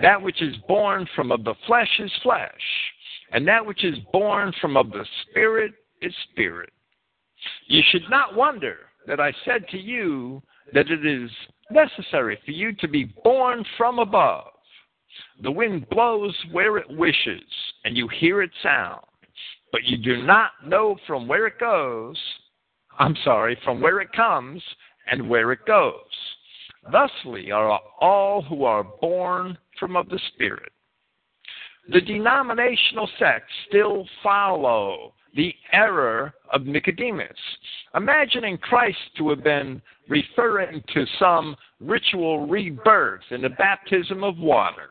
That 0.00 0.22
which 0.22 0.40
is 0.40 0.54
born 0.68 1.08
from 1.16 1.32
of 1.32 1.44
the 1.44 1.54
flesh 1.66 1.90
is 1.98 2.12
flesh, 2.22 2.50
and 3.32 3.46
that 3.48 3.64
which 3.64 3.84
is 3.84 3.98
born 4.12 4.52
from 4.60 4.76
of 4.76 4.90
the 4.90 5.04
spirit 5.22 5.72
is 6.00 6.14
spirit. 6.30 6.72
You 7.66 7.82
should 7.90 8.08
not 8.08 8.36
wonder 8.36 8.78
that 9.06 9.20
I 9.20 9.32
said 9.44 9.66
to 9.70 9.78
you 9.78 10.40
that 10.72 10.88
it 10.88 11.04
is 11.04 11.30
necessary 11.70 12.38
for 12.44 12.52
you 12.52 12.72
to 12.74 12.86
be 12.86 13.12
born 13.24 13.64
from 13.76 13.98
above. 13.98 14.51
The 15.42 15.50
wind 15.50 15.88
blows 15.90 16.36
where 16.50 16.78
it 16.78 16.88
wishes, 16.88 17.42
and 17.84 17.96
you 17.96 18.08
hear 18.08 18.42
its 18.42 18.54
sound, 18.62 19.04
but 19.70 19.84
you 19.84 19.96
do 19.96 20.22
not 20.22 20.52
know 20.66 20.96
from 21.06 21.26
where 21.26 21.46
it 21.46 21.58
goes. 21.58 22.16
I'm 22.98 23.16
sorry, 23.24 23.58
from 23.64 23.80
where 23.80 24.00
it 24.00 24.12
comes 24.12 24.62
and 25.10 25.28
where 25.28 25.52
it 25.52 25.64
goes. 25.66 25.94
Thusly 26.90 27.50
are 27.50 27.80
all 28.00 28.42
who 28.42 28.64
are 28.64 28.84
born 28.84 29.56
from 29.78 29.96
of 29.96 30.08
the 30.08 30.20
Spirit. 30.34 30.72
The 31.88 32.00
denominational 32.00 33.08
sects 33.18 33.52
still 33.68 34.06
follow 34.22 35.14
the 35.34 35.54
error 35.72 36.34
of 36.52 36.66
Nicodemus, 36.66 37.36
imagining 37.94 38.58
Christ 38.58 38.98
to 39.18 39.30
have 39.30 39.42
been 39.42 39.80
referring 40.08 40.82
to 40.94 41.06
some 41.18 41.56
ritual 41.80 42.46
rebirth 42.46 43.22
in 43.30 43.42
the 43.42 43.48
baptism 43.48 44.22
of 44.22 44.38
water, 44.38 44.90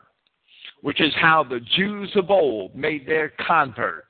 which 0.82 1.00
is 1.00 1.12
how 1.20 1.42
the 1.44 1.60
Jews 1.76 2.10
of 2.16 2.30
old 2.30 2.74
made 2.74 3.06
their 3.06 3.32
converts. 3.46 4.06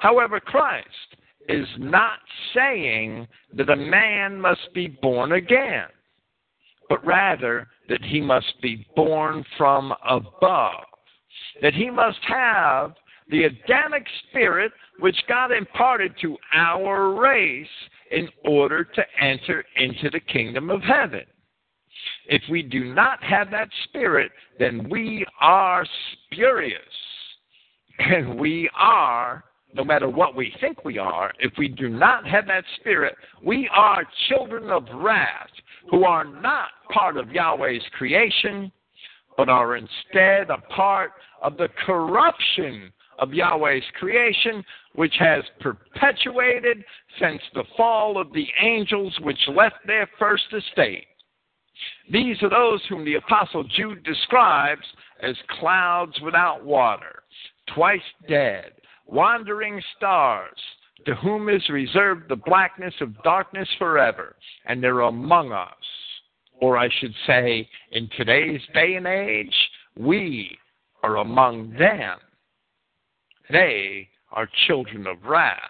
However, 0.00 0.40
Christ 0.40 0.88
is 1.48 1.66
not 1.78 2.18
saying 2.54 3.28
that 3.54 3.70
a 3.70 3.76
man 3.76 4.40
must 4.40 4.72
be 4.74 4.88
born 4.88 5.32
again, 5.32 5.86
but 6.88 7.04
rather 7.06 7.68
that 7.88 8.02
he 8.02 8.20
must 8.20 8.60
be 8.60 8.86
born 8.96 9.44
from 9.56 9.92
above, 10.08 10.84
that 11.62 11.74
he 11.74 11.90
must 11.90 12.18
have 12.26 12.94
the 13.28 13.44
Adamic 13.44 14.06
spirit 14.28 14.72
which 14.98 15.16
God 15.28 15.52
imparted 15.52 16.14
to 16.22 16.36
our 16.54 17.12
race 17.14 17.66
in 18.10 18.28
order 18.44 18.84
to 18.84 19.02
enter 19.20 19.64
into 19.76 20.10
the 20.10 20.20
kingdom 20.20 20.70
of 20.70 20.82
heaven. 20.82 21.24
If 22.28 22.42
we 22.50 22.62
do 22.62 22.92
not 22.92 23.22
have 23.22 23.50
that 23.52 23.68
spirit, 23.84 24.32
then 24.58 24.88
we 24.90 25.24
are 25.40 25.86
spurious. 26.12 26.80
And 27.98 28.38
we 28.38 28.68
are, 28.76 29.44
no 29.74 29.84
matter 29.84 30.08
what 30.08 30.36
we 30.36 30.52
think 30.60 30.84
we 30.84 30.98
are, 30.98 31.32
if 31.38 31.52
we 31.56 31.68
do 31.68 31.88
not 31.88 32.26
have 32.26 32.46
that 32.46 32.64
spirit, 32.80 33.14
we 33.42 33.70
are 33.74 34.04
children 34.28 34.70
of 34.70 34.84
wrath 34.94 35.48
who 35.90 36.04
are 36.04 36.24
not 36.24 36.68
part 36.92 37.16
of 37.16 37.30
Yahweh's 37.30 37.82
creation, 37.96 38.70
but 39.36 39.48
are 39.48 39.76
instead 39.76 40.50
a 40.50 40.58
part 40.74 41.12
of 41.42 41.56
the 41.56 41.68
corruption 41.86 42.92
of 43.18 43.32
Yahweh's 43.32 43.84
creation, 43.98 44.64
which 44.94 45.14
has 45.18 45.42
perpetuated 45.60 46.84
since 47.20 47.40
the 47.54 47.64
fall 47.76 48.20
of 48.20 48.32
the 48.32 48.46
angels 48.60 49.16
which 49.22 49.38
left 49.48 49.76
their 49.86 50.08
first 50.18 50.44
estate. 50.52 51.06
These 52.10 52.42
are 52.42 52.50
those 52.50 52.80
whom 52.88 53.04
the 53.04 53.14
Apostle 53.14 53.64
Jude 53.64 54.02
describes 54.04 54.86
as 55.22 55.36
clouds 55.58 56.18
without 56.22 56.64
water, 56.64 57.22
twice 57.74 58.00
dead, 58.28 58.72
wandering 59.06 59.82
stars, 59.96 60.58
to 61.04 61.14
whom 61.16 61.48
is 61.48 61.68
reserved 61.68 62.28
the 62.28 62.36
blackness 62.36 62.94
of 63.00 63.22
darkness 63.22 63.68
forever, 63.78 64.36
and 64.66 64.82
they're 64.82 65.00
among 65.00 65.52
us. 65.52 65.70
Or 66.60 66.78
I 66.78 66.88
should 67.00 67.14
say, 67.26 67.68
in 67.92 68.08
today's 68.16 68.62
day 68.72 68.94
and 68.94 69.06
age, 69.06 69.54
we 69.98 70.56
are 71.02 71.16
among 71.16 71.74
them. 71.74 72.18
They 73.50 74.08
are 74.32 74.48
children 74.66 75.06
of 75.06 75.22
wrath. 75.24 75.60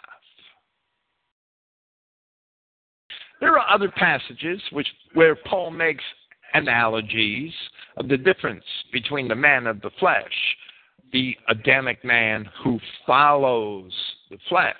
There 3.41 3.59
are 3.59 3.75
other 3.75 3.91
passages 3.91 4.61
which, 4.73 4.89
where 5.15 5.37
Paul 5.37 5.71
makes 5.71 6.05
analogies 6.55 7.53
of 7.97 8.09
the 8.09 8.17
difference 8.17 8.65
between 8.93 9.29
the 9.29 9.35
man 9.35 9.67
of 9.67 9.81
the 9.81 9.91
flesh, 9.99 10.57
the 11.13 11.37
Adamic 11.49 12.05
man 12.05 12.49
who 12.63 12.81
follows 13.07 13.93
the 14.31 14.39
flesh, 14.49 14.75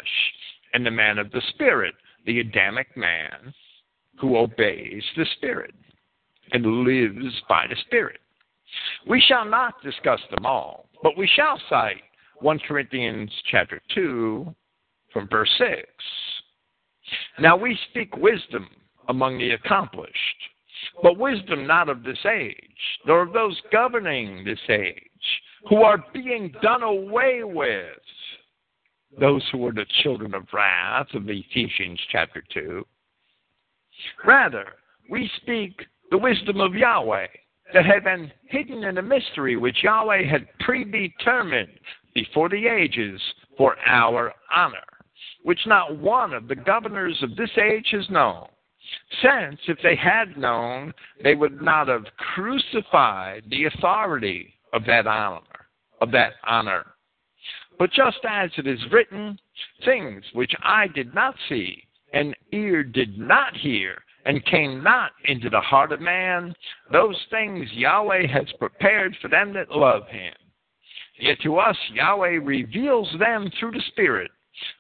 and 0.73 0.85
the 0.85 0.91
man 0.91 1.19
of 1.19 1.31
the 1.31 1.43
spirit, 1.51 1.95
the 2.25 2.41
Adamic 2.41 2.97
man 2.97 3.55
who 4.21 4.37
obeys 4.37 5.05
the 5.17 5.27
spirit 5.37 5.75
and 6.53 6.85
lives 6.85 7.35
by 7.49 7.67
the 7.69 7.77
spirit. 7.87 8.21
We 9.09 9.21
shall 9.21 9.45
not 9.45 9.83
discuss 9.83 10.21
them 10.31 10.47
all, 10.47 10.89
but 11.03 11.17
we 11.17 11.29
shall 11.35 11.61
cite 11.69 12.03
1 12.41 12.59
Corinthians 12.67 13.31
chapter 13.51 13.81
2 13.95 14.55
from 15.13 15.29
verse 15.29 15.51
6. 15.59 15.81
Now 17.39 17.57
we 17.57 17.79
speak 17.91 18.17
wisdom 18.17 18.69
among 19.09 19.39
the 19.39 19.51
accomplished, 19.51 20.15
but 21.03 21.19
wisdom 21.19 21.67
not 21.67 21.89
of 21.89 22.03
this 22.03 22.25
age, 22.25 22.57
nor 23.07 23.23
of 23.23 23.33
those 23.33 23.61
governing 23.71 24.45
this 24.45 24.59
age, 24.69 24.97
who 25.69 25.83
are 25.83 26.05
being 26.13 26.55
done 26.63 26.83
away 26.83 27.43
with. 27.45 27.99
Those 29.19 29.43
who 29.51 29.67
are 29.67 29.73
the 29.73 29.87
children 30.03 30.35
of 30.35 30.47
wrath 30.53 31.15
of 31.15 31.29
Ephesians 31.29 32.01
chapter 32.11 32.43
2. 32.53 32.87
Rather, 34.25 34.67
we 35.11 35.31
speak 35.37 35.87
the 36.11 36.19
wisdom 36.19 36.61
of 36.61 36.75
Yahweh 36.75 37.27
that 37.73 37.87
had 37.87 38.05
been 38.05 38.31
hidden 38.49 38.85
in 38.85 38.99
a 38.99 39.03
mystery 39.03 39.57
which 39.57 39.83
Yahweh 39.83 40.25
had 40.25 40.47
predetermined 40.61 41.79
before 42.15 42.49
the 42.49 42.67
ages 42.67 43.21
for 43.57 43.77
our 43.87 44.33
honor, 44.55 44.85
which 45.47 45.61
not 45.65 45.97
one 45.97 46.33
of 46.35 46.49
the 46.49 46.57
governors 46.57 47.17
of 47.23 47.37
this 47.37 47.57
age 47.57 47.87
has 47.93 48.11
known. 48.11 48.49
Since, 49.23 49.61
if 49.69 49.79
they 49.81 49.95
had 49.95 50.37
known, 50.37 50.93
they 51.23 51.37
would 51.37 51.63
not 51.63 51.87
have 51.87 52.05
crucified 52.35 53.45
the 53.49 53.67
authority 53.67 54.55
of 54.73 54.85
that 54.87 55.07
honor, 55.07 55.69
of 56.01 56.11
that 56.11 56.33
honor. 56.43 56.85
But 57.79 57.93
just 57.93 58.19
as 58.29 58.51
it 58.59 58.67
is 58.67 58.81
written, 58.91 59.39
things 59.85 60.25
which 60.33 60.53
eye 60.65 60.89
did 60.93 61.15
not 61.15 61.37
see, 61.49 61.81
and 62.13 62.35
ear 62.51 62.83
did 62.83 63.17
not 63.17 63.57
hear, 63.57 64.03
and 64.25 64.45
came 64.47 64.83
not 64.83 65.13
into 65.27 65.49
the 65.49 65.61
heart 65.61 65.93
of 65.93 66.01
man, 66.01 66.57
those 66.91 67.25
things 67.31 67.69
Yahweh 67.73 68.27
has 68.27 68.47
prepared 68.59 69.17
for 69.23 69.29
them 69.29 69.53
that 69.53 69.71
love 69.71 70.09
him. 70.09 70.35
Yet 71.21 71.39
to 71.45 71.59
us, 71.59 71.77
Yahweh 71.93 72.41
reveals 72.43 73.15
them 73.21 73.49
through 73.61 73.71
the 73.71 73.83
Spirit. 73.93 74.33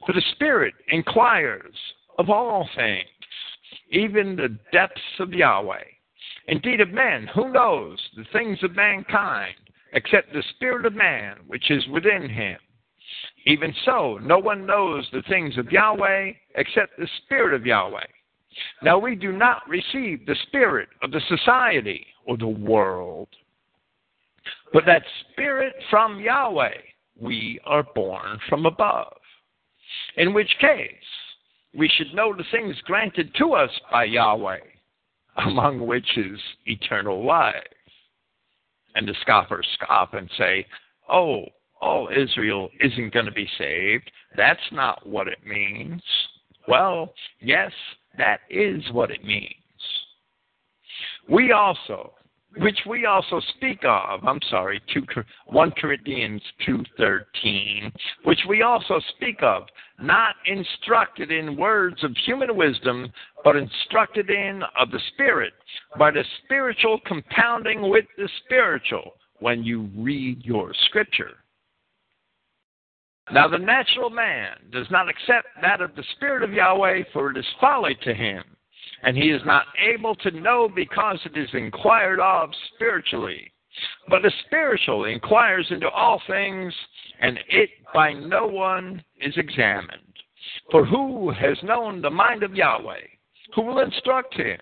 For 0.07 0.12
the 0.12 0.22
Spirit 0.33 0.74
inquires 0.89 1.74
of 2.18 2.31
all 2.31 2.68
things, 2.77 3.09
even 3.91 4.37
the 4.37 4.57
depths 4.72 5.01
of 5.20 5.33
Yahweh. 5.33 5.85
Indeed, 6.49 6.81
of 6.81 6.91
men, 6.91 7.27
who 7.35 7.53
knows 7.53 7.99
the 8.16 8.24
things 8.33 8.62
of 8.62 8.77
mankind, 8.77 9.57
except 9.93 10.33
the 10.33 10.43
spirit 10.55 10.87
of 10.87 10.95
man 10.95 11.39
which 11.47 11.70
is 11.70 11.87
within 11.89 12.29
him? 12.29 12.59
Even 13.47 13.74
so, 13.85 14.18
no 14.22 14.39
one 14.39 14.66
knows 14.66 15.09
the 15.12 15.22
things 15.29 15.57
of 15.59 15.70
Yahweh 15.70 16.33
except 16.55 16.99
the 16.99 17.09
spirit 17.24 17.55
of 17.55 17.66
Yahweh. 17.66 18.07
Now, 18.83 18.99
we 18.99 19.14
do 19.14 19.33
not 19.33 19.68
receive 19.68 20.24
the 20.24 20.37
spirit 20.47 20.89
of 21.03 21.11
the 21.11 21.20
society 21.29 22.07
or 22.24 22.37
the 22.37 22.47
world, 22.47 23.29
but 24.72 24.87
that 24.87 25.03
spirit 25.31 25.74
from 25.91 26.20
Yahweh, 26.20 26.79
we 27.20 27.61
are 27.64 27.85
born 27.95 28.39
from 28.49 28.66
above. 28.66 29.16
In 30.16 30.32
which 30.32 30.51
case, 30.61 30.91
we 31.74 31.89
should 31.89 32.14
know 32.14 32.34
the 32.34 32.45
things 32.51 32.76
granted 32.84 33.34
to 33.39 33.53
us 33.53 33.70
by 33.91 34.05
Yahweh, 34.05 34.59
among 35.37 35.87
which 35.87 36.16
is 36.16 36.39
eternal 36.64 37.24
life. 37.24 37.55
And 38.95 39.07
the 39.07 39.14
scoffers 39.20 39.66
scoff 39.74 40.14
and 40.14 40.30
say, 40.39 40.66
Oh, 41.09 41.45
all 41.80 42.09
Israel 42.09 42.70
isn't 42.80 43.12
going 43.12 43.26
to 43.26 43.32
be 43.32 43.49
saved. 43.59 44.11
That's 44.37 44.59
not 44.72 45.07
what 45.07 45.28
it 45.28 45.47
means. 45.47 46.03
Well, 46.66 47.12
yes, 47.41 47.72
that 48.16 48.41
is 48.51 48.82
what 48.93 49.11
it 49.11 49.22
means. 49.22 49.53
We 51.28 51.53
also, 51.53 52.14
which 52.59 52.79
we 52.89 53.05
also 53.07 53.41
speak 53.57 53.81
of, 53.85 54.25
I'm 54.25 54.41
sorry, 54.51 54.81
2, 54.93 55.03
1 55.47 55.71
Corinthians 55.73 56.43
2.13, 56.67 57.93
which 58.25 58.41
we 58.49 58.63
also 58.63 59.01
speak 59.17 59.43
of, 59.43 59.65
not 60.01 60.35
instructed 60.47 61.31
in 61.31 61.57
words 61.57 62.03
of 62.03 62.17
human 62.25 62.57
wisdom, 62.57 63.13
but 63.45 63.57
instructed 63.57 64.31
in 64.31 64.63
of 64.79 64.91
the 64.91 65.01
Spirit, 65.15 65.53
by 65.99 66.11
the 66.11 66.25
spiritual 66.45 66.99
compounding 67.07 67.91
with 67.91 68.07
the 68.17 68.29
spiritual 68.45 69.13
when 69.41 69.63
you 69.63 69.91
read 69.97 70.45
your 70.45 70.73
scripture. 70.87 71.33
Now, 73.33 73.49
the 73.49 73.59
natural 73.59 74.09
man 74.09 74.57
does 74.71 74.87
not 74.91 75.09
accept 75.09 75.49
that 75.61 75.81
of 75.81 75.95
the 75.97 76.05
Spirit 76.17 76.43
of 76.43 76.53
Yahweh, 76.53 77.05
for 77.13 77.31
it 77.31 77.37
is 77.37 77.45
folly 77.61 77.97
to 78.03 78.15
him, 78.15 78.45
and 79.07 79.17
he 79.17 79.31
is 79.31 79.41
not 79.47 79.67
able 79.81 80.17
to 80.17 80.33
know 80.33 80.69
because 80.69 81.19
it 81.25 81.39
is 81.39 81.49
inquired 81.55 82.19
of 82.19 82.51
spiritually. 82.75 83.53
But 84.09 84.23
the 84.23 84.33
spiritual 84.47 85.05
inquires 85.05 85.67
into 85.71 85.89
all 85.89 86.21
things, 86.27 86.75
and 87.21 87.39
it 87.49 87.71
by 87.95 88.13
no 88.13 88.49
one 88.49 89.03
is 89.21 89.35
examined. 89.37 90.01
For 90.73 90.85
who 90.85 91.31
has 91.31 91.57
known 91.63 92.03
the 92.03 92.11
mind 92.11 92.43
of 92.43 92.55
Yahweh? 92.55 93.07
Who 93.55 93.63
will 93.63 93.79
instruct 93.79 94.35
him? 94.35 94.59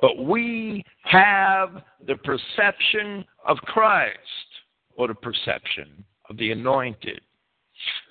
But 0.00 0.18
we 0.18 0.84
have 1.04 1.82
the 2.06 2.16
perception 2.16 3.24
of 3.46 3.56
Christ, 3.58 4.18
or 4.96 5.06
the 5.06 5.14
perception 5.14 6.04
of 6.28 6.36
the 6.38 6.50
anointed. 6.50 7.20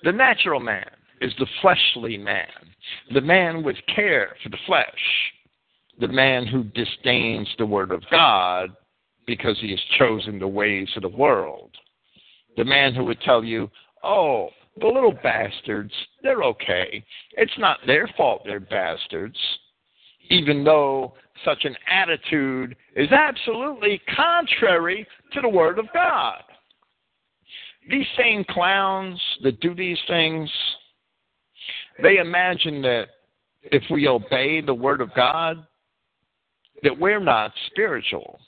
The 0.04 0.12
natural 0.12 0.60
man 0.60 0.88
is 1.20 1.34
the 1.38 1.46
fleshly 1.60 2.16
man, 2.16 2.46
the 3.12 3.20
man 3.20 3.62
with 3.62 3.76
care 3.94 4.36
for 4.42 4.48
the 4.48 4.58
flesh, 4.66 5.32
the 5.98 6.08
man 6.08 6.46
who 6.46 6.64
disdains 6.64 7.48
the 7.58 7.66
word 7.66 7.90
of 7.90 8.02
God 8.10 8.70
because 9.26 9.56
he 9.60 9.70
has 9.70 9.80
chosen 9.98 10.38
the 10.38 10.48
ways 10.48 10.88
of 10.96 11.02
the 11.02 11.08
world, 11.08 11.70
the 12.56 12.64
man 12.64 12.94
who 12.94 13.04
would 13.04 13.20
tell 13.22 13.42
you, 13.42 13.70
oh, 14.04 14.50
the 14.80 14.86
little 14.86 15.16
bastards, 15.22 15.92
they're 16.22 16.42
okay. 16.42 17.04
It's 17.32 17.58
not 17.58 17.78
their 17.86 18.08
fault 18.16 18.42
they're 18.44 18.60
bastards, 18.60 19.38
even 20.28 20.64
though 20.64 21.14
such 21.44 21.64
an 21.64 21.76
attitude 21.90 22.76
is 22.94 23.10
absolutely 23.10 24.00
contrary 24.14 25.06
to 25.32 25.40
the 25.40 25.48
Word 25.48 25.78
of 25.78 25.86
God. 25.92 26.42
These 27.88 28.06
same 28.18 28.44
clowns 28.50 29.20
that 29.42 29.60
do 29.60 29.74
these 29.74 29.98
things, 30.08 30.50
they 32.02 32.18
imagine 32.18 32.82
that 32.82 33.06
if 33.64 33.82
we 33.90 34.08
obey 34.08 34.60
the 34.60 34.74
Word 34.74 35.00
of 35.00 35.10
God, 35.14 35.66
that 36.82 36.98
we're 36.98 37.20
not 37.20 37.52
spiritual. 37.68 38.38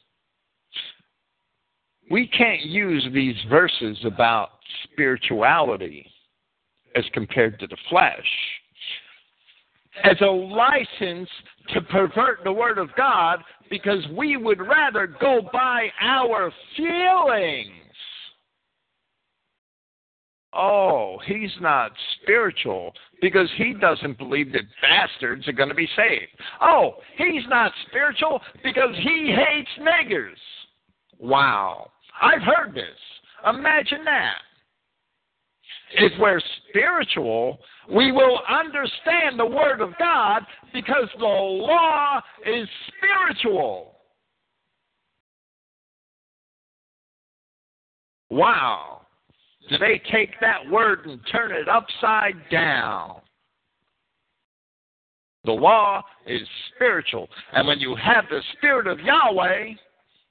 We 2.11 2.27
can't 2.29 2.63
use 2.63 3.07
these 3.13 3.37
verses 3.51 3.99
about 4.05 4.51
spirituality 4.85 6.11
as 6.95 7.05
compared 7.13 7.59
to 7.61 7.67
the 7.67 7.77
flesh 7.91 8.27
as 10.05 10.17
a 10.21 10.27
license 10.27 11.29
to 11.75 11.81
pervert 11.83 12.45
the 12.45 12.53
Word 12.53 12.79
of 12.79 12.89
God 12.97 13.41
because 13.71 14.05
we 14.17 14.37
would 14.37 14.61
rather 14.61 15.07
go 15.07 15.41
by 15.53 15.89
our 16.01 16.53
feelings 16.77 17.73
oh, 20.59 21.19
he's 21.25 21.53
not 21.61 21.93
spiritual 22.21 22.93
because 23.23 23.49
he 23.57 23.75
doesn't 23.75 24.19
believe 24.19 24.53
that 24.53 24.63
bastards 24.83 25.47
are 25.49 25.53
going 25.53 25.69
to 25.69 25.75
be 25.75 25.89
saved. 25.97 26.33
Oh, 26.61 26.95
he's 27.17 27.45
not 27.49 27.73
spiritual 27.89 28.41
because 28.63 28.95
he 28.97 29.35
hates 29.35 29.71
niggers. 29.81 30.37
Wow. 31.19 31.91
I've 32.21 32.43
heard 32.43 32.75
this. 32.75 32.85
Imagine 33.49 34.05
that. 34.05 34.39
If 35.93 36.13
we're 36.21 36.43
spiritual, 36.69 37.59
we 37.91 38.13
will 38.13 38.41
understand 38.49 39.39
the 39.39 39.47
Word 39.47 39.81
of 39.81 39.97
God 39.99 40.43
because 40.73 41.09
the 41.19 41.25
law 41.25 42.21
is 42.45 42.69
spiritual. 42.89 43.95
Wow. 48.31 48.98
They 49.71 50.01
take 50.11 50.31
that 50.41 50.69
word 50.71 51.07
and 51.07 51.21
turn 51.31 51.53
it 51.53 51.69
upside 51.69 52.37
down. 52.51 53.21
The 55.45 55.53
law 55.53 56.03
is 56.27 56.43
spiritual. 56.75 57.29
And 57.53 57.67
when 57.67 57.79
you 57.79 57.95
have 57.97 58.25
the 58.31 58.41
Spirit 58.57 58.87
of 58.87 59.01
Yahweh, 59.01 59.73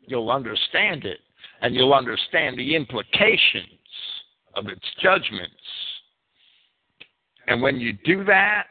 you'll 0.02 0.32
understand 0.32 1.06
it. 1.06 1.20
And 1.62 1.74
you'll 1.74 1.94
understand 1.94 2.58
the 2.58 2.76
implications 2.76 3.66
of 4.56 4.68
its 4.68 4.86
judgments. 5.02 5.54
And 7.48 7.62
when 7.62 7.80
you 7.80 7.94
do 8.06 8.24
that, 8.26 8.68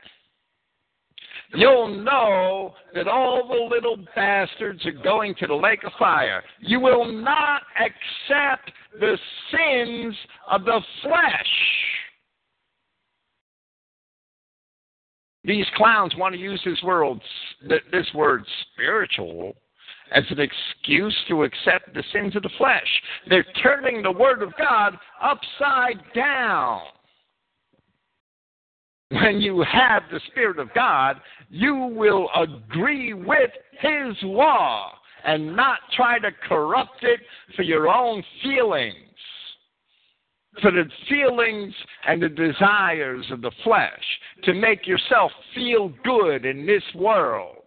you'll 1.55 1.88
know 1.88 2.74
that 2.94 3.09
all 3.09 3.49
the 3.49 3.74
little 3.74 3.99
bastards 4.14 4.84
are 4.86 4.92
going 4.92 5.34
to 5.36 5.47
the 5.47 5.55
lake 5.55 5.84
of 5.84 5.92
fire. 5.99 6.42
You 6.61 6.80
will 6.80 7.11
not 7.11 7.62
accept 7.78 8.70
the 8.99 9.16
sins 9.51 10.14
of 10.51 10.64
the 10.64 10.80
flesh. 11.03 11.47
These 15.44 15.66
clowns 15.76 16.12
want 16.16 16.34
to 16.34 16.40
use 16.40 16.61
this 16.64 16.82
word, 16.82 17.20
this 17.92 18.07
word 18.14 18.44
spiritual 18.72 19.55
as 20.12 20.24
an 20.30 20.40
excuse 20.40 21.16
to 21.28 21.44
accept 21.44 21.94
the 21.94 22.03
sins 22.12 22.36
of 22.36 22.42
the 22.42 22.51
flesh. 22.59 22.86
They're 23.28 23.47
turning 23.62 24.03
the 24.03 24.11
Word 24.11 24.42
of 24.42 24.53
God 24.59 24.97
upside 25.22 26.01
down. 26.14 26.82
When 29.11 29.40
you 29.40 29.62
have 29.62 30.02
the 30.11 30.20
Spirit 30.26 30.59
of 30.59 30.74
God, 30.74 31.20
you 31.48 31.74
will 31.74 32.28
agree 32.34 33.14
with 33.14 33.50
His 33.78 34.16
law 34.22 34.92
and 35.24 35.54
not 35.54 35.78
try 35.94 36.18
to 36.18 36.30
corrupt 36.48 37.02
it 37.02 37.20
for 37.54 37.62
your 37.62 37.88
own 37.88 38.22
feelings, 38.42 38.94
for 40.61 40.72
the 40.72 40.84
feelings 41.09 41.72
and 42.07 42.20
the 42.20 42.28
desires 42.28 43.24
of 43.30 43.42
the 43.42 43.52
flesh, 43.62 43.92
to 44.42 44.54
make 44.54 44.86
yourself 44.88 45.30
feel 45.54 45.92
good 46.02 46.44
in 46.44 46.66
this 46.66 46.82
world. 46.94 47.59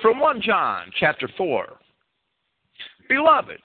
From 0.00 0.18
1 0.20 0.40
John 0.42 0.90
chapter 0.98 1.28
4. 1.36 1.78
Beloved, 3.12 3.60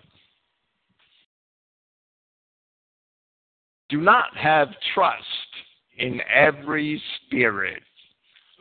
do 3.87 4.01
not 4.01 4.35
have 4.35 4.67
trust 4.93 5.23
in 5.97 6.19
every 6.29 7.01
spirit, 7.25 7.81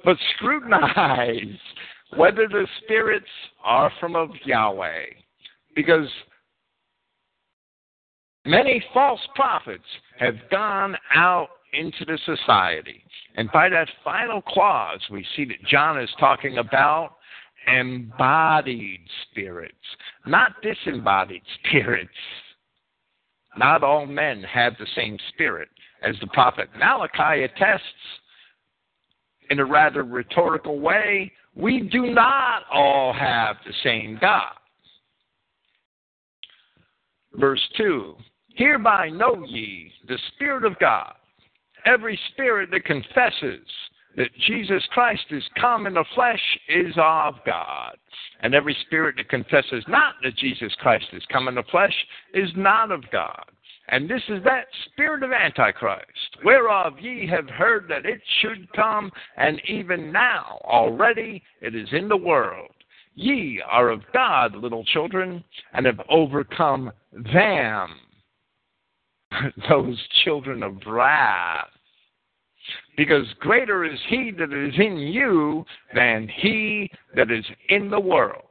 but 0.05 0.17
scrutinize 0.37 1.59
whether 2.17 2.47
the 2.47 2.69
spirits 2.85 3.27
are 3.65 3.91
from 3.99 4.15
of 4.15 4.31
Yahweh. 4.45 5.07
Because 5.75 6.09
many 8.45 8.81
false 8.95 9.27
prophets 9.35 9.83
have 10.21 10.37
gone 10.53 10.97
out 11.17 11.49
into 11.73 12.05
the 12.05 12.19
society. 12.25 13.03
And 13.35 13.51
by 13.51 13.69
that 13.71 13.89
final 14.05 14.41
clause, 14.41 15.01
we 15.11 15.27
see 15.35 15.47
that 15.47 15.67
John 15.69 16.01
is 16.01 16.11
talking 16.21 16.59
about 16.59 17.17
embodied 17.67 19.01
spirits, 19.31 19.75
not 20.27 20.53
disembodied 20.63 21.43
spirits. 21.65 22.11
Not 23.59 23.83
all 23.83 24.07
men 24.07 24.43
have 24.43 24.75
the 24.79 24.87
same 24.95 25.17
spirit. 25.31 25.69
As 26.03 26.15
the 26.21 26.27
prophet 26.29 26.69
Malachi 26.79 27.45
attests 27.45 27.83
in 29.51 29.61
a 29.61 29.65
rather 29.65 30.05
rhetorical 30.05 30.79
way, 30.79 31.33
we 31.55 31.89
do 31.91 32.13
not 32.13 32.65
all 32.71 33.15
have 33.15 33.57
the 33.67 33.73
same 33.83 34.19
God. 34.21 34.53
Verse 37.35 37.63
2 37.77 38.15
Hereby 38.57 39.11
know 39.11 39.45
ye 39.47 39.93
the 40.09 40.19
Spirit 40.35 40.65
of 40.65 40.79
God. 40.79 41.13
Every 41.85 42.19
spirit 42.33 42.71
that 42.73 42.85
confesses 42.85 43.67
that 44.17 44.35
Jesus 44.47 44.83
Christ 44.93 45.25
is 45.31 45.45
come 45.61 45.87
in 45.87 45.95
the 45.95 46.05
flesh 46.15 46.41
is 46.69 46.95
of 46.97 47.35
God. 47.45 47.97
And 48.41 48.55
every 48.55 48.77
spirit 48.87 49.17
that 49.17 49.29
confesses 49.29 49.85
not 49.89 50.15
that 50.23 50.37
Jesus 50.37 50.75
Christ 50.81 51.07
is 51.13 51.23
come 51.31 51.49
in 51.49 51.55
the 51.55 51.63
flesh 51.71 51.95
is 52.35 52.51
not 52.57 52.91
of 52.91 53.03
God. 53.11 53.45
And 53.89 54.11
this 54.11 54.23
is 54.29 54.43
that 54.45 54.67
spirit 54.87 55.23
of 55.23 55.31
Antichrist, 55.33 56.39
whereof 56.45 56.95
ye 57.01 57.27
have 57.29 57.49
heard 57.49 57.87
that 57.89 58.05
it 58.05 58.21
should 58.41 58.71
come, 58.73 59.13
and 59.37 59.61
even 59.69 60.11
now 60.11 60.59
already 60.65 61.43
it 61.61 61.75
is 61.75 61.89
in 61.93 62.09
the 62.09 62.17
world. 62.17 62.71
Ye 63.15 63.63
are 63.67 63.91
of 63.91 64.03
God, 64.13 64.57
little 64.57 64.85
children, 64.85 65.43
and 65.73 65.87
have 65.87 66.01
overcome 66.11 66.91
them, 67.13 67.95
those 69.69 69.99
children 70.25 70.63
of 70.63 70.75
wrath. 70.87 71.69
Because 72.97 73.27
greater 73.41 73.85
is 73.85 73.99
he 74.09 74.31
that 74.39 74.53
is 74.53 74.75
in 74.79 74.97
you 74.97 75.65
than 75.95 76.29
he 76.29 76.91
that 77.15 77.31
is 77.31 77.45
in 77.69 77.91
the 77.91 78.01
world. 78.01 78.43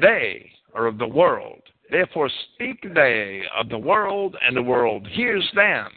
They 0.00 0.50
are 0.74 0.86
of 0.86 0.98
the 0.98 1.06
world. 1.06 1.62
Therefore 1.90 2.30
speak 2.54 2.82
they 2.94 3.42
of 3.56 3.68
the 3.68 3.78
world, 3.78 4.36
and 4.42 4.56
the 4.56 4.62
world 4.62 5.06
hears 5.08 5.48
them. 5.54 5.88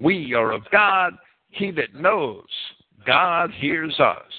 We 0.00 0.34
are 0.34 0.52
of 0.52 0.62
God. 0.70 1.14
He 1.48 1.70
that 1.72 1.94
knows 1.94 2.44
God 3.06 3.50
hears 3.52 3.98
us. 3.98 4.32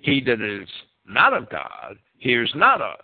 He 0.00 0.20
that 0.22 0.40
is 0.40 0.68
not 1.06 1.34
of 1.34 1.50
God 1.50 1.96
hears 2.18 2.50
not 2.54 2.80
us. 2.80 2.98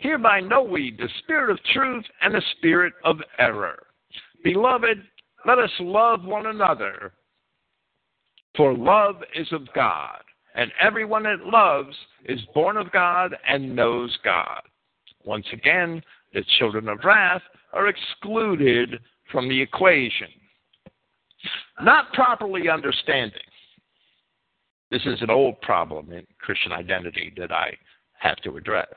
Hereby 0.00 0.40
know 0.40 0.62
we 0.62 0.94
the 0.96 1.08
spirit 1.20 1.50
of 1.50 1.62
truth 1.72 2.04
and 2.20 2.34
the 2.34 2.42
spirit 2.56 2.94
of 3.04 3.18
error. 3.38 3.86
Beloved, 4.42 5.02
let 5.46 5.58
us 5.58 5.70
love 5.80 6.24
one 6.24 6.46
another, 6.46 7.12
for 8.56 8.76
love 8.76 9.16
is 9.34 9.46
of 9.52 9.62
God, 9.74 10.20
and 10.54 10.72
everyone 10.80 11.22
that 11.24 11.44
loves 11.44 11.96
is 12.24 12.40
born 12.54 12.76
of 12.76 12.90
God 12.90 13.36
and 13.46 13.74
knows 13.74 14.16
God. 14.24 14.62
Once 15.24 15.46
again, 15.52 16.02
the 16.32 16.44
children 16.58 16.88
of 16.88 16.98
wrath 17.04 17.42
are 17.72 17.88
excluded 17.88 18.98
from 19.30 19.48
the 19.48 19.60
equation. 19.60 20.28
Not 21.80 22.12
properly 22.12 22.68
understanding. 22.68 23.38
This 24.90 25.02
is 25.04 25.20
an 25.20 25.30
old 25.30 25.60
problem 25.60 26.12
in 26.12 26.26
Christian 26.40 26.72
identity 26.72 27.32
that 27.36 27.52
I 27.52 27.76
have 28.18 28.36
to 28.38 28.56
address. 28.56 28.88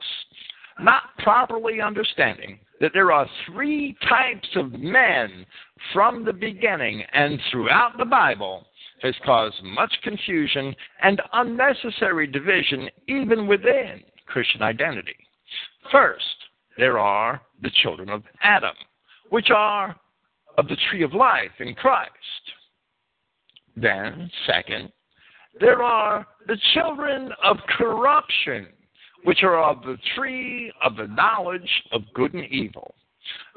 Not 0.80 1.02
properly 1.18 1.80
understanding 1.80 2.58
that 2.80 2.92
there 2.92 3.12
are 3.12 3.28
three 3.46 3.96
types 4.08 4.48
of 4.56 4.72
men 4.72 5.46
from 5.92 6.24
the 6.24 6.32
beginning 6.32 7.02
and 7.12 7.38
throughout 7.50 7.96
the 7.98 8.04
Bible 8.04 8.66
has 9.02 9.14
caused 9.24 9.62
much 9.62 9.92
confusion 10.02 10.74
and 11.02 11.20
unnecessary 11.32 12.26
division 12.26 12.88
even 13.08 13.46
within 13.46 14.02
Christian 14.26 14.62
identity. 14.62 15.16
First, 15.90 16.24
there 16.78 16.98
are 16.98 17.40
the 17.60 17.70
children 17.82 18.08
of 18.08 18.22
Adam, 18.42 18.74
which 19.30 19.50
are 19.50 19.96
of 20.56 20.68
the 20.68 20.76
tree 20.90 21.02
of 21.02 21.14
life 21.14 21.50
in 21.60 21.74
Christ. 21.74 22.10
Then, 23.76 24.30
second, 24.46 24.92
there 25.60 25.82
are 25.82 26.26
the 26.46 26.56
children 26.74 27.30
of 27.42 27.56
corruption, 27.78 28.68
which 29.24 29.42
are 29.42 29.62
of 29.62 29.82
the 29.82 29.98
tree 30.16 30.72
of 30.84 30.96
the 30.96 31.06
knowledge 31.06 31.70
of 31.92 32.02
good 32.14 32.34
and 32.34 32.44
evil. 32.50 32.94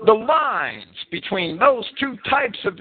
The 0.05 0.13
lines 0.13 0.95
between 1.11 1.57
those 1.57 1.85
two 1.99 2.17
types 2.29 2.59
of 2.65 2.79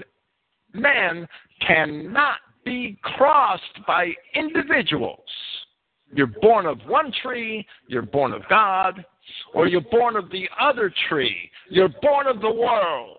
men 0.73 1.27
cannot 1.65 2.37
be 2.63 2.97
crossed 3.01 3.85
by 3.87 4.13
individuals. 4.33 5.19
You're 6.13 6.31
born 6.41 6.65
of 6.65 6.79
one 6.87 7.11
tree, 7.23 7.65
you're 7.87 8.01
born 8.01 8.33
of 8.33 8.41
God, 8.49 9.03
or 9.53 9.67
you're 9.67 9.81
born 9.81 10.15
of 10.15 10.29
the 10.29 10.47
other 10.59 10.93
tree. 11.09 11.49
You're 11.69 11.93
born 12.01 12.27
of 12.27 12.41
the 12.41 12.51
world. 12.51 13.17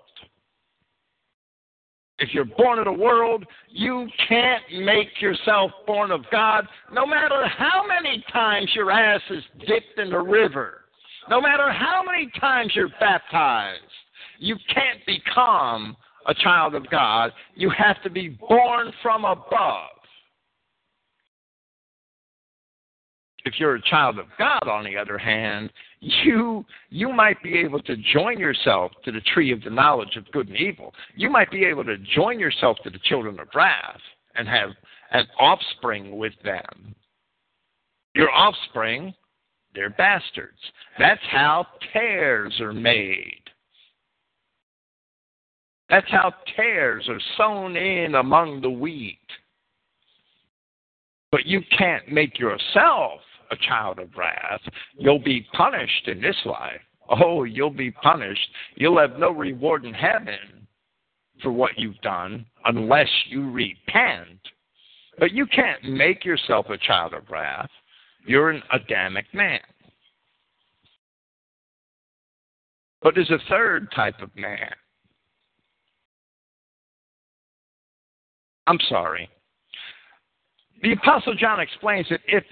If 2.18 2.32
you're 2.32 2.46
born 2.46 2.78
of 2.78 2.86
the 2.86 2.92
world, 2.92 3.44
you 3.68 4.08
can't 4.28 4.62
make 4.84 5.20
yourself 5.20 5.70
born 5.86 6.10
of 6.10 6.22
God, 6.30 6.66
no 6.92 7.06
matter 7.06 7.46
how 7.46 7.86
many 7.86 8.24
times 8.32 8.70
your 8.74 8.90
ass 8.90 9.20
is 9.28 9.44
dipped 9.60 9.98
in 9.98 10.10
the 10.10 10.20
river, 10.20 10.84
no 11.28 11.40
matter 11.40 11.70
how 11.70 12.02
many 12.04 12.30
times 12.40 12.72
you're 12.74 12.90
baptized. 13.00 13.82
You 14.38 14.56
can't 14.72 15.04
become 15.06 15.96
a 16.26 16.34
child 16.34 16.74
of 16.74 16.88
God. 16.90 17.32
You 17.54 17.70
have 17.70 18.02
to 18.02 18.10
be 18.10 18.28
born 18.28 18.92
from 19.02 19.24
above. 19.24 19.95
If 23.46 23.60
you're 23.60 23.76
a 23.76 23.82
child 23.82 24.18
of 24.18 24.26
God, 24.38 24.68
on 24.68 24.84
the 24.84 24.96
other 24.96 25.16
hand, 25.16 25.72
you 26.00 26.64
you 26.90 27.12
might 27.12 27.40
be 27.44 27.56
able 27.58 27.80
to 27.82 27.96
join 28.12 28.40
yourself 28.40 28.90
to 29.04 29.12
the 29.12 29.20
tree 29.20 29.52
of 29.52 29.62
the 29.62 29.70
knowledge 29.70 30.16
of 30.16 30.30
good 30.32 30.48
and 30.48 30.56
evil. 30.56 30.92
You 31.14 31.30
might 31.30 31.50
be 31.52 31.64
able 31.64 31.84
to 31.84 31.96
join 31.96 32.40
yourself 32.40 32.76
to 32.82 32.90
the 32.90 32.98
children 33.04 33.38
of 33.38 33.46
wrath 33.54 34.00
and 34.34 34.48
have 34.48 34.70
an 35.12 35.28
offspring 35.38 36.18
with 36.18 36.32
them. 36.44 36.96
Your 38.16 38.32
offspring, 38.32 39.14
they're 39.76 39.90
bastards. 39.90 40.58
That's 40.98 41.22
how 41.30 41.68
tares 41.92 42.60
are 42.60 42.72
made. 42.72 43.42
That's 45.88 46.10
how 46.10 46.34
tares 46.56 47.08
are 47.08 47.20
sown 47.36 47.76
in 47.76 48.16
among 48.16 48.60
the 48.60 48.70
wheat. 48.70 49.18
But 51.30 51.46
you 51.46 51.60
can't 51.78 52.10
make 52.10 52.40
yourself 52.40 53.20
a 53.50 53.56
child 53.68 53.98
of 53.98 54.08
wrath. 54.16 54.60
You'll 54.96 55.22
be 55.22 55.46
punished 55.52 56.08
in 56.08 56.20
this 56.20 56.36
life. 56.44 56.80
Oh, 57.08 57.44
you'll 57.44 57.70
be 57.70 57.90
punished. 57.90 58.48
You'll 58.74 58.98
have 58.98 59.18
no 59.18 59.30
reward 59.30 59.84
in 59.84 59.94
heaven 59.94 60.66
for 61.42 61.52
what 61.52 61.78
you've 61.78 62.00
done 62.00 62.46
unless 62.64 63.08
you 63.28 63.50
repent. 63.50 64.40
But 65.18 65.32
you 65.32 65.46
can't 65.46 65.82
make 65.84 66.24
yourself 66.24 66.66
a 66.68 66.78
child 66.78 67.14
of 67.14 67.30
wrath. 67.30 67.70
You're 68.26 68.50
an 68.50 68.62
Adamic 68.72 69.26
man. 69.32 69.60
But 73.02 73.14
there's 73.14 73.30
a 73.30 73.38
third 73.48 73.90
type 73.94 74.20
of 74.20 74.34
man. 74.34 74.72
I'm 78.66 78.80
sorry. 78.88 79.28
The 80.82 80.92
Apostle 80.92 81.34
John 81.34 81.60
explains 81.60 82.08
that 82.10 82.20
if 82.26 82.44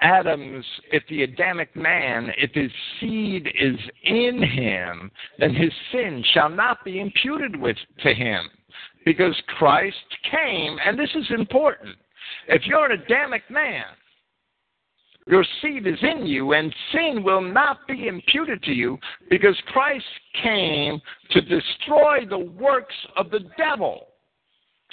Adam's, 0.00 0.64
if 0.92 1.02
the 1.08 1.22
Adamic 1.22 1.74
man, 1.74 2.30
if 2.36 2.52
his 2.52 2.70
seed 3.00 3.48
is 3.58 3.76
in 4.02 4.42
him, 4.42 5.10
then 5.38 5.54
his 5.54 5.72
sin 5.92 6.22
shall 6.32 6.50
not 6.50 6.84
be 6.84 7.00
imputed 7.00 7.56
with 7.56 7.76
to 8.02 8.12
him, 8.12 8.48
because 9.04 9.34
Christ 9.58 9.96
came, 10.30 10.76
and 10.84 10.98
this 10.98 11.10
is 11.14 11.26
important. 11.30 11.96
If 12.48 12.66
you're 12.66 12.90
an 12.90 13.00
Adamic 13.00 13.42
man, 13.50 13.84
your 15.26 15.44
seed 15.62 15.86
is 15.86 15.98
in 16.02 16.26
you, 16.26 16.52
and 16.52 16.74
sin 16.92 17.22
will 17.24 17.40
not 17.40 17.86
be 17.88 18.08
imputed 18.08 18.62
to 18.64 18.72
you, 18.72 18.98
because 19.30 19.56
Christ 19.68 20.04
came 20.42 21.00
to 21.30 21.40
destroy 21.40 22.26
the 22.28 22.38
works 22.38 22.94
of 23.16 23.30
the 23.30 23.40
devil. 23.56 24.08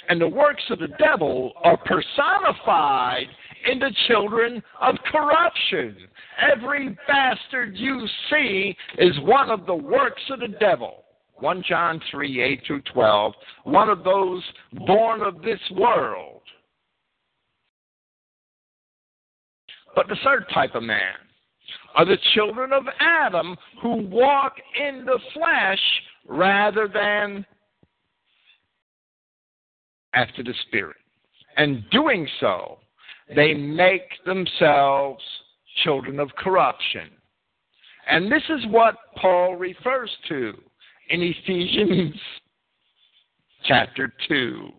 And 0.08 0.20
the 0.20 0.28
works 0.28 0.62
of 0.70 0.78
the 0.78 0.88
devil 0.98 1.52
are 1.62 1.76
personified 1.76 3.26
in 3.70 3.78
the 3.78 3.94
children 4.08 4.62
of 4.80 4.96
corruption. 5.10 5.96
Every 6.40 6.96
bastard 7.06 7.76
you 7.76 8.06
see 8.30 8.76
is 8.98 9.18
one 9.20 9.50
of 9.50 9.66
the 9.66 9.74
works 9.74 10.22
of 10.30 10.40
the 10.40 10.48
devil. 10.48 11.04
1 11.36 11.64
John 11.68 12.00
3 12.10 12.40
8 12.40 12.62
through 12.66 12.82
12, 12.92 13.32
one 13.64 13.88
of 13.88 14.04
those 14.04 14.42
born 14.86 15.22
of 15.22 15.42
this 15.42 15.58
world. 15.72 16.42
But 19.94 20.08
the 20.08 20.16
third 20.24 20.46
type 20.54 20.74
of 20.74 20.82
man 20.82 21.14
are 21.94 22.04
the 22.04 22.16
children 22.34 22.72
of 22.72 22.84
Adam 23.00 23.56
who 23.82 24.06
walk 24.06 24.54
in 24.80 25.04
the 25.04 25.18
flesh 25.34 25.80
rather 26.26 26.88
than 26.88 27.44
after 30.14 30.42
the 30.42 30.54
Spirit. 30.66 30.96
And 31.56 31.84
doing 31.90 32.26
so 32.40 32.78
they 33.34 33.54
make 33.54 34.08
themselves 34.26 35.22
children 35.84 36.20
of 36.20 36.30
corruption. 36.36 37.10
And 38.10 38.30
this 38.30 38.42
is 38.48 38.66
what 38.68 38.96
Paul 39.16 39.56
refers 39.56 40.10
to 40.28 40.52
in 41.10 41.22
Ephesians 41.22 42.14
chapter 43.64 44.12
2. 44.28 44.70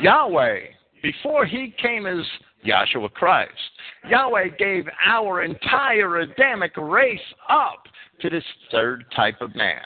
Yahweh, 0.00 0.60
before 1.02 1.44
he 1.44 1.74
came 1.80 2.06
as 2.06 2.24
Yahshua 2.64 3.12
Christ, 3.12 3.52
Yahweh 4.08 4.48
gave 4.58 4.86
our 5.06 5.42
entire 5.42 6.18
Adamic 6.18 6.76
race 6.76 7.20
up 7.48 7.84
to 8.20 8.30
this 8.30 8.44
third 8.70 9.04
type 9.14 9.40
of 9.40 9.54
man. 9.54 9.84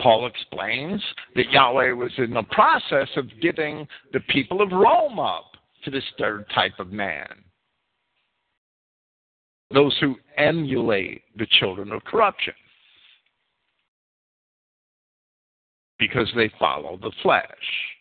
Paul 0.00 0.26
explains 0.26 1.02
that 1.34 1.50
Yahweh 1.50 1.92
was 1.92 2.12
in 2.18 2.34
the 2.34 2.42
process 2.44 3.08
of 3.16 3.26
giving 3.40 3.86
the 4.12 4.20
people 4.28 4.60
of 4.60 4.72
Rome 4.72 5.18
up 5.18 5.52
to 5.84 5.90
this 5.90 6.04
third 6.18 6.44
type 6.54 6.78
of 6.78 6.92
man. 6.92 7.28
Those 9.72 9.96
who 10.00 10.16
emulate 10.36 11.22
the 11.36 11.46
children 11.58 11.92
of 11.92 12.04
corruption. 12.04 12.54
Because 15.98 16.30
they 16.36 16.50
follow 16.58 16.98
the 17.00 17.12
flesh. 17.22 17.95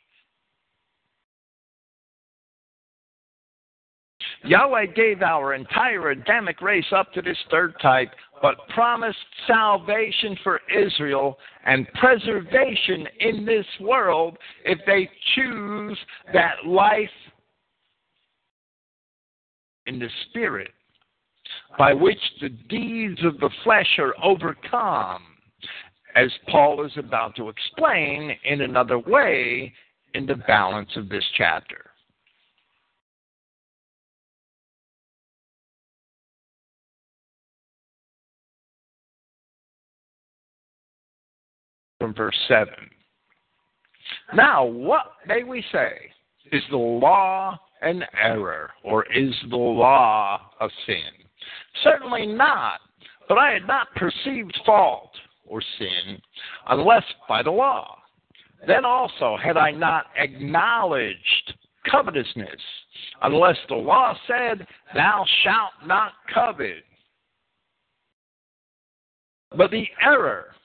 Yahweh 4.45 4.85
gave 4.95 5.21
our 5.21 5.53
entire 5.53 6.11
Adamic 6.11 6.61
race 6.61 6.85
up 6.95 7.11
to 7.13 7.21
this 7.21 7.37
third 7.49 7.73
type, 7.81 8.11
but 8.41 8.55
promised 8.69 9.17
salvation 9.47 10.37
for 10.43 10.61
Israel 10.75 11.37
and 11.65 11.87
preservation 11.93 13.07
in 13.19 13.45
this 13.45 13.65
world 13.79 14.37
if 14.63 14.77
they 14.85 15.09
choose 15.35 15.97
that 16.33 16.65
life 16.65 17.09
in 19.87 19.99
the 19.99 20.09
Spirit 20.29 20.71
by 21.77 21.93
which 21.93 22.19
the 22.41 22.49
deeds 22.49 23.23
of 23.23 23.39
the 23.39 23.49
flesh 23.63 23.99
are 23.99 24.13
overcome, 24.23 25.23
as 26.15 26.31
Paul 26.49 26.85
is 26.85 26.93
about 26.97 27.35
to 27.35 27.49
explain 27.49 28.35
in 28.45 28.61
another 28.61 28.99
way 28.99 29.73
in 30.13 30.25
the 30.25 30.35
balance 30.35 30.89
of 30.95 31.09
this 31.09 31.25
chapter. 31.35 31.91
From 41.99 42.13
verse 42.13 42.37
7. 42.47 42.73
Now, 44.33 44.65
what 44.65 45.13
may 45.27 45.43
we 45.43 45.63
say? 45.71 46.11
Is 46.51 46.63
the 46.69 46.77
law 46.77 47.57
an 47.81 48.03
error, 48.21 48.71
or 48.83 49.05
is 49.11 49.33
the 49.49 49.55
law 49.55 50.39
a 50.61 50.69
sin? 50.85 51.11
Certainly 51.83 52.27
not, 52.27 52.79
but 53.27 53.37
I 53.37 53.51
had 53.51 53.67
not 53.67 53.93
perceived 53.95 54.57
fault 54.65 55.11
or 55.45 55.61
sin 55.79 56.21
unless 56.67 57.03
by 57.27 57.41
the 57.41 57.51
law. 57.51 57.97
Then 58.67 58.85
also 58.85 59.37
had 59.41 59.57
I 59.57 59.71
not 59.71 60.05
acknowledged 60.17 61.53
covetousness 61.89 62.61
unless 63.21 63.57
the 63.69 63.75
law 63.75 64.15
said, 64.27 64.65
Thou 64.93 65.25
shalt 65.43 65.87
not 65.87 66.13
covet. 66.33 66.83
But 69.55 69.71
the 69.71 69.87
error 70.03 70.55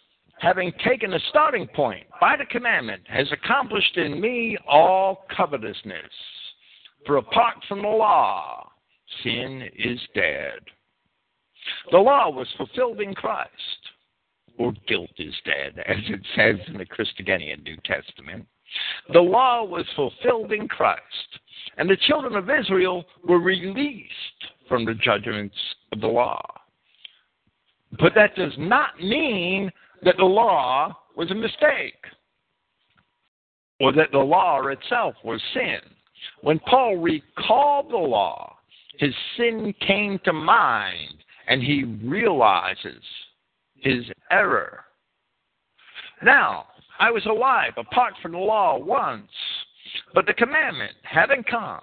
having 0.41 0.73
taken 0.85 1.13
a 1.13 1.21
starting 1.29 1.67
point 1.69 2.07
by 2.21 2.35
the 2.37 2.47
commandment, 2.47 3.03
has 3.09 3.31
accomplished 3.31 3.97
in 3.97 4.21
me 4.21 4.57
all 4.67 5.27
covetousness. 5.37 6.11
For 7.07 7.19
apart 7.19 7.57
from 7.69 7.83
the 7.83 7.89
law, 7.89 8.71
sin 9.23 9.69
is 9.79 10.01
dead. 10.15 10.61
The 11.91 11.99
law 11.99 12.31
was 12.31 12.49
fulfilled 12.57 13.01
in 13.01 13.15
Christ, 13.15 13.51
or 14.59 14.73
guilt 14.89 15.11
is 15.19 15.35
dead, 15.45 15.83
as 15.87 15.99
it 16.09 16.21
says 16.35 16.57
in 16.69 16.79
the 16.79 16.87
Christogenea 16.87 17.63
New 17.63 17.77
Testament. 17.85 18.47
The 19.13 19.21
law 19.21 19.65
was 19.65 19.85
fulfilled 19.95 20.53
in 20.53 20.69
Christ, 20.69 21.01
and 21.77 21.89
the 21.89 21.99
children 22.09 22.35
of 22.35 22.49
Israel 22.49 23.05
were 23.25 23.41
released 23.41 24.11
from 24.69 24.87
the 24.87 24.95
judgments 24.95 25.57
of 25.93 26.01
the 26.01 26.07
law. 26.07 26.43
But 27.99 28.15
that 28.15 28.37
does 28.37 28.53
not 28.57 29.01
mean 29.03 29.71
that 30.03 30.17
the 30.17 30.25
law 30.25 30.97
was 31.17 31.31
a 31.31 31.35
mistake 31.35 32.05
or 33.81 33.93
that 33.93 34.13
the 34.13 34.19
law 34.19 34.67
itself 34.67 35.15
was 35.25 35.41
sin. 35.55 35.81
When 36.43 36.59
Paul 36.61 36.97
recalled 36.97 37.91
the 37.91 37.97
law, 37.97 38.57
his 38.99 39.15
sin 39.37 39.75
came 39.87 40.19
to 40.25 40.33
mind 40.33 41.25
and 41.49 41.63
he 41.63 41.85
realizes 41.85 43.03
his 43.77 44.05
error. 44.31 44.85
Now, 46.23 46.67
I 46.99 47.11
was 47.11 47.25
alive 47.25 47.73
apart 47.79 48.13
from 48.21 48.33
the 48.33 48.39
law 48.39 48.79
once, 48.79 49.31
but 50.15 50.27
the 50.27 50.35
commandment 50.35 50.93
having 51.03 51.43
come, 51.43 51.81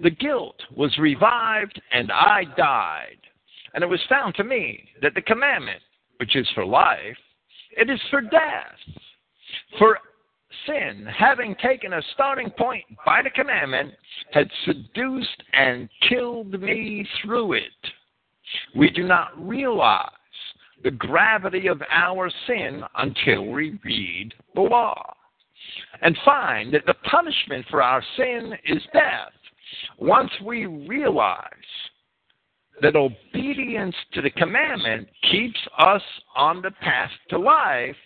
the 0.00 0.10
guilt 0.10 0.60
was 0.74 0.96
revived 0.98 1.80
and 1.92 2.12
I 2.12 2.44
died. 2.56 3.18
And 3.74 3.82
it 3.82 3.88
was 3.88 4.00
found 4.08 4.36
to 4.36 4.44
me 4.44 4.88
that 5.02 5.14
the 5.14 5.22
commandment 5.22 5.80
which 6.18 6.36
is 6.36 6.48
for 6.54 6.64
life, 6.64 7.16
it 7.76 7.90
is 7.90 8.00
for 8.10 8.20
death. 8.20 8.78
For 9.78 9.98
sin, 10.66 11.06
having 11.16 11.54
taken 11.56 11.94
a 11.94 12.02
starting 12.14 12.50
point 12.50 12.84
by 13.04 13.22
the 13.22 13.30
commandment, 13.30 13.92
had 14.32 14.48
seduced 14.64 15.42
and 15.52 15.88
killed 16.08 16.60
me 16.60 17.06
through 17.22 17.54
it. 17.54 17.62
We 18.76 18.90
do 18.90 19.04
not 19.04 19.30
realize 19.36 20.10
the 20.82 20.90
gravity 20.90 21.66
of 21.66 21.82
our 21.90 22.30
sin 22.46 22.82
until 22.96 23.46
we 23.46 23.78
read 23.82 24.34
the 24.54 24.60
law 24.60 25.14
and 26.02 26.16
find 26.24 26.72
that 26.74 26.86
the 26.86 26.94
punishment 27.10 27.64
for 27.70 27.82
our 27.82 28.02
sin 28.16 28.52
is 28.66 28.82
death. 28.92 29.32
Once 29.98 30.30
we 30.44 30.66
realize 30.66 31.48
that 32.82 32.96
obedience 32.96 33.94
to 34.12 34.22
the 34.22 34.30
commandment 34.30 35.08
keeps 35.30 35.58
us 35.78 36.02
on 36.36 36.60
the 36.62 36.70
path 36.70 37.10
to 37.30 37.38
life, 37.38 37.96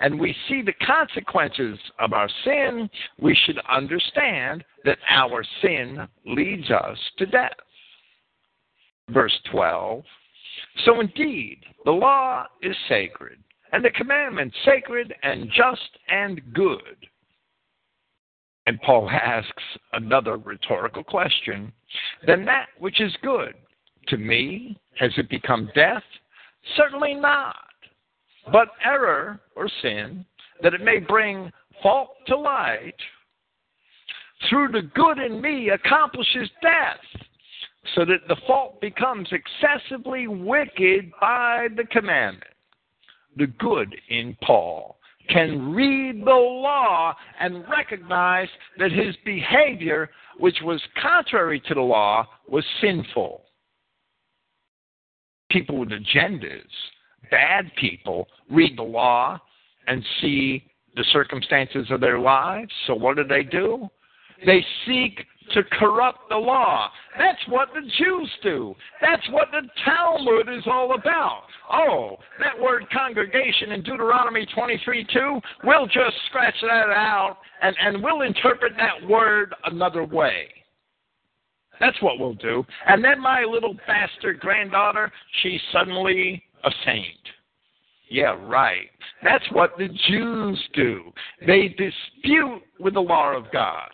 and 0.00 0.18
we 0.18 0.34
see 0.48 0.62
the 0.62 0.72
consequences 0.84 1.78
of 1.98 2.12
our 2.12 2.28
sin, 2.44 2.90
we 3.20 3.36
should 3.44 3.58
understand 3.70 4.64
that 4.84 4.98
our 5.08 5.44
sin 5.62 6.06
leads 6.26 6.70
us 6.70 6.98
to 7.18 7.26
death. 7.26 7.52
Verse 9.10 9.36
12 9.50 10.02
So 10.84 11.00
indeed, 11.00 11.58
the 11.84 11.92
law 11.92 12.46
is 12.62 12.76
sacred, 12.88 13.38
and 13.72 13.84
the 13.84 13.90
commandment 13.90 14.52
sacred 14.64 15.14
and 15.22 15.48
just 15.48 15.98
and 16.08 16.40
good. 16.52 17.06
And 18.66 18.80
Paul 18.82 19.08
asks 19.10 19.62
another 19.92 20.36
rhetorical 20.36 21.04
question 21.04 21.72
then 22.26 22.44
that 22.44 22.66
which 22.78 23.00
is 23.00 23.12
good 23.22 23.54
to 24.12 24.18
me, 24.18 24.78
has 24.98 25.10
it 25.16 25.30
become 25.30 25.70
death? 25.74 26.02
Certainly 26.76 27.14
not. 27.14 27.56
But 28.52 28.68
error 28.84 29.40
or 29.56 29.70
sin, 29.80 30.26
that 30.62 30.74
it 30.74 30.82
may 30.82 30.98
bring 30.98 31.50
fault 31.82 32.10
to 32.26 32.36
light, 32.36 32.94
through 34.50 34.68
the 34.72 34.82
good 34.94 35.18
in 35.18 35.40
me 35.40 35.70
accomplishes 35.70 36.50
death, 36.60 37.00
so 37.94 38.04
that 38.04 38.28
the 38.28 38.36
fault 38.46 38.80
becomes 38.82 39.28
excessively 39.32 40.26
wicked 40.28 41.10
by 41.18 41.68
the 41.74 41.84
commandment. 41.84 42.50
The 43.36 43.46
good 43.46 43.96
in 44.10 44.36
Paul 44.42 44.98
can 45.30 45.72
read 45.72 46.20
the 46.20 46.30
law 46.30 47.14
and 47.40 47.64
recognize 47.66 48.48
that 48.78 48.92
his 48.92 49.16
behavior, 49.24 50.10
which 50.38 50.58
was 50.62 50.82
contrary 51.00 51.62
to 51.66 51.74
the 51.74 51.80
law, 51.80 52.26
was 52.46 52.64
sinful 52.82 53.42
people 55.52 55.78
with 55.78 55.90
agendas, 55.90 56.66
bad 57.30 57.70
people, 57.76 58.28
read 58.50 58.76
the 58.76 58.82
law 58.82 59.38
and 59.86 60.04
see 60.20 60.64
the 60.96 61.04
circumstances 61.12 61.86
of 61.90 62.00
their 62.00 62.18
lives. 62.18 62.70
So 62.86 62.94
what 62.94 63.16
do 63.16 63.24
they 63.24 63.42
do? 63.42 63.88
They 64.44 64.64
seek 64.86 65.24
to 65.54 65.62
corrupt 65.78 66.28
the 66.28 66.36
law. 66.36 66.88
That's 67.18 67.40
what 67.48 67.68
the 67.74 67.82
Jews 67.98 68.30
do. 68.42 68.74
That's 69.00 69.28
what 69.30 69.48
the 69.50 69.68
Talmud 69.84 70.48
is 70.48 70.64
all 70.66 70.94
about. 70.94 71.42
Oh, 71.72 72.16
that 72.38 72.60
word 72.60 72.84
congregation 72.92 73.72
in 73.72 73.82
Deuteronomy 73.82 74.46
23 74.54 75.06
2, 75.12 75.40
we'll 75.64 75.86
just 75.86 76.16
scratch 76.28 76.54
that 76.62 76.90
out 76.90 77.38
and, 77.60 77.74
and 77.80 78.02
we'll 78.02 78.22
interpret 78.22 78.72
that 78.76 79.08
word 79.08 79.54
another 79.64 80.04
way. 80.04 80.48
That's 81.82 82.00
what 82.00 82.20
we'll 82.20 82.34
do. 82.34 82.64
And 82.86 83.04
then 83.04 83.20
my 83.20 83.42
little 83.42 83.74
bastard 83.88 84.38
granddaughter, 84.38 85.10
she's 85.42 85.60
suddenly 85.72 86.40
a 86.62 86.70
saint. 86.86 87.18
Yeah, 88.08 88.36
right. 88.44 88.88
That's 89.24 89.44
what 89.50 89.76
the 89.76 89.88
Jews 90.08 90.62
do. 90.74 91.12
They 91.44 91.68
dispute 91.70 92.62
with 92.78 92.94
the 92.94 93.00
law 93.00 93.36
of 93.36 93.50
God. 93.52 93.90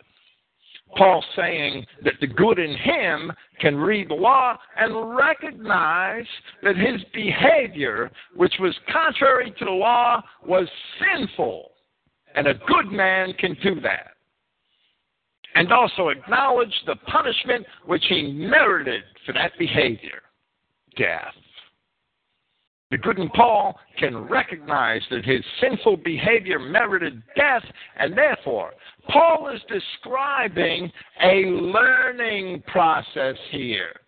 Paul 0.99 1.25
saying 1.35 1.87
that 2.05 2.15
the 2.21 2.27
good 2.27 2.59
in 2.59 2.77
him 2.77 3.33
can 3.59 3.77
read 3.77 4.11
the 4.11 4.15
law 4.15 4.59
and 4.77 5.17
recognize 5.17 6.27
that 6.63 6.77
his 6.77 7.03
behavior, 7.15 8.11
which 8.37 8.55
was 8.61 8.77
contrary 8.93 9.55
to 9.59 9.65
the 9.65 9.71
law, 9.71 10.23
was 10.47 10.69
sinful. 11.01 11.71
And 12.35 12.49
a 12.49 12.55
good 12.55 12.93
man 12.93 13.33
can 13.33 13.57
do 13.63 13.81
that. 13.81 14.18
And 15.59 15.73
also 15.73 16.11
acknowledge 16.11 16.73
the 16.87 16.95
punishment 17.11 17.67
which 17.85 18.05
he 18.09 18.31
merited 18.31 19.03
for 19.27 19.33
that 19.33 19.51
behavior 19.59 20.23
death. 20.97 21.35
The 22.93 22.99
good 22.99 23.19
in 23.19 23.29
Paul 23.31 23.77
can 23.99 24.17
recognize 24.29 25.03
that 25.11 25.25
his 25.25 25.43
sinful 25.61 25.97
behavior 25.97 26.61
merited 26.61 27.21
death, 27.35 27.65
and 27.99 28.17
therefore, 28.17 28.71
Paul 29.09 29.49
is 29.49 29.61
describing 29.69 30.93
a 31.25 31.47
learning 31.47 32.63
process 32.69 33.35
here. 33.51 33.99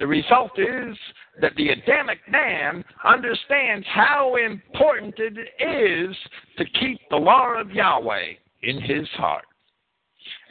The 0.00 0.06
result 0.06 0.58
is 0.58 0.94
that 1.40 1.54
the 1.56 1.70
Adamic 1.70 2.18
man 2.30 2.84
understands 3.02 3.86
how 3.94 4.36
important 4.36 5.14
it 5.16 5.38
is 5.58 6.14
to 6.58 6.66
keep 6.78 7.00
the 7.08 7.16
law 7.16 7.58
of 7.58 7.70
Yahweh 7.70 8.34
in 8.62 8.82
his 8.82 9.08
heart 9.14 9.46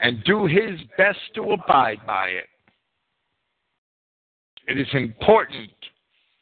and 0.01 0.23
do 0.23 0.45
his 0.45 0.79
best 0.97 1.19
to 1.35 1.51
abide 1.51 1.99
by 2.05 2.27
it. 2.27 2.45
It 4.67 4.79
is 4.79 4.87
important 4.93 5.71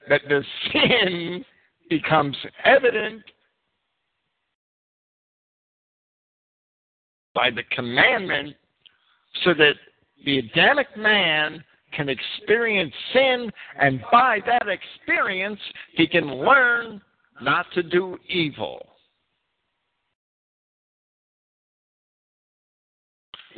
that 0.09 0.21
the 0.27 0.43
sin 0.71 1.45
becomes 1.89 2.35
evident 2.63 3.21
by 7.33 7.51
the 7.51 7.63
commandment 7.71 8.55
so 9.43 9.53
that 9.53 9.75
the 10.25 10.39
Adamic 10.39 10.87
man 10.97 11.63
can 11.95 12.09
experience 12.09 12.93
sin, 13.13 13.49
and 13.79 14.01
by 14.11 14.39
that 14.45 14.67
experience, 14.67 15.59
he 15.93 16.07
can 16.07 16.25
learn 16.25 17.01
not 17.41 17.65
to 17.73 17.83
do 17.83 18.17
evil. 18.27 18.94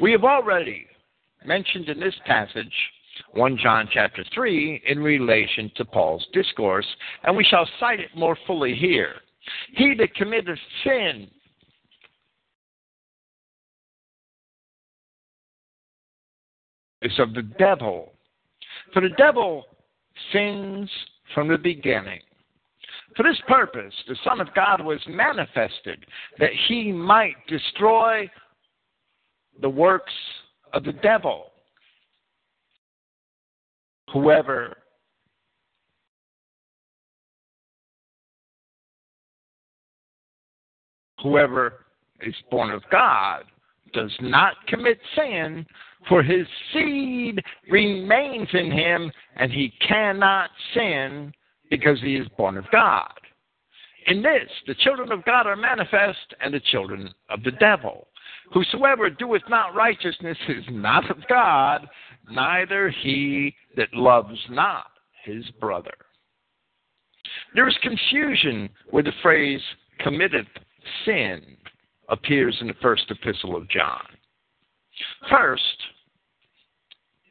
We 0.02 0.12
have 0.12 0.24
already 0.24 0.86
mentioned 1.46 1.90
in 1.90 2.00
this 2.00 2.16
passage 2.26 2.74
1 3.32 3.58
John 3.58 3.90
chapter 3.92 4.24
3 4.34 4.84
in 4.88 5.00
relation 5.00 5.72
to 5.76 5.86
Paul's 5.86 6.26
discourse, 6.34 6.86
and 7.24 7.36
we 7.36 7.44
shall 7.44 7.68
cite 7.80 8.00
it 8.00 8.10
more 8.16 8.38
fully 8.46 8.76
here. 8.76 9.14
He 9.74 9.96
that 9.96 10.14
committeth 10.14 10.60
sin 10.84 11.28
is 17.02 17.18
of 17.18 17.34
the 17.34 17.44
devil. 17.58 18.14
For 18.94 19.02
the 19.02 19.16
devil 19.18 19.66
sins 20.32 20.90
from 21.34 21.48
the 21.48 21.58
beginning. 21.58 22.22
For 23.16 23.24
this 23.24 23.42
purpose, 23.48 23.94
the 24.08 24.18
Son 24.24 24.40
of 24.40 24.54
God 24.54 24.84
was 24.84 25.00
manifested, 25.08 26.06
that 26.40 26.52
he 26.68 26.92
might 26.92 27.36
destroy 27.48 28.30
the 29.62 29.70
works 29.70 30.14
of 30.74 30.84
the 30.84 30.94
devil 30.94 31.52
whoever 34.14 34.78
whoever 41.22 41.86
is 42.22 42.36
born 42.50 42.72
of 42.72 42.82
God 42.92 43.44
does 43.94 44.12
not 44.22 44.56
commit 44.68 45.00
sin, 45.16 45.66
for 46.08 46.22
his 46.22 46.46
seed 46.74 47.42
remains 47.70 48.48
in 48.54 48.72
him, 48.72 49.12
and 49.36 49.52
he 49.52 49.74
cannot 49.88 50.50
sin 50.74 51.34
because 51.70 52.00
he 52.02 52.16
is 52.16 52.28
born 52.38 52.58
of 52.58 52.66
God. 52.72 53.14
In 54.08 54.22
this, 54.22 54.50
the 54.68 54.76
children 54.76 55.12
of 55.12 55.26
God 55.26 55.48
are 55.48 55.56
manifest, 55.56 56.34
and 56.42 56.54
the 56.54 56.62
children 56.72 57.10
of 57.30 57.44
the 57.44 57.52
devil. 57.52 58.08
Whosoever 58.54 59.10
doeth 59.10 59.44
not 59.50 59.76
righteousness 59.76 60.38
is 60.48 60.64
not 60.70 61.10
of 61.12 61.18
God, 61.28 61.88
neither 62.30 62.90
he 62.90 63.56
that 63.76 63.94
loves 63.94 64.40
not 64.50 64.88
his 65.26 65.46
brother. 65.60 65.94
There 67.54 67.68
is 67.68 67.78
confusion 67.82 68.70
where 68.90 69.04
the 69.04 69.12
phrase 69.22 69.62
committeth 70.00 70.48
sin 71.06 71.42
appears 72.10 72.58
in 72.62 72.68
the 72.68 72.74
first 72.82 73.10
epistle 73.10 73.56
of 73.56 73.70
John. 73.70 74.06
First, 75.30 75.62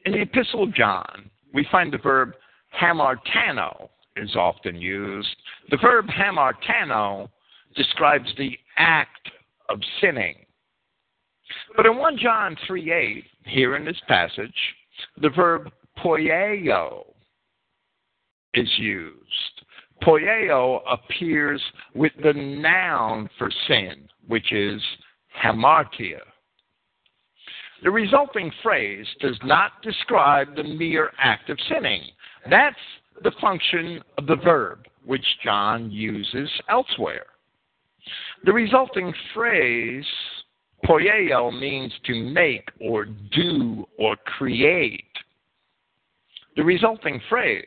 in 0.05 0.13
the 0.13 0.21
epistle 0.21 0.63
of 0.63 0.73
John, 0.73 1.29
we 1.53 1.67
find 1.71 1.91
the 1.91 1.97
verb 1.97 2.33
hamartano 2.79 3.89
is 4.15 4.35
often 4.35 4.75
used. 4.75 5.35
The 5.69 5.77
verb 5.77 6.05
hamartano 6.07 7.29
describes 7.75 8.29
the 8.37 8.57
act 8.77 9.29
of 9.69 9.79
sinning. 9.99 10.35
But 11.77 11.85
in 11.85 11.95
1 11.95 12.17
John 12.17 12.57
3 12.65 12.91
8, 12.91 13.23
here 13.45 13.75
in 13.75 13.85
this 13.85 14.01
passage, 14.07 14.51
the 15.21 15.29
verb 15.29 15.71
poieo 16.03 17.05
is 18.55 18.67
used. 18.79 19.15
Poieo 20.01 20.81
appears 20.91 21.61
with 21.93 22.13
the 22.23 22.33
noun 22.33 23.29
for 23.37 23.51
sin, 23.67 24.09
which 24.27 24.51
is 24.51 24.81
hamartia. 25.43 26.21
The 27.83 27.91
resulting 27.91 28.51
phrase 28.63 29.05
does 29.21 29.37
not 29.43 29.83
describe 29.83 30.55
the 30.55 30.63
mere 30.63 31.11
act 31.19 31.51
of 31.51 31.59
sinning. 31.69 32.01
That's 32.49 32.75
the 33.23 33.33
function 33.39 34.01
of 34.17 34.25
the 34.25 34.37
verb, 34.37 34.87
which 35.05 35.25
John 35.43 35.91
uses 35.91 36.49
elsewhere. 36.69 37.27
The 38.45 38.53
resulting 38.53 39.13
phrase 39.35 40.05
Poieo 40.87 41.51
means 41.51 41.91
to 42.05 42.15
make 42.15 42.69
or 42.79 43.05
do 43.05 43.85
or 43.99 44.15
create. 44.37 45.03
The 46.55 46.63
resulting 46.63 47.19
phrase 47.27 47.65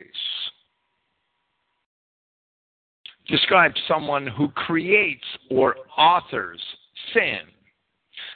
describes 3.27 3.79
someone 3.87 4.25
who 4.25 4.49
creates 4.49 5.25
or 5.51 5.75
authors 5.97 6.59
sin. 7.13 7.41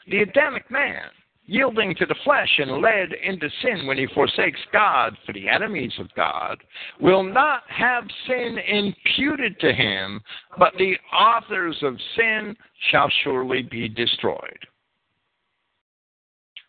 The 0.07 0.21
Adamic 0.21 0.69
man, 0.69 1.09
yielding 1.47 1.95
to 1.95 2.05
the 2.05 2.15
flesh 2.23 2.59
and 2.59 2.79
led 2.79 3.11
into 3.23 3.49
sin 3.63 3.87
when 3.87 3.97
he 3.97 4.07
forsakes 4.13 4.59
God 4.71 5.17
for 5.25 5.33
the 5.33 5.49
enemies 5.49 5.93
of 5.99 6.13
God, 6.15 6.63
will 7.01 7.23
not 7.23 7.63
have 7.69 8.03
sin 8.27 8.59
imputed 8.67 9.59
to 9.61 9.73
him, 9.73 10.21
but 10.59 10.73
the 10.77 10.95
authors 11.11 11.77
of 11.81 11.97
sin 12.15 12.55
shall 12.91 13.09
surely 13.23 13.63
be 13.63 13.89
destroyed. 13.89 14.59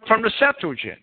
From 0.06 0.22
the 0.22 0.30
Septuagint, 0.38 1.00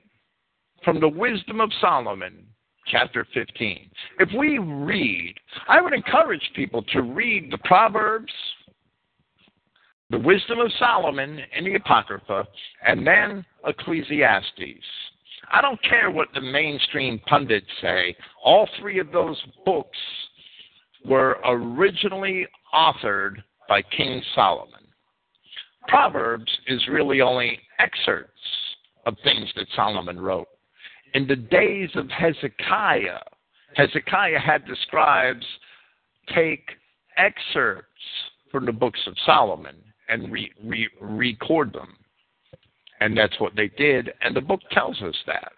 from 0.86 1.02
the 1.02 1.10
Wisdom 1.10 1.60
of 1.60 1.70
Solomon, 1.82 2.46
chapter 2.88 3.28
15. 3.34 3.90
If 4.20 4.30
we 4.38 4.60
read, 4.60 5.36
I 5.68 5.82
would 5.82 5.94
encourage 5.94 6.50
people 6.56 6.84
to 6.94 7.02
read 7.02 7.52
the 7.52 7.58
Proverbs, 7.66 8.32
the 10.10 10.20
Wisdom 10.20 10.60
of 10.60 10.72
Solomon 10.80 11.40
in 11.58 11.66
the 11.66 11.76
Apocrypha, 11.76 12.48
and 12.86 13.06
then 13.06 13.46
Ecclesiastes. 13.66 14.86
I 15.52 15.62
don't 15.62 15.82
care 15.84 16.10
what 16.10 16.30
the 16.34 16.42
mainstream 16.42 17.20
pundits 17.28 17.68
say, 17.82 18.16
all 18.42 18.70
three 18.80 19.00
of 19.00 19.12
those 19.12 19.42
books 19.66 19.98
were 21.06 21.40
originally 21.44 22.48
authored 22.74 23.44
by 23.68 23.82
King 23.82 24.22
Solomon. 24.34 24.88
Proverbs 25.90 26.52
is 26.68 26.88
really 26.88 27.20
only 27.20 27.60
excerpts 27.80 28.32
of 29.06 29.16
things 29.24 29.50
that 29.56 29.68
Solomon 29.76 30.20
wrote. 30.20 30.48
In 31.14 31.28
the 31.28 31.36
days 31.36 31.90
of 31.96 32.10
Hezekiah, 32.10 33.20
Hezekiah 33.76 34.40
had 34.40 34.64
the 34.68 34.76
scribes 34.88 35.46
take 36.34 36.68
excerpts 37.18 37.88
from 38.52 38.66
the 38.66 38.72
books 38.72 39.00
of 39.08 39.16
Solomon 39.26 39.76
and 40.10 40.32
re, 40.32 40.52
re, 40.64 40.88
record 41.02 41.74
them. 41.74 41.96
And 43.00 43.18
that's 43.18 43.40
what 43.40 43.56
they 43.56 43.68
did, 43.70 44.12
and 44.22 44.36
the 44.36 44.42
book 44.42 44.62
tells 44.72 45.02
us 45.02 45.16
that. 45.28 45.52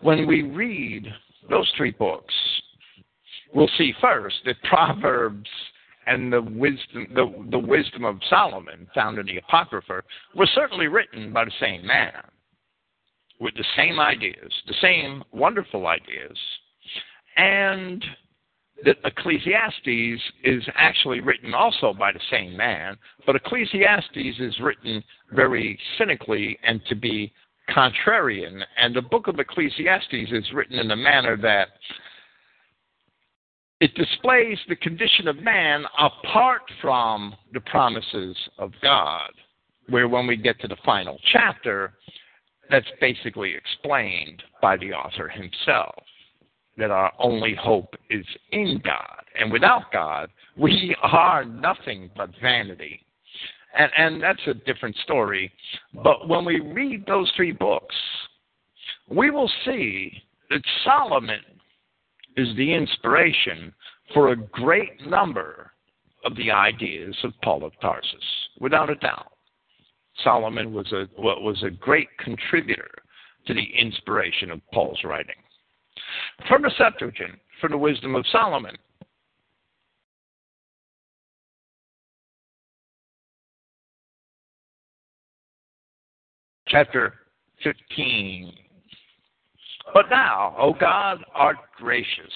When 0.00 0.26
we 0.26 0.42
read 0.42 1.06
those 1.50 1.70
three 1.76 1.90
books, 1.90 2.34
we'll 3.52 3.68
see 3.76 3.92
first 4.00 4.36
that 4.46 4.62
Proverbs 4.62 5.48
and 6.06 6.32
the 6.32 6.42
wisdom, 6.42 7.06
the, 7.14 7.32
the 7.50 7.58
wisdom 7.58 8.04
of 8.04 8.18
Solomon 8.28 8.86
found 8.94 9.18
in 9.18 9.26
the 9.26 9.36
Apocrypha 9.36 10.02
was 10.34 10.48
certainly 10.54 10.88
written 10.88 11.32
by 11.32 11.44
the 11.44 11.52
same 11.60 11.86
man 11.86 12.12
with 13.40 13.54
the 13.54 13.64
same 13.76 13.98
ideas, 13.98 14.52
the 14.66 14.74
same 14.80 15.24
wonderful 15.32 15.86
ideas, 15.86 16.36
and 17.36 18.04
that 18.84 18.96
Ecclesiastes 19.04 20.22
is 20.44 20.62
actually 20.74 21.20
written 21.20 21.54
also 21.54 21.92
by 21.92 22.12
the 22.12 22.20
same 22.30 22.56
man, 22.56 22.96
but 23.26 23.36
Ecclesiastes 23.36 24.38
is 24.38 24.58
written 24.60 25.02
very 25.32 25.78
cynically 25.98 26.58
and 26.62 26.80
to 26.86 26.94
be 26.94 27.32
contrarian. 27.68 28.62
And 28.78 28.94
the 28.94 29.02
book 29.02 29.26
of 29.26 29.38
Ecclesiastes 29.38 30.32
is 30.32 30.52
written 30.52 30.78
in 30.78 30.90
a 30.90 30.96
manner 30.96 31.36
that 31.38 31.68
it 33.80 33.94
displays 33.94 34.58
the 34.68 34.76
condition 34.76 35.26
of 35.26 35.36
man 35.38 35.84
apart 35.98 36.62
from 36.82 37.34
the 37.52 37.60
promises 37.60 38.36
of 38.58 38.72
God, 38.82 39.30
where 39.88 40.08
when 40.08 40.26
we 40.26 40.36
get 40.36 40.60
to 40.60 40.68
the 40.68 40.76
final 40.84 41.18
chapter, 41.32 41.94
that's 42.70 42.86
basically 43.00 43.54
explained 43.54 44.42
by 44.60 44.76
the 44.76 44.92
author 44.92 45.28
himself 45.28 45.94
that 46.76 46.90
our 46.90 47.12
only 47.18 47.54
hope 47.54 47.94
is 48.10 48.24
in 48.52 48.80
God. 48.84 49.24
And 49.38 49.50
without 49.50 49.92
God, 49.92 50.30
we 50.56 50.94
are 51.02 51.44
nothing 51.44 52.10
but 52.16 52.30
vanity. 52.40 53.04
And, 53.76 53.90
and 53.96 54.22
that's 54.22 54.40
a 54.46 54.54
different 54.54 54.96
story. 55.04 55.52
But 56.02 56.28
when 56.28 56.44
we 56.44 56.60
read 56.60 57.06
those 57.06 57.30
three 57.36 57.52
books, 57.52 57.94
we 59.08 59.30
will 59.30 59.50
see 59.64 60.12
that 60.50 60.62
Solomon 60.84 61.40
is 62.36 62.54
the 62.56 62.72
inspiration 62.72 63.72
for 64.14 64.28
a 64.28 64.36
great 64.36 65.06
number 65.06 65.72
of 66.24 66.36
the 66.36 66.50
ideas 66.50 67.16
of 67.24 67.32
Paul 67.42 67.64
of 67.64 67.72
Tarsus, 67.80 68.24
without 68.58 68.90
a 68.90 68.94
doubt. 68.96 69.32
Solomon 70.22 70.72
was 70.72 70.92
a, 70.92 71.06
was 71.18 71.62
a 71.62 71.70
great 71.70 72.08
contributor 72.18 72.90
to 73.46 73.54
the 73.54 73.66
inspiration 73.78 74.50
of 74.50 74.60
Paul's 74.72 75.02
writing. 75.04 75.36
From 76.48 76.62
the 76.62 76.70
Septuagint, 76.76 77.38
from 77.60 77.72
the 77.72 77.78
wisdom 77.78 78.14
of 78.14 78.24
Solomon. 78.30 78.76
Chapter 86.68 87.14
15. 87.64 88.52
But 89.92 90.06
thou, 90.08 90.54
O 90.58 90.72
God, 90.72 91.24
art 91.34 91.56
gracious 91.76 92.32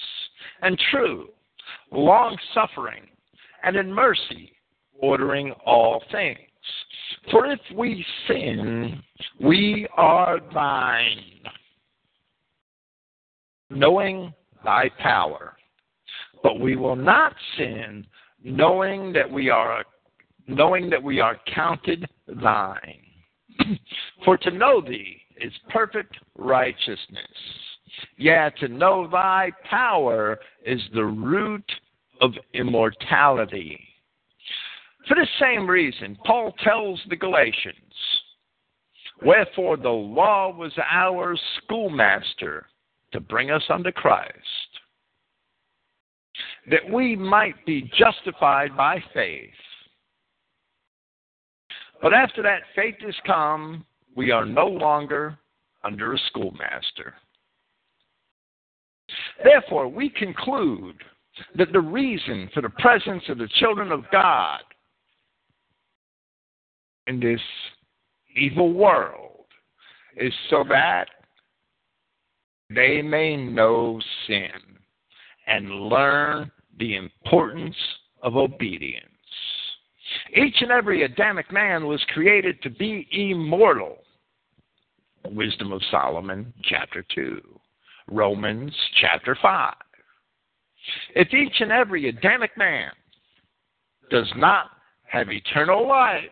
and 0.62 0.80
true, 0.90 1.28
long 1.92 2.36
suffering, 2.52 3.02
and 3.62 3.76
in 3.76 3.92
mercy, 3.92 4.52
ordering 5.00 5.52
all 5.64 6.02
things. 6.10 6.38
For 7.30 7.46
if 7.46 7.60
we 7.74 8.04
sin, 8.28 9.02
we 9.40 9.86
are 9.96 10.38
thine 10.52 11.34
knowing 13.74 14.32
thy 14.64 14.90
power. 14.98 15.56
But 16.42 16.60
we 16.60 16.76
will 16.76 16.96
not 16.96 17.34
sin, 17.56 18.06
knowing 18.42 19.12
that 19.12 19.30
we 19.30 19.50
are 19.50 19.84
knowing 20.46 20.90
that 20.90 21.02
we 21.02 21.20
are 21.20 21.38
counted 21.54 22.06
thine. 22.26 23.00
For 24.24 24.36
to 24.38 24.50
know 24.50 24.82
thee 24.82 25.23
is 25.44 25.52
perfect 25.68 26.16
righteousness. 26.38 27.36
Yeah, 28.16 28.48
to 28.60 28.68
know 28.68 29.06
thy 29.06 29.52
power 29.68 30.38
is 30.64 30.80
the 30.94 31.04
root 31.04 31.70
of 32.20 32.32
immortality. 32.54 33.78
For 35.06 35.14
the 35.14 35.28
same 35.38 35.68
reason, 35.68 36.16
Paul 36.24 36.54
tells 36.64 36.98
the 37.10 37.16
Galatians, 37.16 37.76
Wherefore 39.22 39.76
the 39.76 39.88
law 39.88 40.50
was 40.54 40.72
our 40.90 41.36
schoolmaster 41.58 42.66
to 43.12 43.20
bring 43.20 43.50
us 43.50 43.62
unto 43.68 43.92
Christ, 43.92 44.34
that 46.70 46.90
we 46.90 47.14
might 47.14 47.64
be 47.66 47.90
justified 47.96 48.76
by 48.76 49.02
faith. 49.12 49.50
But 52.02 52.12
after 52.12 52.42
that 52.42 52.62
faith 52.74 52.96
has 53.02 53.14
come, 53.26 53.84
we 54.16 54.30
are 54.30 54.44
no 54.44 54.66
longer 54.66 55.38
under 55.82 56.14
a 56.14 56.18
schoolmaster. 56.28 57.14
Therefore, 59.42 59.88
we 59.88 60.08
conclude 60.08 60.96
that 61.56 61.72
the 61.72 61.80
reason 61.80 62.48
for 62.54 62.62
the 62.62 62.70
presence 62.70 63.22
of 63.28 63.38
the 63.38 63.48
children 63.58 63.92
of 63.92 64.04
God 64.10 64.60
in 67.06 67.20
this 67.20 67.40
evil 68.36 68.72
world 68.72 69.44
is 70.16 70.32
so 70.48 70.64
that 70.68 71.06
they 72.70 73.02
may 73.02 73.36
know 73.36 74.00
sin 74.26 74.48
and 75.46 75.70
learn 75.70 76.50
the 76.78 76.96
importance 76.96 77.76
of 78.22 78.36
obedience. 78.36 79.04
Each 80.34 80.56
and 80.60 80.70
every 80.70 81.02
Adamic 81.02 81.52
man 81.52 81.86
was 81.86 82.02
created 82.12 82.62
to 82.62 82.70
be 82.70 83.06
immortal. 83.12 83.98
Wisdom 85.30 85.72
of 85.72 85.82
Solomon, 85.90 86.52
chapter 86.64 87.04
2. 87.14 87.40
Romans, 88.10 88.74
chapter 89.00 89.36
5. 89.40 89.74
If 91.14 91.32
each 91.32 91.60
and 91.60 91.72
every 91.72 92.08
Adamic 92.08 92.56
man 92.56 92.90
does 94.10 94.30
not 94.36 94.66
have 95.04 95.30
eternal 95.30 95.88
life, 95.88 96.24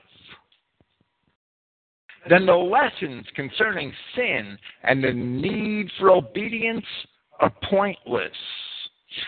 then 2.29 2.47
the 2.47 2.53
lessons 2.53 3.27
concerning 3.35 3.93
sin 4.15 4.59
and 4.85 5.03
the 5.03 5.13
need 5.13 5.91
for 5.99 6.11
obedience 6.11 6.85
are 7.41 7.53
pointless. 7.69 8.31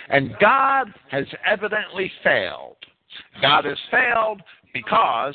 And 0.09 0.37
God 0.41 0.89
has 1.11 1.25
evidently 1.47 2.11
failed. 2.23 2.77
God 3.41 3.65
has 3.65 3.79
failed 3.91 4.41
because 4.73 5.35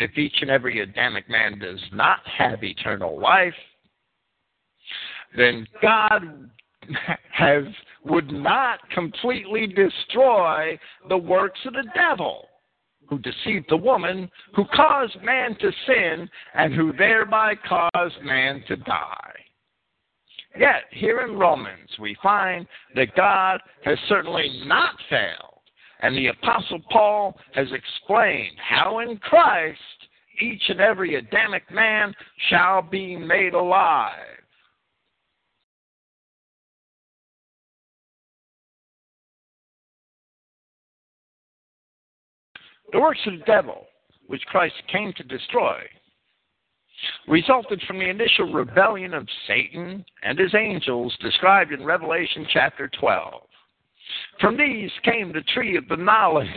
if 0.00 0.16
each 0.18 0.36
and 0.40 0.50
every 0.50 0.80
Adamic 0.80 1.28
man 1.28 1.58
does 1.58 1.80
not 1.92 2.20
have 2.26 2.64
eternal 2.64 3.20
life, 3.20 3.54
then 5.36 5.66
God 5.80 6.50
has 7.32 7.64
would 8.04 8.32
not 8.32 8.78
completely 8.90 9.66
destroy 9.66 10.78
the 11.08 11.16
works 11.16 11.60
of 11.66 11.74
the 11.74 11.86
devil 11.94 12.48
who 13.08 13.18
deceived 13.18 13.66
the 13.68 13.76
woman, 13.76 14.30
who 14.54 14.64
caused 14.74 15.20
man 15.22 15.56
to 15.60 15.70
sin, 15.86 16.28
and 16.54 16.72
who 16.72 16.92
thereby 16.92 17.54
caused 17.68 18.22
man 18.22 18.62
to 18.68 18.76
die. 18.76 19.32
Yet, 20.58 20.84
here 20.92 21.20
in 21.20 21.38
Romans, 21.38 21.90
we 21.98 22.16
find 22.22 22.66
that 22.94 23.14
God 23.16 23.60
has 23.84 23.98
certainly 24.08 24.62
not 24.64 24.94
failed, 25.08 25.49
and 26.02 26.16
the 26.16 26.28
Apostle 26.28 26.80
Paul 26.90 27.38
has 27.54 27.68
explained 27.72 28.56
how 28.58 29.00
in 29.00 29.18
Christ 29.18 29.78
each 30.40 30.62
and 30.68 30.80
every 30.80 31.16
Adamic 31.16 31.70
man 31.70 32.14
shall 32.48 32.82
be 32.82 33.16
made 33.16 33.54
alive. 33.54 34.14
The 42.92 43.00
works 43.00 43.20
of 43.26 43.38
the 43.38 43.44
devil, 43.44 43.86
which 44.26 44.42
Christ 44.46 44.74
came 44.90 45.12
to 45.16 45.22
destroy, 45.22 45.80
resulted 47.28 47.80
from 47.86 47.98
the 47.98 48.08
initial 48.08 48.52
rebellion 48.52 49.14
of 49.14 49.28
Satan 49.46 50.04
and 50.22 50.38
his 50.38 50.54
angels 50.54 51.16
described 51.20 51.72
in 51.72 51.84
Revelation 51.84 52.46
chapter 52.52 52.90
12. 52.98 53.42
From 54.40 54.56
these 54.56 54.90
came 55.04 55.32
the 55.32 55.42
tree 55.54 55.76
of 55.76 55.88
the 55.88 55.96
knowledge 55.96 56.48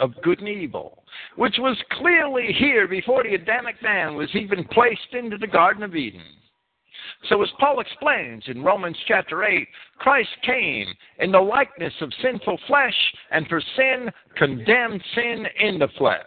of 0.00 0.20
good 0.22 0.40
and 0.40 0.48
evil, 0.48 1.04
which 1.36 1.56
was 1.58 1.76
clearly 1.92 2.52
here 2.58 2.88
before 2.88 3.22
the 3.22 3.34
Adamic 3.34 3.82
man 3.82 4.14
was 4.14 4.34
even 4.34 4.64
placed 4.64 5.12
into 5.12 5.36
the 5.38 5.46
Garden 5.46 5.82
of 5.82 5.94
Eden. 5.94 6.24
So, 7.28 7.42
as 7.42 7.48
Paul 7.58 7.80
explains 7.80 8.44
in 8.46 8.62
Romans 8.62 8.96
chapter 9.06 9.44
8, 9.44 9.66
Christ 9.98 10.30
came 10.42 10.86
in 11.18 11.32
the 11.32 11.40
likeness 11.40 11.94
of 12.00 12.12
sinful 12.22 12.58
flesh, 12.66 13.14
and 13.30 13.46
for 13.48 13.60
sin 13.76 14.10
condemned 14.36 15.02
sin 15.14 15.46
in 15.60 15.78
the 15.78 15.88
flesh. 15.98 16.20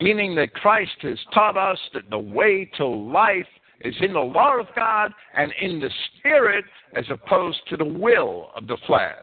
Meaning 0.00 0.34
that 0.36 0.54
Christ 0.54 0.96
has 1.02 1.18
taught 1.32 1.56
us 1.56 1.78
that 1.94 2.10
the 2.10 2.18
way 2.18 2.70
to 2.76 2.86
life 2.86 3.46
is 3.84 3.94
in 4.00 4.12
the 4.12 4.18
law 4.18 4.58
of 4.58 4.66
God 4.74 5.12
and 5.36 5.52
in 5.60 5.78
the 5.78 5.90
Spirit 6.18 6.64
as 6.96 7.04
opposed 7.10 7.60
to 7.68 7.76
the 7.76 7.84
will 7.84 8.50
of 8.56 8.66
the 8.66 8.78
flesh. 8.86 9.14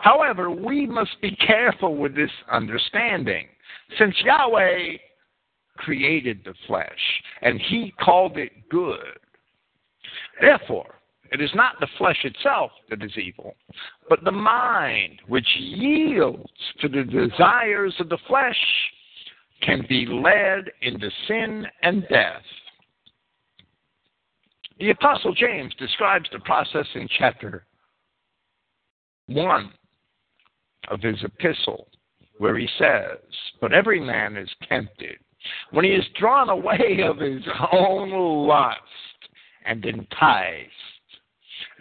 However, 0.00 0.50
we 0.50 0.86
must 0.86 1.20
be 1.22 1.34
careful 1.36 1.96
with 1.96 2.14
this 2.14 2.30
understanding. 2.50 3.46
Since 3.98 4.14
Yahweh 4.24 4.96
created 5.76 6.40
the 6.44 6.54
flesh, 6.66 6.90
and 7.40 7.60
he 7.60 7.94
called 8.00 8.36
it 8.36 8.52
good. 8.68 9.18
Therefore, 10.40 10.96
it 11.30 11.40
is 11.40 11.50
not 11.54 11.80
the 11.80 11.88
flesh 11.96 12.18
itself 12.24 12.72
that 12.90 13.02
is 13.02 13.16
evil, 13.16 13.54
but 14.08 14.22
the 14.22 14.32
mind 14.32 15.20
which 15.28 15.48
yields 15.56 16.50
to 16.80 16.88
the 16.88 17.04
desires 17.04 17.94
of 18.00 18.10
the 18.10 18.18
flesh 18.28 18.56
can 19.62 19.84
be 19.88 20.06
led 20.06 20.70
into 20.82 21.10
sin 21.28 21.66
and 21.82 22.06
death. 22.08 22.42
The 24.78 24.90
Apostle 24.90 25.34
James 25.34 25.72
describes 25.78 26.28
the 26.32 26.40
process 26.40 26.86
in 26.94 27.08
chapter 27.18 27.66
1 29.26 29.72
of 30.88 31.00
his 31.00 31.22
epistle, 31.22 31.88
where 32.38 32.58
he 32.58 32.68
says, 32.78 33.18
But 33.60 33.72
every 33.72 34.00
man 34.00 34.36
is 34.36 34.48
tempted 34.68 35.18
when 35.70 35.84
he 35.84 35.92
is 35.92 36.04
drawn 36.18 36.48
away 36.48 37.00
of 37.04 37.18
his 37.18 37.42
own 37.72 38.10
lust 38.46 38.80
and 39.64 39.84
enticed. 39.84 40.70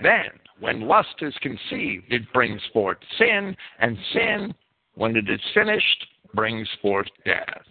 Then, 0.02 0.30
when 0.60 0.82
lust 0.82 1.16
is 1.22 1.34
conceived, 1.42 2.12
it 2.12 2.32
brings 2.34 2.62
forth 2.72 2.98
sin, 3.18 3.56
and 3.80 3.98
sin, 4.14 4.54
when 4.94 5.16
it 5.16 5.30
is 5.30 5.42
finished, 5.54 6.06
brings 6.34 6.68
forth 6.82 7.08
death. 7.26 7.64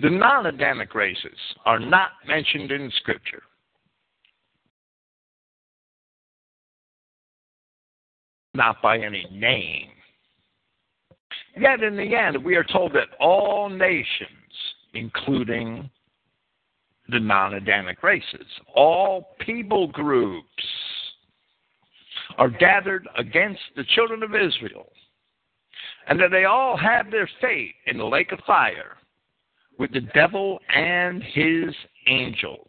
The 0.00 0.10
non 0.10 0.46
Adamic 0.46 0.94
races 0.94 1.38
are 1.64 1.78
not 1.78 2.10
mentioned 2.26 2.70
in 2.70 2.90
Scripture. 2.98 3.42
Not 8.54 8.80
by 8.82 8.98
any 8.98 9.26
name. 9.30 9.90
Yet 11.56 11.82
in 11.82 11.96
the 11.96 12.14
end, 12.14 12.42
we 12.44 12.56
are 12.56 12.64
told 12.64 12.92
that 12.92 13.08
all 13.20 13.68
nations, 13.68 14.28
including 14.94 15.90
the 17.08 17.20
non 17.20 17.54
Adamic 17.54 18.02
races, 18.02 18.46
all 18.74 19.36
people 19.40 19.88
groups, 19.88 20.46
are 22.36 22.50
gathered 22.50 23.08
against 23.16 23.60
the 23.76 23.84
children 23.94 24.22
of 24.22 24.34
Israel, 24.34 24.92
and 26.06 26.20
that 26.20 26.30
they 26.30 26.44
all 26.44 26.76
have 26.76 27.10
their 27.10 27.28
fate 27.40 27.74
in 27.86 27.98
the 27.98 28.04
lake 28.04 28.32
of 28.32 28.38
fire 28.46 28.96
with 29.78 29.92
the 29.92 30.00
devil 30.14 30.58
and 30.74 31.22
his 31.22 31.74
angels. 32.06 32.68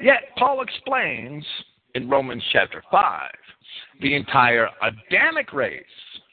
Yet, 0.00 0.22
Paul 0.36 0.62
explains 0.62 1.44
in 1.94 2.10
Romans 2.10 2.42
chapter 2.52 2.82
5 2.90 3.30
the 4.00 4.14
entire 4.14 4.68
Adamic 4.82 5.52
race 5.52 5.84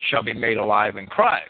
shall 0.09 0.23
be 0.23 0.33
made 0.33 0.57
alive 0.57 0.97
in 0.97 1.05
Christ. 1.07 1.45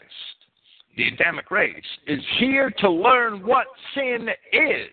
The 0.96 1.08
Adamic 1.08 1.50
race 1.50 1.82
is 2.06 2.20
here 2.38 2.70
to 2.78 2.90
learn 2.90 3.46
what 3.46 3.66
sin 3.94 4.28
is. 4.52 4.90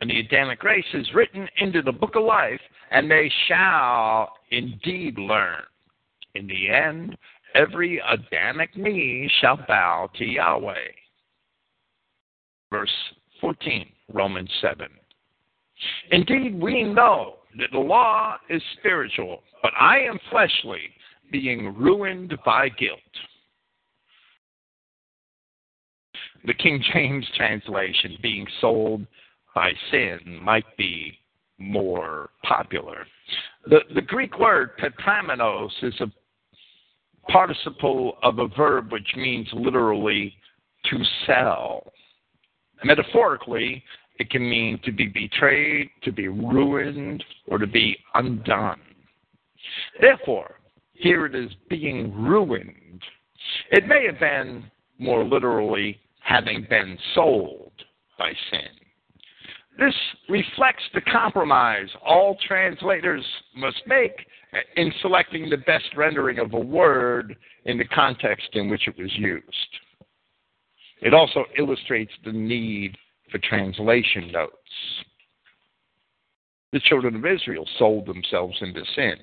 And 0.00 0.08
the 0.10 0.20
Adamic 0.20 0.62
race 0.62 0.84
is 0.94 1.06
written 1.14 1.48
into 1.58 1.82
the 1.82 1.92
book 1.92 2.14
of 2.14 2.24
life, 2.24 2.60
and 2.90 3.10
they 3.10 3.30
shall 3.48 4.32
indeed 4.50 5.18
learn. 5.18 5.62
In 6.34 6.46
the 6.46 6.68
end, 6.68 7.16
every 7.54 8.00
Adamic 8.10 8.76
knee 8.76 9.30
shall 9.40 9.58
bow 9.68 10.10
to 10.16 10.24
Yahweh. 10.24 10.74
Verse 12.70 12.90
14, 13.40 13.86
Romans 14.12 14.50
7. 14.60 14.86
Indeed, 16.10 16.60
we 16.60 16.84
know 16.84 17.36
that 17.58 17.70
the 17.72 17.78
law 17.78 18.36
is 18.48 18.62
spiritual, 18.78 19.42
but 19.62 19.72
I 19.78 20.00
am 20.00 20.18
fleshly, 20.30 20.80
being 21.30 21.74
ruined 21.74 22.34
by 22.44 22.68
guilt. 22.68 22.98
The 26.44 26.54
King 26.54 26.82
James 26.92 27.26
translation, 27.36 28.18
being 28.22 28.46
sold 28.60 29.06
by 29.54 29.72
sin, 29.90 30.40
might 30.42 30.76
be 30.76 31.18
more 31.58 32.30
popular. 32.42 33.06
The, 33.66 33.80
the 33.94 34.02
Greek 34.02 34.38
word 34.38 34.70
pepramenos 34.78 35.70
is 35.82 35.94
a 36.00 36.06
participle 37.28 38.18
of 38.22 38.38
a 38.38 38.48
verb 38.48 38.92
which 38.92 39.08
means 39.16 39.48
literally 39.52 40.34
to 40.90 40.98
sell. 41.26 41.92
Metaphorically, 42.84 43.82
it 44.18 44.30
can 44.30 44.48
mean 44.48 44.78
to 44.84 44.92
be 44.92 45.06
betrayed, 45.06 45.90
to 46.02 46.12
be 46.12 46.28
ruined, 46.28 47.24
or 47.46 47.58
to 47.58 47.66
be 47.66 47.96
undone. 48.14 48.80
Therefore, 50.00 50.60
here 50.92 51.26
it 51.26 51.34
is 51.34 51.50
being 51.68 52.12
ruined. 52.14 53.02
It 53.70 53.86
may 53.86 54.06
have 54.06 54.20
been 54.20 54.64
more 54.98 55.24
literally 55.24 55.98
having 56.20 56.66
been 56.68 56.98
sold 57.14 57.72
by 58.18 58.32
sin. 58.50 58.68
This 59.78 59.94
reflects 60.28 60.82
the 60.94 61.00
compromise 61.00 61.88
all 62.04 62.36
translators 62.46 63.24
must 63.56 63.80
make 63.86 64.14
in 64.76 64.92
selecting 65.00 65.48
the 65.48 65.56
best 65.58 65.84
rendering 65.96 66.38
of 66.38 66.52
a 66.52 66.58
word 66.58 67.36
in 67.64 67.78
the 67.78 67.84
context 67.84 68.48
in 68.54 68.68
which 68.68 68.86
it 68.86 68.98
was 68.98 69.10
used. 69.16 69.44
It 71.00 71.14
also 71.14 71.44
illustrates 71.58 72.12
the 72.24 72.32
need 72.32 72.96
for 73.30 73.38
translation 73.38 74.30
notes. 74.30 74.52
The 76.72 76.80
children 76.80 77.16
of 77.16 77.26
Israel 77.26 77.66
sold 77.78 78.06
themselves 78.06 78.56
into 78.60 78.82
sin. 78.94 79.16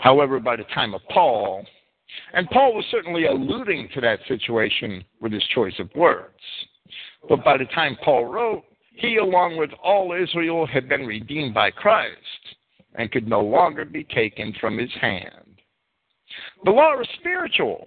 However, 0.00 0.38
by 0.38 0.56
the 0.56 0.64
time 0.74 0.94
of 0.94 1.00
Paul, 1.10 1.64
and 2.32 2.48
Paul 2.50 2.74
was 2.74 2.84
certainly 2.90 3.26
alluding 3.26 3.88
to 3.94 4.00
that 4.00 4.20
situation 4.26 5.04
with 5.20 5.32
his 5.32 5.44
choice 5.54 5.78
of 5.78 5.90
words, 5.94 6.34
but 7.28 7.44
by 7.44 7.56
the 7.56 7.66
time 7.66 7.96
Paul 8.04 8.26
wrote, 8.26 8.64
he, 8.96 9.16
along 9.16 9.56
with 9.56 9.70
all 9.82 10.12
Israel, 10.12 10.66
had 10.66 10.88
been 10.88 11.06
redeemed 11.06 11.54
by 11.54 11.70
Christ 11.70 12.16
and 12.94 13.10
could 13.10 13.28
no 13.28 13.40
longer 13.40 13.84
be 13.84 14.04
taken 14.04 14.54
from 14.60 14.78
his 14.78 14.90
hand. 15.00 15.60
The 16.64 16.70
law 16.70 17.00
is 17.00 17.08
spiritual. 17.18 17.86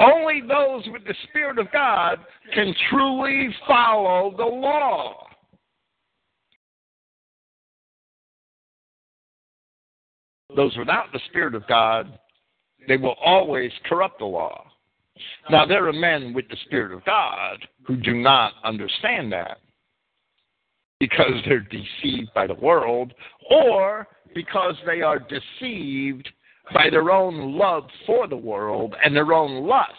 Only 0.00 0.42
those 0.46 0.82
with 0.92 1.04
the 1.04 1.14
Spirit 1.28 1.58
of 1.58 1.70
God 1.72 2.18
can 2.52 2.74
truly 2.90 3.54
follow 3.66 4.34
the 4.36 4.44
law. 4.44 5.26
Those 10.56 10.76
without 10.76 11.12
the 11.12 11.20
Spirit 11.28 11.54
of 11.54 11.66
God, 11.68 12.18
they 12.88 12.96
will 12.96 13.16
always 13.24 13.70
corrupt 13.84 14.18
the 14.18 14.24
law. 14.24 14.64
Now, 15.50 15.66
there 15.66 15.86
are 15.86 15.92
men 15.92 16.32
with 16.32 16.48
the 16.48 16.56
Spirit 16.64 16.92
of 16.92 17.04
God 17.04 17.58
who 17.86 17.96
do 17.96 18.14
not 18.14 18.52
understand 18.64 19.32
that 19.32 19.58
because 21.00 21.32
they're 21.46 21.60
deceived 21.60 22.32
by 22.34 22.46
the 22.46 22.54
world 22.54 23.12
or 23.50 24.06
because 24.34 24.74
they 24.86 25.00
are 25.00 25.18
deceived 25.18 26.28
by 26.74 26.90
their 26.90 27.10
own 27.10 27.56
love 27.56 27.84
for 28.06 28.26
the 28.26 28.36
world 28.36 28.94
and 29.04 29.14
their 29.14 29.32
own 29.32 29.66
lusts. 29.66 29.94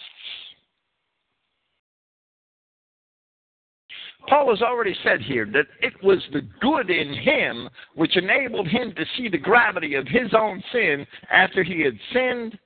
Paul 4.27 4.49
has 4.49 4.61
already 4.61 4.95
said 5.03 5.21
here 5.21 5.45
that 5.53 5.65
it 5.81 5.93
was 6.03 6.19
the 6.31 6.41
good 6.61 6.89
in 6.89 7.13
him 7.13 7.69
which 7.95 8.15
enabled 8.15 8.67
him 8.67 8.93
to 8.95 9.05
see 9.17 9.27
the 9.29 9.37
gravity 9.37 9.95
of 9.95 10.07
his 10.07 10.33
own 10.37 10.61
sin 10.71 11.07
after 11.31 11.63
he 11.63 11.81
had 11.81 11.97
sinned 12.13 12.59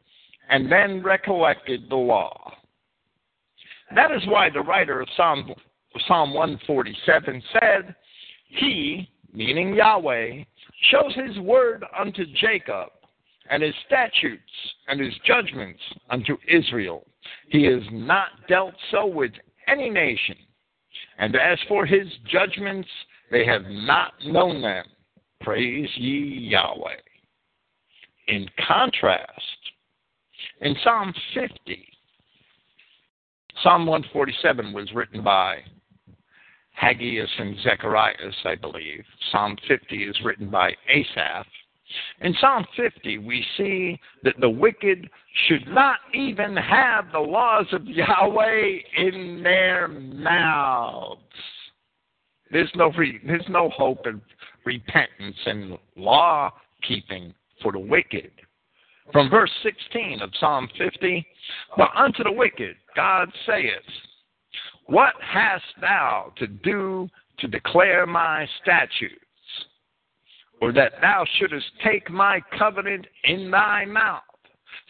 and 0.49 0.69
then 0.69 1.01
recollected 1.01 1.89
the 1.89 1.95
law. 1.95 2.51
That 3.95 4.11
is 4.11 4.23
why 4.27 4.49
the 4.49 4.61
writer 4.61 4.99
of 4.99 5.07
Psalm, 5.15 5.53
Psalm 6.07 6.33
147 6.33 7.43
said, 7.53 7.95
He, 8.55 9.09
meaning 9.33 9.73
Yahweh, 9.73 10.43
shows 10.91 11.13
his 11.15 11.37
word 11.39 11.83
unto 11.97 12.25
Jacob 12.39 12.89
and 13.49 13.63
his 13.63 13.73
statutes 13.85 14.41
and 14.87 14.99
his 14.99 15.13
judgments 15.25 15.81
unto 16.09 16.37
Israel. 16.47 17.05
He 17.49 17.63
has 17.63 17.81
not 17.91 18.29
dealt 18.47 18.75
so 18.91 19.05
with 19.05 19.31
any 19.67 19.89
nation. 19.89 20.35
And 21.17 21.35
as 21.35 21.57
for 21.67 21.85
his 21.85 22.07
judgments, 22.29 22.89
they 23.31 23.45
have 23.45 23.63
not 23.65 24.13
known 24.25 24.61
them. 24.61 24.85
Praise 25.41 25.89
ye 25.95 26.49
Yahweh. 26.49 26.95
In 28.27 28.47
contrast, 28.67 29.27
in 30.61 30.75
Psalm 30.83 31.13
50, 31.33 31.87
Psalm 33.61 33.85
147 33.85 34.73
was 34.73 34.91
written 34.93 35.23
by 35.23 35.57
Haggaius 36.81 37.29
and 37.39 37.55
Zechariah, 37.61 38.31
I 38.45 38.55
believe. 38.55 39.03
Psalm 39.31 39.57
50 39.67 40.03
is 40.03 40.15
written 40.23 40.49
by 40.49 40.73
Asaph. 40.89 41.45
In 42.21 42.33
Psalm 42.39 42.65
50, 42.75 43.19
we 43.19 43.45
see 43.57 43.99
that 44.23 44.39
the 44.39 44.49
wicked 44.49 45.09
should 45.47 45.67
not 45.67 45.97
even 46.13 46.55
have 46.55 47.11
the 47.11 47.19
laws 47.19 47.67
of 47.71 47.85
Yahweh 47.85 48.77
in 48.97 49.41
their 49.43 49.87
mouths. 49.87 51.19
There's 52.51 52.71
no, 52.75 52.91
re- 52.97 53.19
there's 53.25 53.45
no 53.49 53.69
hope 53.69 54.05
of 54.05 54.21
repentance 54.65 55.37
and 55.45 55.77
law 55.95 56.51
keeping 56.87 57.33
for 57.61 57.71
the 57.71 57.79
wicked. 57.79 58.31
From 59.11 59.29
verse 59.29 59.51
16 59.63 60.21
of 60.21 60.31
Psalm 60.39 60.69
50, 60.77 61.25
But 61.77 61.89
unto 61.95 62.23
the 62.23 62.31
wicked 62.31 62.75
God 62.95 63.29
saith, 63.45 63.73
What 64.85 65.13
hast 65.21 65.63
thou 65.81 66.33
to 66.37 66.47
do 66.47 67.09
to 67.39 67.47
declare 67.47 68.05
my 68.05 68.47
statutes? 68.61 69.23
or 70.63 70.71
that 70.71 70.93
thou 71.01 71.25
shouldest 71.37 71.65
take 71.83 72.09
my 72.09 72.39
covenant 72.57 73.05
in 73.25 73.51
thy 73.51 73.83
mouth. 73.83 74.21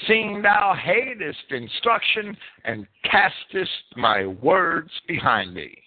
seeing 0.07 0.41
thou 0.41 0.75
hatest 0.75 1.51
instruction 1.51 2.37
and 2.63 2.85
castest 3.09 3.71
my 3.95 4.25
words 4.25 4.91
behind 5.07 5.55
thee. 5.55 5.77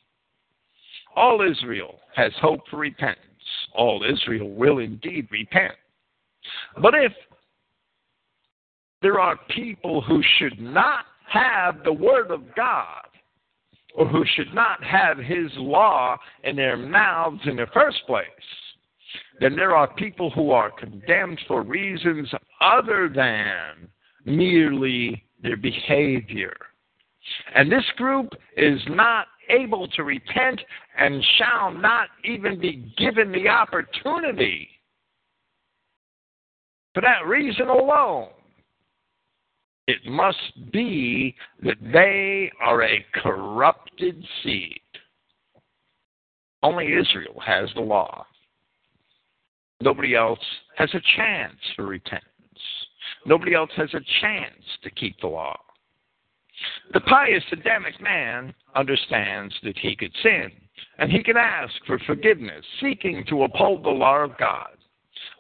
All 1.15 1.41
Israel 1.41 2.01
has 2.15 2.33
hope 2.41 2.61
for 2.69 2.79
repentance. 2.79 3.27
All 3.75 4.05
Israel 4.05 4.51
will 4.51 4.79
indeed 4.79 5.29
repent. 5.31 5.75
But 6.83 6.95
if 6.95 7.13
there 9.03 9.21
are 9.21 9.39
people 9.51 10.01
who 10.01 10.21
should 10.39 10.61
not 10.61 11.05
have 11.29 11.85
the 11.85 11.93
Word 11.93 12.31
of 12.31 12.43
God, 12.57 13.07
or 13.97 14.07
who 14.07 14.25
should 14.35 14.55
not 14.55 14.83
have 14.85 15.19
His 15.19 15.51
law 15.57 16.17
in 16.45 16.57
their 16.57 16.77
mouths 16.77 17.41
in 17.47 17.57
the 17.57 17.67
first 17.73 17.99
place, 18.07 18.27
then 19.41 19.57
there 19.57 19.75
are 19.75 19.93
people 19.95 20.31
who 20.31 20.51
are 20.51 20.71
condemned 20.71 21.41
for 21.49 21.63
reasons 21.63 22.31
other 22.61 23.09
than 23.09 23.89
merely 24.25 25.25
their 25.43 25.57
behavior. 25.57 26.55
And 27.55 27.71
this 27.71 27.85
group 27.97 28.33
is 28.57 28.81
not 28.89 29.27
able 29.49 29.89
to 29.89 30.05
repent 30.05 30.61
and 30.99 31.25
shall 31.39 31.73
not 31.73 32.09
even 32.25 32.61
be 32.61 32.93
given 32.97 33.33
the 33.33 33.49
opportunity. 33.49 34.69
For 36.95 37.01
that 37.03 37.27
reason 37.27 37.69
alone, 37.69 38.29
it 39.87 40.05
must 40.07 40.73
be 40.73 41.35
that 41.63 41.77
they 41.93 42.51
are 42.61 42.83
a 42.83 43.05
corrupted 43.15 44.23
seed. 44.43 44.81
Only 46.63 46.87
Israel 46.87 47.41
has 47.45 47.69
the 47.75 47.83
law. 47.83 48.27
Nobody 49.81 50.15
else 50.15 50.41
has 50.77 50.91
a 50.95 51.03
chance 51.17 51.57
for 51.77 51.87
repentance. 51.87 52.25
Nobody 53.25 53.55
else 53.55 53.71
has 53.77 53.93
a 53.95 54.01
chance 54.21 54.65
to 54.83 54.91
keep 54.91 55.21
the 55.21 55.27
law. 55.29 55.57
The 56.93 57.01
pious 57.01 57.45
Adamic 57.53 58.01
man 58.01 58.55
understands 58.75 59.55
that 59.63 59.79
he 59.79 59.95
could 59.95 60.13
sin, 60.23 60.51
and 60.99 61.13
he 61.13 61.23
can 61.23 61.37
ask 61.37 61.75
for 61.87 61.99
forgiveness, 62.01 62.65
seeking 62.81 63.25
to 63.29 63.45
uphold 63.45 63.85
the 63.85 63.91
law 63.91 64.25
of 64.25 64.39
God. 64.39 64.71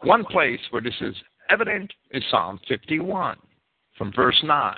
One 0.02 0.24
place 0.24 0.60
where 0.70 0.82
this 0.82 1.01
is 1.01 1.14
evident 1.48 1.93
is 2.10 2.23
Psalm 2.31 2.60
51, 2.68 3.39
from 3.97 4.12
verse 4.14 4.40
9. 4.44 4.77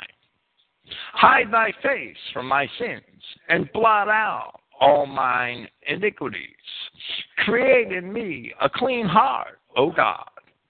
Hide 1.12 1.51
thy 1.53 1.73
face 1.82 2.16
from 2.32 2.47
my 2.47 2.66
sins, 2.78 3.03
and 3.49 3.70
blot 3.73 4.09
out 4.09 4.61
all 4.81 5.07
mine 5.07 5.69
iniquities. 5.86 6.43
Create 7.45 7.93
in 7.93 8.12
me 8.12 8.53
a 8.61 8.70
clean 8.70 9.07
heart, 9.07 9.61
O 9.77 9.90
God, 9.90 10.28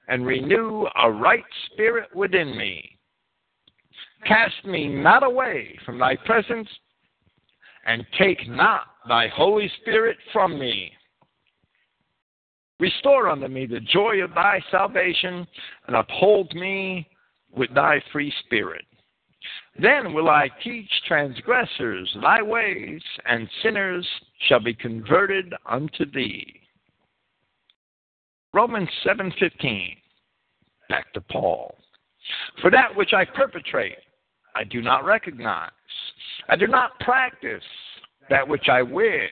and 0.09 0.27
renew 0.27 0.87
a 1.03 1.11
right 1.11 1.45
spirit 1.67 2.15
within 2.15 2.57
me. 2.57 2.99
Cast 4.27 4.65
me 4.65 4.89
not 4.89 5.23
away 5.23 5.79
from 5.87 5.99
thy 5.99 6.17
presence, 6.17 6.69
and 7.87 8.05
take 8.19 8.49
not 8.49 8.83
thy 9.09 9.29
Holy 9.29 9.71
Spirit 9.81 10.17
from 10.33 10.59
me. 10.59 10.93
Restore 12.81 13.29
unto 13.29 13.49
me 13.49 13.67
the 13.67 13.81
joy 13.81 14.23
of 14.23 14.35
thy 14.35 14.61
salvation, 14.71 15.47
and 15.87 15.97
uphold 15.97 16.53
me 16.55 17.09
with 17.57 17.73
thy 17.75 18.03
free 18.13 18.33
spirit. 18.45 18.85
Then 19.81 20.13
will 20.13 20.29
I 20.29 20.51
teach 20.63 20.91
transgressors 21.07 22.17
thy 22.21 22.43
ways, 22.43 23.01
and 23.27 23.49
sinners 23.63 24.07
shall 24.49 24.61
be 24.61 24.75
converted 24.75 25.55
unto 25.67 26.05
thee. 26.11 26.61
Romans 28.53 28.91
7:15. 29.05 29.97
Back 30.89 31.13
to 31.13 31.21
Paul. 31.21 31.79
For 32.61 32.71
that 32.71 32.95
which 32.95 33.13
I 33.13 33.25
perpetrate, 33.25 33.99
I 34.55 34.65
do 34.65 34.83
not 34.83 35.05
recognize. 35.05 35.71
I 36.49 36.57
do 36.57 36.67
not 36.67 36.99
practice 37.01 37.65
that 38.29 38.47
which 38.47 38.69
I 38.69 38.83
wish. 38.83 39.31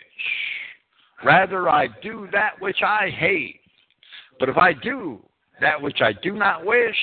Rather, 1.24 1.68
I 1.68 1.88
do 2.02 2.28
that 2.32 2.60
which 2.60 2.82
I 2.82 3.10
hate. 3.10 3.60
But 4.38 4.48
if 4.48 4.56
I 4.56 4.72
do 4.72 5.22
that 5.60 5.80
which 5.80 6.02
I 6.02 6.12
do 6.12 6.32
not 6.32 6.64
wish, 6.64 6.96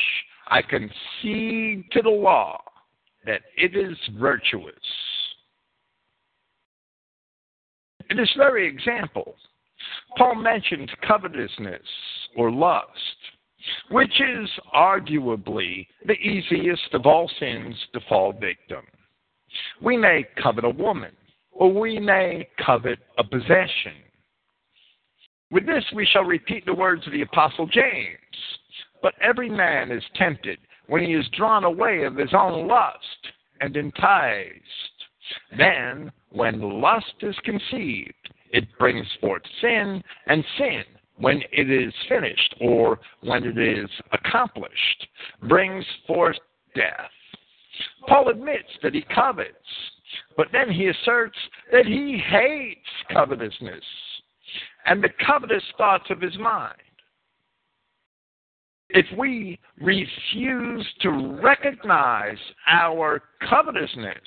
I 0.53 0.61
concede 0.61 1.85
to 1.93 2.03
the 2.03 2.09
law 2.09 2.61
that 3.25 3.41
it 3.57 3.75
is 3.75 3.97
virtuous. 4.19 4.75
In 8.11 8.17
this 8.17 8.31
very 8.37 8.67
example, 8.67 9.33
Paul 10.15 10.35
mentions 10.35 10.91
covetousness 11.07 11.81
or 12.37 12.51
lust, 12.51 12.87
which 13.89 14.21
is 14.21 14.47
arguably 14.75 15.87
the 16.05 16.13
easiest 16.13 16.93
of 16.93 17.07
all 17.07 17.27
sins 17.39 17.75
to 17.93 17.99
fall 18.07 18.31
victim. 18.31 18.85
We 19.81 19.97
may 19.97 20.23
covet 20.39 20.65
a 20.65 20.69
woman, 20.69 21.13
or 21.51 21.73
we 21.73 21.99
may 21.99 22.47
covet 22.63 22.99
a 23.17 23.23
possession. 23.23 24.03
With 25.49 25.65
this, 25.65 25.85
we 25.95 26.05
shall 26.05 26.25
repeat 26.25 26.63
the 26.67 26.75
words 26.75 27.07
of 27.07 27.13
the 27.13 27.23
Apostle 27.23 27.65
James. 27.65 28.17
But 29.03 29.15
every 29.21 29.49
man 29.49 29.91
is 29.91 30.03
tempted 30.15 30.57
when 30.87 31.03
he 31.03 31.13
is 31.13 31.27
drawn 31.37 31.65
away 31.65 32.05
of 32.05 32.15
his 32.15 32.33
own 32.33 32.67
lust 32.67 33.27
and 33.59 33.75
enticed. 33.75 34.53
Then, 35.57 36.11
when 36.29 36.81
lust 36.81 37.13
is 37.21 37.35
conceived, 37.43 38.13
it 38.51 38.65
brings 38.79 39.05
forth 39.19 39.41
sin, 39.59 40.01
and 40.27 40.43
sin, 40.57 40.83
when 41.17 41.41
it 41.51 41.69
is 41.69 41.93
finished 42.07 42.55
or 42.61 42.99
when 43.21 43.43
it 43.43 43.57
is 43.57 43.89
accomplished, 44.13 45.07
brings 45.49 45.85
forth 46.07 46.37
death. 46.73 47.11
Paul 48.07 48.29
admits 48.29 48.69
that 48.83 48.93
he 48.93 49.05
covets, 49.13 49.49
but 50.37 50.47
then 50.53 50.71
he 50.71 50.87
asserts 50.87 51.37
that 51.73 51.85
he 51.85 52.17
hates 52.17 52.87
covetousness 53.11 53.83
and 54.85 55.03
the 55.03 55.09
covetous 55.25 55.63
thoughts 55.77 56.05
of 56.09 56.21
his 56.21 56.37
mind 56.37 56.77
if 58.93 59.05
we 59.17 59.59
refuse 59.81 60.85
to 61.01 61.39
recognize 61.41 62.37
our 62.67 63.23
covetousness, 63.49 64.17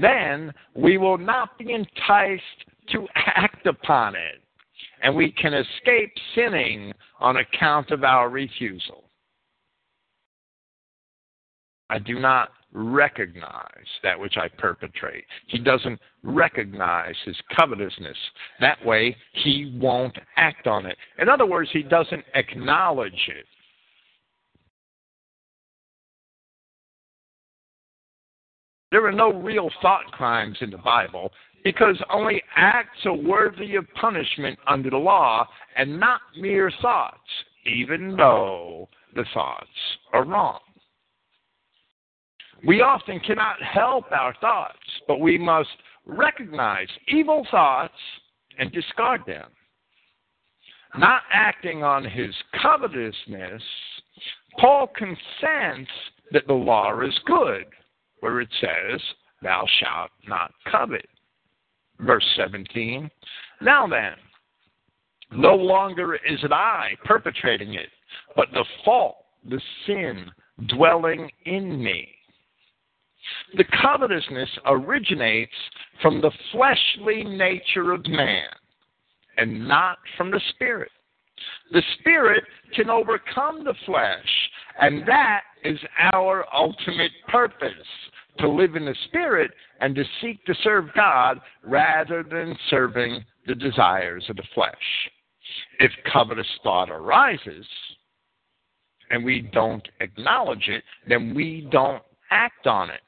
then 0.00 0.52
we 0.74 0.96
will 0.96 1.18
not 1.18 1.58
be 1.58 1.72
enticed 1.72 2.42
to 2.92 3.06
act 3.14 3.66
upon 3.66 4.14
it, 4.14 4.42
and 5.02 5.14
we 5.14 5.30
can 5.30 5.52
escape 5.52 6.12
sinning 6.34 6.92
on 7.20 7.36
account 7.36 7.90
of 7.90 8.02
our 8.02 8.30
refusal. 8.30 9.04
I 11.90 11.98
do 11.98 12.18
not 12.18 12.50
recognize 12.72 13.86
that 14.02 14.18
which 14.18 14.36
I 14.36 14.48
perpetrate. 14.48 15.24
He 15.48 15.58
doesn't 15.58 16.00
recognize 16.22 17.14
his 17.24 17.36
covetousness. 17.54 18.16
That 18.60 18.84
way, 18.84 19.16
he 19.32 19.78
won't 19.80 20.16
act 20.36 20.66
on 20.66 20.86
it. 20.86 20.96
In 21.18 21.28
other 21.28 21.46
words, 21.46 21.70
he 21.72 21.82
doesn't 21.82 22.24
acknowledge 22.34 23.28
it. 23.28 23.46
There 28.96 29.04
are 29.04 29.12
no 29.12 29.30
real 29.30 29.68
thought 29.82 30.10
crimes 30.10 30.56
in 30.62 30.70
the 30.70 30.78
Bible 30.78 31.30
because 31.62 32.02
only 32.10 32.42
acts 32.56 33.04
are 33.04 33.12
worthy 33.12 33.74
of 33.74 33.84
punishment 33.92 34.58
under 34.66 34.88
the 34.88 34.96
law 34.96 35.46
and 35.76 36.00
not 36.00 36.22
mere 36.34 36.72
thoughts, 36.80 37.28
even 37.66 38.16
though 38.16 38.88
the 39.14 39.26
thoughts 39.34 39.68
are 40.14 40.24
wrong. 40.24 40.60
We 42.66 42.80
often 42.80 43.20
cannot 43.20 43.60
help 43.60 44.10
our 44.12 44.34
thoughts, 44.40 44.78
but 45.06 45.20
we 45.20 45.36
must 45.36 45.68
recognize 46.06 46.88
evil 47.08 47.46
thoughts 47.50 47.92
and 48.58 48.72
discard 48.72 49.20
them. 49.26 49.50
Not 50.96 51.20
acting 51.30 51.84
on 51.84 52.02
his 52.02 52.34
covetousness, 52.62 53.62
Paul 54.58 54.86
consents 54.96 55.90
that 56.32 56.46
the 56.46 56.54
law 56.54 56.98
is 57.02 57.20
good 57.26 57.66
where 58.20 58.40
it 58.40 58.48
says, 58.60 59.00
Thou 59.42 59.66
shalt 59.80 60.10
not 60.28 60.52
covet. 60.70 61.06
Verse 62.00 62.24
17. 62.36 63.10
Now 63.60 63.86
then, 63.86 64.14
no 65.32 65.54
longer 65.54 66.14
is 66.14 66.42
it 66.42 66.52
I 66.52 66.90
perpetrating 67.04 67.74
it, 67.74 67.88
but 68.34 68.48
the 68.52 68.64
fault, 68.84 69.16
the 69.48 69.60
sin 69.86 70.30
dwelling 70.68 71.30
in 71.44 71.82
me. 71.82 72.08
The 73.56 73.64
covetousness 73.82 74.48
originates 74.66 75.52
from 76.00 76.20
the 76.20 76.30
fleshly 76.52 77.24
nature 77.24 77.92
of 77.92 78.06
man 78.06 78.48
and 79.36 79.66
not 79.66 79.98
from 80.16 80.30
the 80.30 80.40
spirit. 80.50 80.90
The 81.72 81.82
spirit 81.98 82.44
can 82.74 82.88
overcome 82.88 83.64
the 83.64 83.74
flesh, 83.84 84.50
and 84.80 85.06
that 85.06 85.42
is 85.66 85.78
our 86.12 86.44
ultimate 86.54 87.12
purpose 87.28 87.72
to 88.38 88.48
live 88.48 88.76
in 88.76 88.84
the 88.84 88.94
Spirit 89.06 89.50
and 89.80 89.94
to 89.94 90.04
seek 90.20 90.44
to 90.44 90.54
serve 90.62 90.86
God 90.94 91.40
rather 91.64 92.22
than 92.22 92.56
serving 92.70 93.24
the 93.46 93.54
desires 93.54 94.24
of 94.28 94.36
the 94.36 94.42
flesh. 94.54 94.74
If 95.78 95.92
covetous 96.12 96.46
thought 96.62 96.90
arises, 96.90 97.66
and 99.10 99.24
we 99.24 99.48
don't 99.52 99.86
acknowledge 100.00 100.68
it, 100.68 100.82
then 101.08 101.34
we 101.34 101.68
don't 101.70 102.02
act 102.30 102.66
on 102.66 102.90
it. 102.90 103.00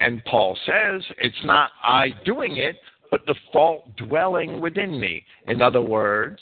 And 0.00 0.24
Paul 0.24 0.56
says 0.66 1.02
it's 1.18 1.44
not 1.44 1.70
I 1.82 2.08
doing 2.24 2.56
it, 2.56 2.76
but 3.10 3.26
the 3.26 3.34
fault 3.52 3.96
dwelling 3.96 4.60
within 4.60 4.98
me. 4.98 5.24
In 5.46 5.62
other 5.62 5.80
words, 5.80 6.40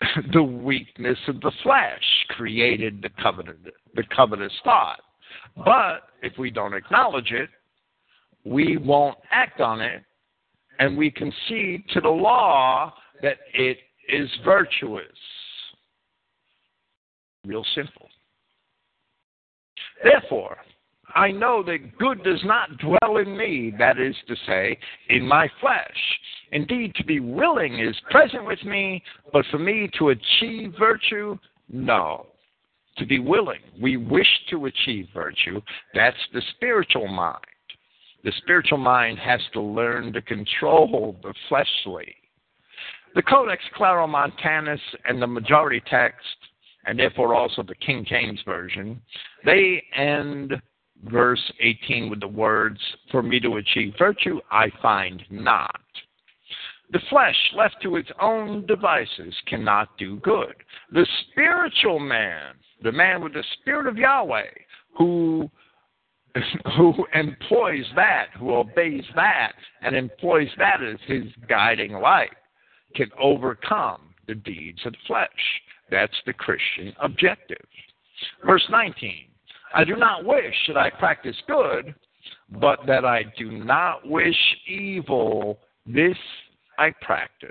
the 0.32 0.42
weakness 0.42 1.18
of 1.28 1.40
the 1.40 1.52
flesh 1.62 2.02
created 2.30 3.02
the 3.02 3.10
covenant, 3.22 3.58
the 3.94 4.04
covetous 4.14 4.52
thought. 4.64 5.00
But 5.56 6.08
if 6.22 6.36
we 6.38 6.50
don't 6.50 6.74
acknowledge 6.74 7.32
it, 7.32 7.50
we 8.44 8.76
won't 8.76 9.18
act 9.30 9.60
on 9.60 9.80
it, 9.80 10.02
and 10.78 10.96
we 10.96 11.10
concede 11.10 11.84
to 11.90 12.00
the 12.00 12.08
law 12.08 12.92
that 13.22 13.38
it 13.52 13.78
is 14.08 14.30
virtuous. 14.44 15.04
Real 17.46 17.64
simple. 17.74 18.08
Therefore, 20.02 20.56
I 21.14 21.30
know 21.30 21.62
that 21.64 21.98
good 21.98 22.22
does 22.22 22.40
not 22.44 22.78
dwell 22.78 23.16
in 23.18 23.36
me, 23.36 23.72
that 23.78 23.98
is 23.98 24.14
to 24.28 24.36
say, 24.46 24.78
in 25.08 25.26
my 25.26 25.48
flesh. 25.60 26.18
Indeed, 26.52 26.94
to 26.96 27.04
be 27.04 27.20
willing 27.20 27.78
is 27.78 27.96
present 28.10 28.44
with 28.44 28.62
me, 28.64 29.02
but 29.32 29.44
for 29.50 29.58
me 29.58 29.88
to 29.98 30.10
achieve 30.10 30.74
virtue, 30.78 31.38
no. 31.68 32.26
To 32.98 33.06
be 33.06 33.18
willing, 33.18 33.60
we 33.80 33.96
wish 33.96 34.28
to 34.50 34.66
achieve 34.66 35.06
virtue, 35.14 35.60
that's 35.94 36.16
the 36.32 36.42
spiritual 36.56 37.08
mind. 37.08 37.44
The 38.24 38.32
spiritual 38.42 38.78
mind 38.78 39.18
has 39.18 39.40
to 39.54 39.60
learn 39.60 40.12
to 40.12 40.20
control 40.20 41.16
the 41.22 41.32
fleshly. 41.48 42.14
The 43.14 43.22
Codex 43.22 43.62
Claromontanus 43.76 44.80
and 45.04 45.20
the 45.20 45.26
majority 45.26 45.82
text, 45.88 46.26
and 46.84 46.98
therefore 46.98 47.34
also 47.34 47.62
the 47.62 47.74
King 47.76 48.04
James 48.08 48.40
Version, 48.44 49.00
they 49.44 49.82
end 49.96 50.54
verse 51.04 51.52
18 51.60 52.10
with 52.10 52.20
the 52.20 52.28
words, 52.28 52.78
For 53.10 53.22
me 53.22 53.40
to 53.40 53.56
achieve 53.56 53.94
virtue, 53.98 54.40
I 54.50 54.66
find 54.82 55.22
not. 55.30 55.80
The 56.92 57.00
flesh, 57.08 57.36
left 57.54 57.76
to 57.82 57.96
its 57.96 58.10
own 58.20 58.66
devices, 58.66 59.34
cannot 59.46 59.96
do 59.96 60.16
good. 60.18 60.54
The 60.92 61.06
spiritual 61.30 62.00
man, 62.00 62.54
the 62.82 62.90
man 62.90 63.22
with 63.22 63.34
the 63.34 63.44
spirit 63.60 63.86
of 63.86 63.96
Yahweh, 63.96 64.50
who 64.96 65.50
who 66.76 67.06
employs 67.12 67.84
that, 67.96 68.26
who 68.38 68.54
obeys 68.54 69.04
that, 69.16 69.52
and 69.82 69.96
employs 69.96 70.48
that 70.58 70.80
as 70.80 70.98
his 71.06 71.24
guiding 71.48 71.92
light, 71.92 72.30
can 72.94 73.10
overcome 73.20 74.14
the 74.28 74.36
deeds 74.36 74.78
of 74.84 74.92
the 74.92 74.98
flesh. 75.06 75.28
That's 75.90 76.16
the 76.26 76.32
Christian 76.32 76.92
objective. 77.00 77.66
Verse 78.44 78.64
19 78.70 79.29
I 79.74 79.84
do 79.84 79.96
not 79.96 80.24
wish 80.24 80.54
that 80.68 80.76
I 80.76 80.90
practice 80.90 81.36
good, 81.46 81.94
but 82.50 82.80
that 82.86 83.04
I 83.04 83.24
do 83.38 83.50
not 83.50 84.06
wish 84.06 84.36
evil. 84.66 85.58
This 85.86 86.16
I 86.78 86.90
practice. 87.02 87.50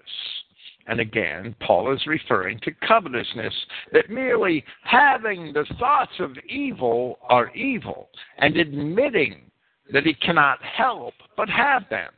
And 0.87 0.99
again, 0.99 1.55
Paul 1.59 1.93
is 1.93 2.07
referring 2.07 2.59
to 2.61 2.71
covetousness, 2.87 3.53
that 3.93 4.09
merely 4.09 4.63
having 4.83 5.53
the 5.53 5.65
thoughts 5.77 6.13
of 6.19 6.35
evil 6.47 7.19
are 7.29 7.53
evil, 7.55 8.09
and 8.39 8.57
admitting 8.57 9.51
that 9.93 10.05
he 10.05 10.15
cannot 10.15 10.59
help 10.63 11.13
but 11.37 11.47
have 11.49 11.83
them. 11.89 12.11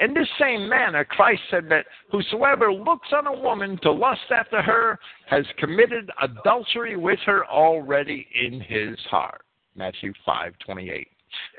In 0.00 0.14
this 0.14 0.28
same 0.38 0.68
manner, 0.68 1.04
Christ 1.04 1.42
said 1.50 1.68
that 1.68 1.86
whosoever 2.10 2.72
looks 2.72 3.08
on 3.12 3.26
a 3.26 3.40
woman 3.40 3.78
to 3.82 3.92
lust 3.92 4.30
after 4.30 4.62
her 4.62 4.98
has 5.26 5.44
committed 5.58 6.10
adultery 6.20 6.96
with 6.96 7.18
her 7.26 7.46
already 7.46 8.26
in 8.34 8.60
his 8.60 8.98
heart. 9.10 9.42
Matthew 9.74 10.12
5:28. 10.26 11.06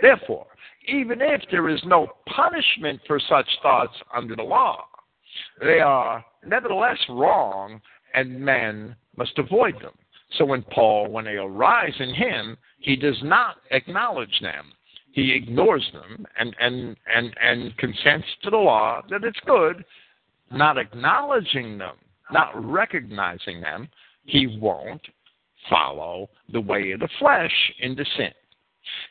Therefore, 0.02 0.48
even 0.88 1.22
if 1.22 1.42
there 1.50 1.70
is 1.70 1.84
no 1.86 2.08
punishment 2.28 3.02
for 3.08 3.20
such 3.20 3.48
thoughts 3.62 3.96
under 4.14 4.36
the 4.36 4.44
law, 4.44 4.86
they 5.60 5.80
are 5.80 6.24
nevertheless 6.46 7.00
wrong, 7.10 7.82
and 8.14 8.40
men 8.40 8.96
must 9.16 9.38
avoid 9.40 9.80
them. 9.82 9.98
So 10.38 10.46
when 10.46 10.64
Paul, 10.64 11.08
when 11.08 11.26
they 11.26 11.38
arise 11.38 12.00
in 12.00 12.14
him, 12.14 12.58
he 12.80 12.96
does 12.96 13.22
not 13.24 13.58
acknowledge 13.72 14.40
them. 14.42 14.74
He 15.14 15.32
ignores 15.32 15.88
them 15.94 16.26
and, 16.40 16.56
and, 16.60 16.98
and, 17.16 17.36
and 17.40 17.78
consents 17.78 18.28
to 18.42 18.50
the 18.50 18.58
law 18.58 19.02
that 19.12 19.24
it's 19.24 19.40
good, 19.46 19.86
not 20.52 20.80
acknowledging 20.80 21.78
them, 21.78 21.96
not 22.32 22.52
recognizing 22.56 23.62
them, 23.62 23.90
he 24.26 24.58
won't 24.60 25.02
follow 25.70 26.30
the 26.52 26.60
way 26.60 26.92
of 26.92 27.00
the 27.00 27.10
flesh 27.20 27.54
into 27.80 28.04
sin. 28.18 28.32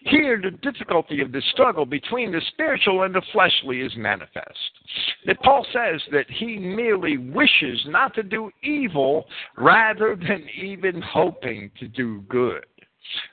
Here, 0.00 0.40
the 0.42 0.50
difficulty 0.50 1.20
of 1.20 1.30
the 1.30 1.40
struggle 1.52 1.86
between 1.86 2.32
the 2.32 2.42
spiritual 2.52 3.04
and 3.04 3.14
the 3.14 3.22
fleshly 3.32 3.80
is 3.80 3.92
manifest. 3.96 4.58
That 5.26 5.40
Paul 5.40 5.64
says 5.72 6.02
that 6.10 6.28
he 6.28 6.58
merely 6.58 7.16
wishes 7.16 7.80
not 7.86 8.12
to 8.14 8.24
do 8.24 8.50
evil 8.62 9.26
rather 9.56 10.16
than 10.16 10.46
even 10.60 11.00
hoping 11.00 11.70
to 11.78 11.86
do 11.86 12.22
good. 12.22 12.66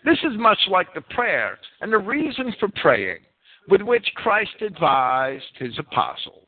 This 0.03 0.17
is 0.23 0.37
much 0.37 0.59
like 0.69 0.93
the 0.93 1.01
prayer 1.01 1.57
and 1.81 1.91
the 1.91 1.97
reason 1.97 2.53
for 2.59 2.69
praying 2.81 3.19
with 3.67 3.81
which 3.81 4.07
Christ 4.15 4.61
advised 4.61 5.57
his 5.57 5.77
apostles. 5.77 6.47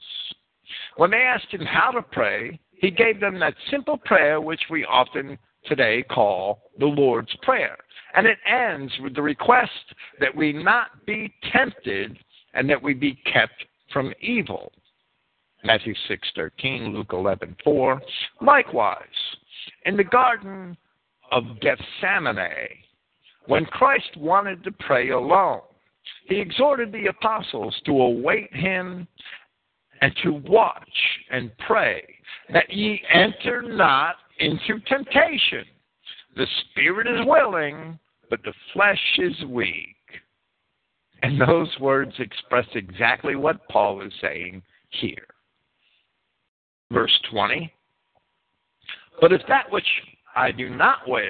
When 0.97 1.11
they 1.11 1.17
asked 1.17 1.51
him 1.51 1.65
how 1.65 1.91
to 1.91 2.01
pray, 2.01 2.59
he 2.73 2.89
gave 2.89 3.19
them 3.19 3.39
that 3.39 3.53
simple 3.69 3.97
prayer 3.97 4.41
which 4.41 4.61
we 4.69 4.85
often 4.85 5.37
today 5.65 6.03
call 6.03 6.63
the 6.79 6.85
Lord's 6.85 7.35
Prayer. 7.43 7.77
And 8.15 8.25
it 8.25 8.39
ends 8.45 8.91
with 9.01 9.15
the 9.15 9.21
request 9.21 9.71
that 10.19 10.35
we 10.35 10.51
not 10.51 11.05
be 11.05 11.33
tempted 11.53 12.17
and 12.53 12.69
that 12.69 12.81
we 12.81 12.93
be 12.93 13.15
kept 13.31 13.65
from 13.93 14.13
evil. 14.19 14.71
Matthew 15.63 15.93
6:13, 16.07 16.91
Luke 16.91 17.09
11:4. 17.09 18.01
Likewise, 18.41 19.37
in 19.85 19.95
the 19.95 20.03
garden 20.03 20.75
of 21.31 21.59
Gethsemane, 21.59 22.83
when 23.47 23.65
Christ 23.65 24.17
wanted 24.17 24.63
to 24.63 24.71
pray 24.71 25.09
alone, 25.09 25.61
he 26.27 26.39
exhorted 26.39 26.91
the 26.91 27.07
apostles 27.07 27.75
to 27.85 27.91
await 27.91 28.53
him 28.53 29.07
and 30.01 30.13
to 30.23 30.33
watch 30.47 30.89
and 31.31 31.51
pray 31.67 32.03
that 32.53 32.71
ye 32.71 33.01
enter 33.13 33.61
not 33.61 34.15
into 34.39 34.79
temptation. 34.87 35.65
The 36.35 36.47
spirit 36.71 37.07
is 37.07 37.25
willing, 37.25 37.99
but 38.29 38.41
the 38.43 38.53
flesh 38.73 39.01
is 39.19 39.35
weak. 39.47 39.95
And 41.23 41.39
those 41.39 41.69
words 41.79 42.13
express 42.17 42.65
exactly 42.73 43.35
what 43.35 43.67
Paul 43.69 44.01
is 44.01 44.13
saying 44.21 44.63
here. 44.89 45.27
Verse 46.91 47.17
20 47.31 47.71
But 49.19 49.31
if 49.31 49.41
that 49.47 49.71
which 49.71 49.85
I 50.35 50.51
do 50.51 50.69
not 50.69 51.07
wish, 51.07 51.25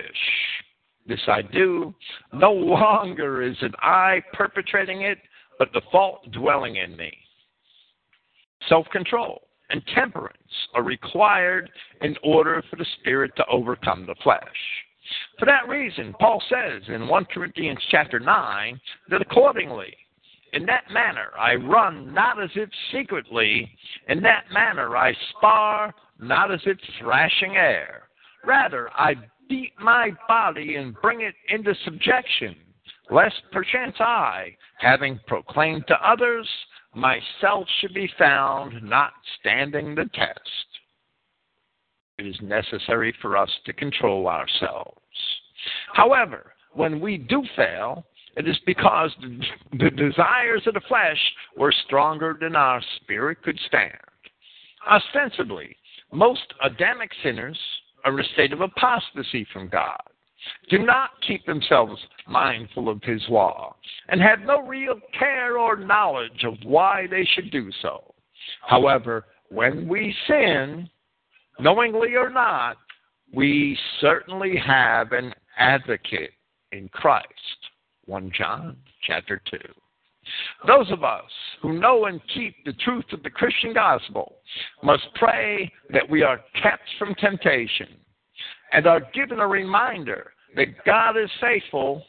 this 1.08 1.22
I 1.28 1.42
do, 1.42 1.94
no 2.34 2.52
longer 2.52 3.42
is 3.42 3.58
it 3.62 3.74
I 3.80 4.22
perpetrating 4.34 5.02
it, 5.02 5.18
but 5.58 5.70
the 5.74 5.82
fault 5.92 6.32
dwelling 6.32 6.78
in 6.78 6.96
me. 6.96 7.12
Self 8.70 8.88
control 8.92 9.42
and 9.70 9.82
temperance 9.96 10.38
are 10.76 10.84
required 10.84 11.70
in 12.02 12.16
order 12.24 12.64
for 12.70 12.76
the 12.76 12.86
spirit 13.00 13.32
to 13.38 13.46
overcome 13.48 14.06
the 14.06 14.16
flesh. 14.24 14.42
For 15.40 15.46
that 15.46 15.68
reason, 15.68 16.14
Paul 16.20 16.42
says 16.50 16.84
in 16.88 17.08
1 17.08 17.26
Corinthians 17.26 17.80
chapter 17.90 18.20
9 18.20 18.80
that 19.10 19.22
accordingly, 19.22 19.96
in 20.54 20.66
that 20.66 20.84
manner 20.92 21.30
I 21.40 21.56
run 21.56 22.14
not 22.14 22.42
as 22.42 22.50
if 22.56 22.70
secretly, 22.92 23.70
in 24.10 24.22
that 24.22 24.46
manner 24.54 24.96
I 24.96 25.14
spar 25.32 25.94
not 26.20 26.52
as 26.52 26.60
if 26.66 26.78
thrashing 27.00 27.56
air. 27.56 28.04
Rather, 28.46 28.90
I 28.94 29.16
beat 29.52 29.74
my 29.82 30.12
body 30.30 30.76
and 30.76 30.96
bring 31.02 31.22
it 31.22 31.36
into 31.50 31.76
subjection, 31.84 32.56
lest 33.10 33.36
perchance 33.52 33.98
I, 34.00 34.56
having 34.80 35.20
proclaimed 35.28 35.84
to 35.90 36.10
others, 36.10 36.48
myself 36.96 37.68
should 37.80 37.94
be 37.94 38.10
found 38.18 38.82
not 38.82 39.12
standing 39.42 39.94
the 39.94 40.10
test. 40.14 40.40
It 42.18 42.28
is 42.28 42.38
necessary 42.42 43.14
for 43.22 43.36
us 43.36 43.50
to 43.66 43.74
control 43.74 44.30
ourselves. 44.30 44.96
However, 45.94 46.54
when 46.72 47.02
we 47.02 47.18
do 47.18 47.44
fail, 47.58 48.06
it 48.38 48.48
is 48.48 48.58
because 48.66 49.12
the, 49.74 49.90
desires 49.90 50.64
of 50.66 50.76
the 50.76 50.82
flesh 50.88 51.20
were 51.58 51.74
stronger 51.86 52.38
than 52.40 52.56
our 52.56 52.82
spirit 53.02 53.44
could 53.44 53.60
stand. 53.68 53.98
Ostensibly, 54.90 55.76
most 56.14 56.54
Adamic 56.64 57.12
sinners 57.22 57.58
are 58.04 58.14
in 58.14 58.26
a 58.26 58.30
state 58.34 58.54
of 58.54 58.62
apostasy 58.62 59.46
from 59.54 59.68
God 59.68 60.02
do 60.70 60.80
not 60.80 61.12
keep 61.26 61.46
themselves 61.46 62.02
mindful 62.28 62.90
of 62.90 63.02
his 63.04 63.22
law, 63.30 63.76
and 64.10 64.22
have 64.22 64.40
no 64.42 64.62
real 64.62 65.00
care 65.18 65.58
or 65.58 65.76
knowledge 65.76 66.44
of 66.44 66.56
why 66.64 67.08
they 67.10 67.26
should 67.34 67.52
do 67.52 67.70
so. 67.82 68.14
However, 68.68 69.26
when 69.50 69.88
we 69.88 70.16
sin, 70.28 70.90
knowingly 71.60 72.16
or 72.16 72.30
not, 72.30 72.78
we 73.34 73.78
certainly 74.00 74.58
have 74.58 75.12
an 75.12 75.34
advocate 75.58 76.32
in 76.72 76.90
Christ. 76.90 77.28
1 78.06 78.32
John 78.36 78.78
chapter 79.06 79.42
2. 79.50 79.58
Those 80.68 80.92
of 80.92 81.04
us 81.04 81.30
who 81.62 81.80
know 81.80 82.06
and 82.06 82.20
keep 82.34 82.56
the 82.66 82.74
truth 82.74 83.06
of 83.14 83.22
the 83.24 83.30
Christian 83.30 83.74
gospel 83.74 84.38
must 84.84 85.04
pray 85.16 85.72
that 85.92 86.10
we 86.10 86.24
are 86.24 86.40
kept 86.62 86.84
from 86.98 87.14
temptation 87.16 87.88
and 88.74 88.88
are 88.88 89.02
given 89.14 89.40
a 89.40 89.48
reminder 89.48 90.34
that 90.56 90.84
God 90.86 91.18
is 91.18 91.30
faithful, 91.40 92.04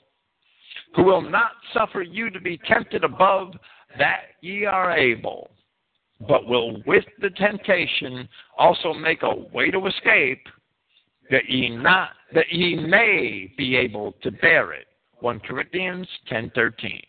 who 0.97 1.03
will 1.03 1.23
not 1.23 1.53
suffer 1.75 2.03
you 2.03 2.31
to 2.31 2.41
be 2.41 2.59
tempted 2.67 3.05
above 3.05 3.53
that 3.99 4.23
ye 4.41 4.65
are 4.65 4.97
able, 4.97 5.51
but 6.27 6.47
will 6.47 6.83
with 6.87 7.05
the 7.21 7.31
temptation 7.31 8.29
also 8.59 8.95
make 8.95 9.23
a 9.23 9.35
way 9.53 9.71
to 9.71 9.87
escape 9.87 10.47
that 11.31 11.49
ye 11.49 11.69
not 11.69 12.11
that 12.35 12.51
ye 12.51 12.75
may 12.75 13.53
be 13.57 13.77
able 13.77 14.13
to 14.23 14.31
bear 14.31 14.73
it. 14.73 14.87
1 15.21 15.41
Corinthians 15.41 16.09
10:13. 16.31 17.01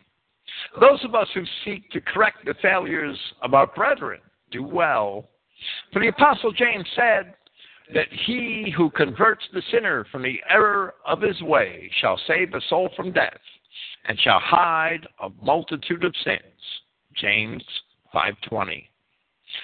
Those 0.80 1.04
of 1.04 1.16
us 1.16 1.28
who 1.34 1.44
seek 1.64 1.90
to 1.92 2.02
correct 2.02 2.46
the 2.46 2.56
failures 2.62 3.18
of 3.42 3.54
our 3.54 3.68
brethren 3.68 4.20
do 4.52 4.64
well. 4.64 5.30
For 5.92 6.00
the 6.00 6.08
apostle 6.08 6.52
James 6.52 6.88
said 6.96 7.36
that 7.94 8.08
he 8.26 8.74
who 8.76 8.90
converts 8.92 9.44
the 9.54 9.62
sinner 9.72 10.06
from 10.12 10.24
the 10.24 10.40
error 10.50 10.96
of 11.06 11.22
his 11.22 11.42
way 11.42 11.92
shall 12.02 12.20
save 12.28 12.54
a 12.54 12.62
soul 12.70 12.90
from 12.96 13.12
death 13.12 13.40
and 14.06 14.20
shall 14.20 14.40
hide 14.40 15.08
a 15.22 15.30
multitude 15.42 16.04
of 16.04 16.16
sins. 16.24 16.40
James 17.16 17.64
5:20. 18.14 18.90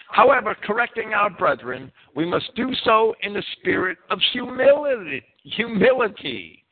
However, 0.10 0.53
correcting 0.53 1.14
our 1.14 1.31
brethren, 1.31 1.91
we 2.14 2.26
must 2.26 2.53
do 2.56 2.73
so 2.84 3.15
in 3.22 3.34
the 3.34 3.44
spirit 3.53 3.98
of 4.11 4.19
humility, 4.31 5.23
humility 5.44 6.64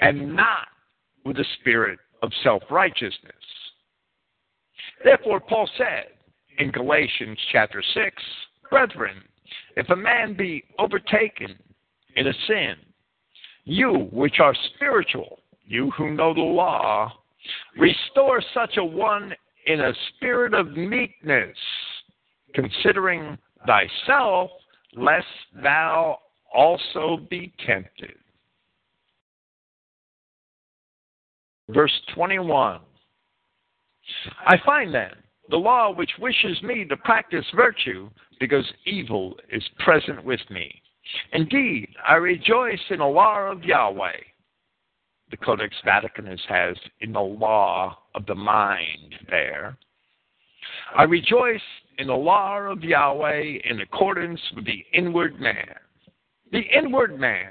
and 0.00 0.36
not 0.36 0.68
with 1.24 1.36
the 1.36 1.44
spirit 1.60 1.98
of 2.22 2.30
self 2.42 2.62
righteousness. 2.70 3.34
Therefore, 5.04 5.40
Paul 5.40 5.68
said 5.76 6.06
in 6.58 6.70
Galatians 6.70 7.38
chapter 7.52 7.82
6 7.94 8.22
Brethren, 8.70 9.22
if 9.76 9.88
a 9.90 9.96
man 9.96 10.34
be 10.36 10.64
overtaken 10.78 11.56
in 12.16 12.26
a 12.26 12.32
sin, 12.46 12.74
you 13.64 14.08
which 14.12 14.40
are 14.40 14.54
spiritual, 14.74 15.40
you 15.66 15.90
who 15.96 16.10
know 16.12 16.32
the 16.34 16.40
law, 16.40 17.12
restore 17.78 18.42
such 18.54 18.76
a 18.76 18.84
one 18.84 19.34
in 19.66 19.80
a 19.80 19.92
spirit 20.08 20.54
of 20.54 20.76
meekness, 20.76 21.56
considering 22.54 23.36
thyself, 23.66 24.50
lest 24.94 25.26
thou 25.62 26.18
also 26.54 27.18
be 27.28 27.52
tempted. 27.66 28.14
Verse 31.68 31.92
21 32.14 32.80
I 34.46 34.56
find 34.64 34.94
then 34.94 35.10
the 35.50 35.56
law 35.56 35.92
which 35.92 36.10
wishes 36.20 36.62
me 36.62 36.84
to 36.84 36.96
practice 36.96 37.44
virtue 37.54 38.10
because 38.38 38.64
evil 38.84 39.36
is 39.50 39.62
present 39.78 40.24
with 40.24 40.40
me. 40.50 40.82
Indeed, 41.32 41.88
I 42.06 42.14
rejoice 42.14 42.80
in 42.90 42.98
the 42.98 43.06
law 43.06 43.50
of 43.50 43.64
Yahweh. 43.64 44.18
The 45.30 45.36
Codex 45.36 45.74
Vaticanus 45.84 46.40
has 46.48 46.76
in 47.00 47.12
the 47.12 47.20
law 47.20 47.98
of 48.14 48.26
the 48.26 48.34
mind 48.34 49.14
there. 49.28 49.76
I 50.96 51.04
rejoice 51.04 51.60
in 51.98 52.08
the 52.08 52.14
law 52.14 52.58
of 52.58 52.82
Yahweh 52.82 53.58
in 53.64 53.80
accordance 53.80 54.40
with 54.54 54.66
the 54.66 54.84
inward 54.92 55.40
man. 55.40 55.74
The 56.52 56.60
inward 56.60 57.18
man 57.18 57.50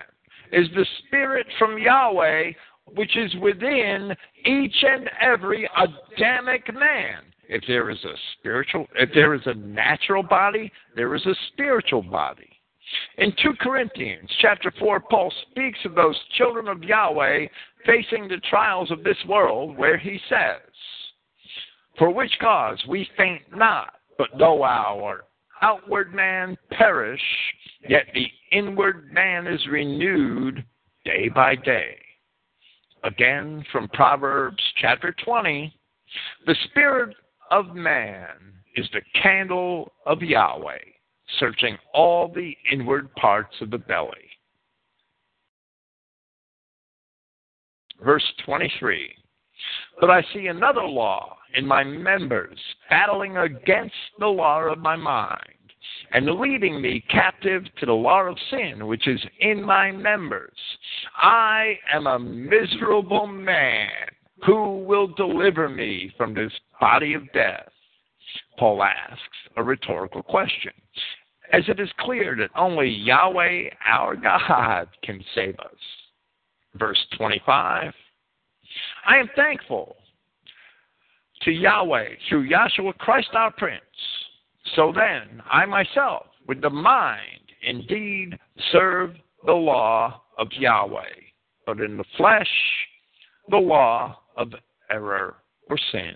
is 0.52 0.68
the 0.74 0.86
spirit 1.00 1.48
from 1.60 1.78
Yahweh 1.78 2.52
which 2.94 3.18
is 3.18 3.34
within 3.42 4.16
each 4.46 4.84
and 4.84 5.10
every 5.22 5.70
Adamic 5.78 6.74
man. 6.74 7.24
If 7.48 7.64
there 7.68 7.90
is 7.90 8.04
a 8.04 8.14
spiritual, 8.34 8.88
if 8.96 9.10
there 9.14 9.34
is 9.34 9.42
a 9.46 9.54
natural 9.54 10.24
body, 10.24 10.72
there 10.96 11.14
is 11.16 11.26
a 11.26 11.36
spiritual 11.52 12.02
body. 12.02 12.50
In 13.18 13.32
2 13.42 13.54
Corinthians 13.62 14.30
chapter 14.42 14.72
4, 14.80 15.00
Paul 15.00 15.32
speaks 15.52 15.80
of 15.86 15.96
those 15.96 16.18
children 16.38 16.68
of 16.68 16.84
Yahweh 16.84 17.48
facing 17.86 18.28
the 18.28 18.40
trials 18.50 18.92
of 18.92 19.04
this 19.04 19.18
world, 19.28 19.78
where 19.78 19.98
he 19.98 20.20
says, 20.30 20.62
For 21.98 22.12
which 22.12 22.32
cause 22.40 22.84
we 22.88 23.08
faint 23.18 23.44
not, 23.56 23.94
but 24.18 24.30
though 24.38 24.64
our 24.64 25.26
outward 25.62 26.14
man 26.14 26.58
perish, 26.72 27.22
yet 27.88 28.06
the 28.14 28.28
inward 28.52 29.12
man 29.12 29.48
is 29.48 29.66
renewed 29.68 30.64
day 31.04 31.30
by 31.30 31.56
day. 31.56 31.98
Again, 33.06 33.64
from 33.72 33.88
Proverbs 33.90 34.64
chapter 34.82 35.16
20, 35.24 35.72
the 36.48 36.56
spirit 36.66 37.16
of 37.52 37.76
man 37.76 38.30
is 38.76 38.88
the 38.94 39.02
candle 39.22 39.92
of 40.08 40.24
Yahweh, 40.24 40.80
searching 41.40 41.78
all 41.94 42.28
the 42.28 42.58
inward 42.72 43.14
parts 43.14 43.56
of 43.62 43.70
the 43.70 43.78
belly. 43.78 44.10
Verse 48.04 48.26
23 48.44 49.14
But 50.02 50.10
I 50.10 50.26
see 50.34 50.48
another 50.48 50.84
law 50.84 51.38
in 51.56 51.66
my 51.68 51.84
members, 51.84 52.58
battling 52.90 53.38
against 53.38 53.94
the 54.18 54.26
law 54.26 54.62
of 54.62 54.80
my 54.80 54.96
mind 54.96 55.55
and 56.16 56.40
leading 56.40 56.82
me 56.82 57.04
captive 57.12 57.64
to 57.78 57.86
the 57.86 57.92
law 57.92 58.22
of 58.22 58.38
sin 58.50 58.88
which 58.88 59.06
is 59.06 59.20
in 59.42 59.62
my 59.62 59.92
members. 59.92 60.58
I 61.18 61.78
am 61.94 62.08
a 62.08 62.18
miserable 62.18 63.28
man. 63.28 63.90
Who 64.46 64.78
will 64.86 65.08
deliver 65.08 65.68
me 65.68 66.14
from 66.18 66.34
this 66.34 66.54
body 66.80 67.16
of 67.16 67.30
death? 67.34 67.68
Paul 68.58 68.82
asks 68.82 69.20
a 69.58 69.64
rhetorical 69.64 70.24
question, 70.24 70.72
as 71.52 71.64
it 71.68 71.82
is 71.82 71.90
clear 72.00 72.34
that 72.38 72.50
only 72.56 72.90
Yahweh, 72.90 73.72
our 73.86 74.16
God, 74.16 74.88
can 75.04 75.22
save 75.36 75.60
us. 75.60 75.76
Verse 76.76 77.06
25 77.18 77.92
I 79.06 79.18
am 79.18 79.30
thankful 79.36 79.98
to 81.42 81.52
Yahweh 81.52 82.08
through 82.30 82.50
Yahshua 82.50 82.98
Christ 83.00 83.30
our 83.34 83.52
Prince 83.52 83.82
so 84.76 84.92
then, 84.94 85.42
I 85.50 85.66
myself, 85.66 86.28
with 86.48 86.62
the 86.62 86.70
mind, 86.70 87.52
indeed 87.62 88.38
serve 88.72 89.16
the 89.46 89.54
law 89.54 90.22
of 90.38 90.48
Yahweh, 90.52 91.02
but 91.66 91.80
in 91.80 91.98
the 91.98 92.06
flesh, 92.18 92.50
the 93.50 93.58
law 93.58 94.20
of 94.38 94.54
error 94.90 95.36
or 95.70 95.78
sin. 95.92 96.16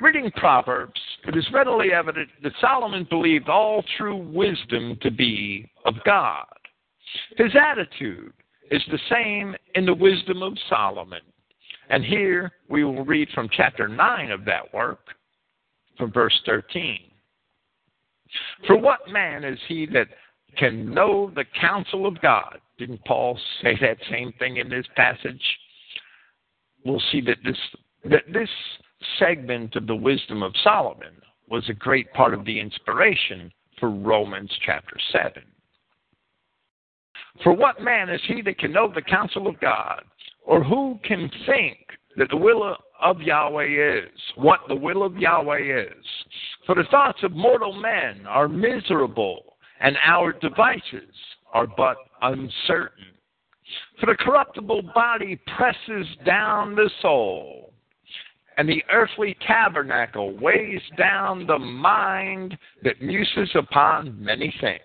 Reading 0.00 0.30
Proverbs, 0.36 1.00
it 1.26 1.36
is 1.36 1.46
readily 1.52 1.92
evident 1.92 2.28
that 2.42 2.52
Solomon 2.60 3.06
believed 3.08 3.48
all 3.48 3.84
true 3.96 4.16
wisdom 4.16 4.98
to 5.02 5.10
be 5.10 5.70
of 5.84 5.94
God. 6.04 6.46
His 7.36 7.52
attitude 7.54 8.32
is 8.70 8.82
the 8.90 8.98
same 9.10 9.54
in 9.74 9.86
the 9.86 9.94
wisdom 9.94 10.42
of 10.42 10.56
Solomon. 10.68 11.20
And 11.88 12.04
here 12.04 12.52
we 12.68 12.84
will 12.84 13.04
read 13.04 13.28
from 13.34 13.48
chapter 13.52 13.88
9 13.88 14.30
of 14.30 14.44
that 14.44 14.72
work, 14.74 15.06
from 15.96 16.12
verse 16.12 16.38
13. 16.46 16.98
For 18.66 18.76
what 18.76 19.00
man 19.08 19.44
is 19.44 19.58
he 19.68 19.86
that 19.86 20.08
can 20.56 20.92
know 20.92 21.30
the 21.34 21.44
counsel 21.60 22.06
of 22.06 22.20
God? 22.20 22.58
Didn't 22.78 23.04
Paul 23.04 23.38
say 23.62 23.76
that 23.80 23.98
same 24.10 24.32
thing 24.38 24.58
in 24.58 24.68
this 24.68 24.86
passage? 24.96 25.42
We'll 26.84 27.02
see 27.12 27.20
that 27.22 27.38
this 27.44 27.58
that 28.04 28.24
this 28.32 28.48
segment 29.18 29.76
of 29.76 29.86
the 29.86 29.96
wisdom 29.96 30.42
of 30.42 30.52
Solomon 30.62 31.14
was 31.48 31.68
a 31.68 31.74
great 31.74 32.12
part 32.12 32.34
of 32.34 32.44
the 32.44 32.60
inspiration 32.60 33.52
for 33.78 33.90
Romans 33.90 34.50
chapter 34.64 34.96
7. 35.12 35.42
For 37.42 37.52
what 37.52 37.82
man 37.82 38.08
is 38.08 38.20
he 38.26 38.42
that 38.42 38.58
can 38.58 38.72
know 38.72 38.90
the 38.92 39.02
counsel 39.02 39.46
of 39.46 39.60
God? 39.60 40.02
Or 40.44 40.62
who 40.62 40.98
can 41.04 41.30
think 41.44 41.78
that 42.16 42.30
the 42.30 42.36
will 42.36 42.76
of 43.00 43.20
Yahweh 43.20 43.98
is, 43.98 44.10
what 44.36 44.60
the 44.68 44.74
will 44.74 45.02
of 45.02 45.16
Yahweh 45.16 45.82
is. 45.82 46.04
For 46.64 46.74
the 46.74 46.84
thoughts 46.90 47.22
of 47.22 47.32
mortal 47.32 47.72
men 47.72 48.26
are 48.26 48.48
miserable, 48.48 49.56
and 49.80 49.96
our 50.04 50.32
devices 50.32 51.14
are 51.52 51.66
but 51.66 51.96
uncertain. 52.22 53.04
For 54.00 54.06
the 54.06 54.16
corruptible 54.16 54.82
body 54.94 55.40
presses 55.56 56.06
down 56.24 56.74
the 56.74 56.90
soul, 57.02 57.72
and 58.56 58.68
the 58.68 58.82
earthly 58.90 59.36
tabernacle 59.46 60.36
weighs 60.38 60.80
down 60.96 61.46
the 61.46 61.58
mind 61.58 62.56
that 62.82 63.02
muses 63.02 63.50
upon 63.54 64.22
many 64.22 64.54
things. 64.60 64.80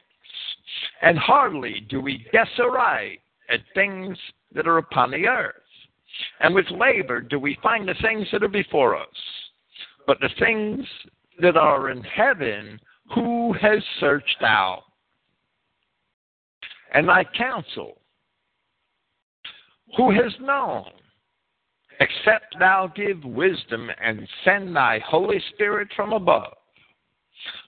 And 1.01 1.17
hardly 1.17 1.85
do 1.89 2.01
we 2.01 2.25
guess 2.31 2.47
aright 2.59 3.19
at 3.49 3.59
things 3.73 4.17
that 4.53 4.67
are 4.67 4.77
upon 4.77 5.11
the 5.11 5.27
earth. 5.27 5.55
And 6.39 6.55
with 6.55 6.69
labor 6.71 7.21
do 7.21 7.39
we 7.39 7.57
find 7.61 7.87
the 7.87 7.95
things 8.01 8.27
that 8.31 8.43
are 8.43 8.47
before 8.47 8.95
us. 8.95 9.07
But 10.07 10.19
the 10.19 10.29
things 10.39 10.85
that 11.39 11.57
are 11.57 11.89
in 11.89 12.03
heaven, 12.03 12.79
who 13.13 13.53
has 13.53 13.81
searched 13.99 14.41
out? 14.41 14.83
and 16.93 17.07
thy 17.07 17.23
counsel? 17.37 18.01
Who 19.97 20.11
has 20.11 20.33
known? 20.39 20.85
Except 21.99 22.55
thou 22.59 22.91
give 22.95 23.23
wisdom 23.23 23.89
and 24.03 24.27
send 24.43 24.75
thy 24.75 24.99
Holy 25.05 25.41
Spirit 25.53 25.89
from 25.95 26.13
above. 26.13 26.53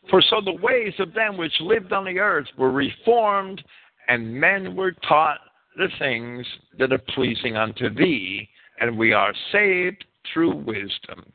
For 0.09 0.21
so 0.21 0.41
the 0.41 0.53
ways 0.61 0.93
of 0.99 1.13
them 1.13 1.37
which 1.37 1.53
lived 1.59 1.93
on 1.93 2.05
the 2.05 2.19
earth 2.19 2.47
were 2.57 2.71
reformed, 2.71 3.63
and 4.07 4.33
men 4.33 4.75
were 4.75 4.93
taught 5.07 5.39
the 5.77 5.89
things 5.99 6.45
that 6.77 6.93
are 6.93 7.01
pleasing 7.15 7.55
unto 7.55 7.93
thee, 7.93 8.47
and 8.79 8.97
we 8.97 9.13
are 9.13 9.33
saved 9.51 10.03
through 10.31 10.55
wisdom. 10.55 11.31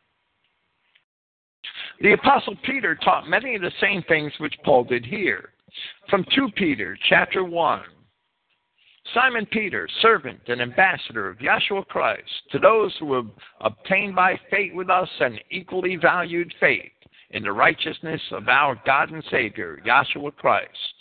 The 2.01 2.13
Apostle 2.13 2.57
Peter 2.65 2.95
taught 2.95 3.29
many 3.29 3.55
of 3.55 3.63
the 3.63 3.73
same 3.81 4.03
things 4.05 4.33
which 4.39 4.55
Paul 4.65 4.85
did 4.85 5.05
here. 5.05 5.51
From 6.09 6.25
2 6.35 6.49
Peter 6.57 6.97
chapter 7.09 7.45
1. 7.45 7.83
Simon 9.15 9.47
Peter, 9.47 9.89
servant 10.03 10.41
and 10.49 10.61
ambassador 10.61 11.29
of 11.29 11.39
Yahshua 11.39 11.87
Christ, 11.87 12.31
to 12.53 12.59
those 12.59 12.95
who 12.99 13.15
have 13.15 13.27
obtained 13.61 14.15
by 14.15 14.39
faith 14.51 14.75
with 14.75 14.91
us 14.91 15.09
an 15.21 15.39
equally 15.51 15.97
valued 15.97 16.53
faith 16.61 16.93
in 17.31 17.43
the 17.43 17.53
righteousness 17.53 18.21
of 18.33 18.49
our 18.49 18.81
God 18.85 19.11
and 19.11 19.25
Savior, 19.31 19.81
Yahshua 19.87 20.35
Christ. 20.37 20.95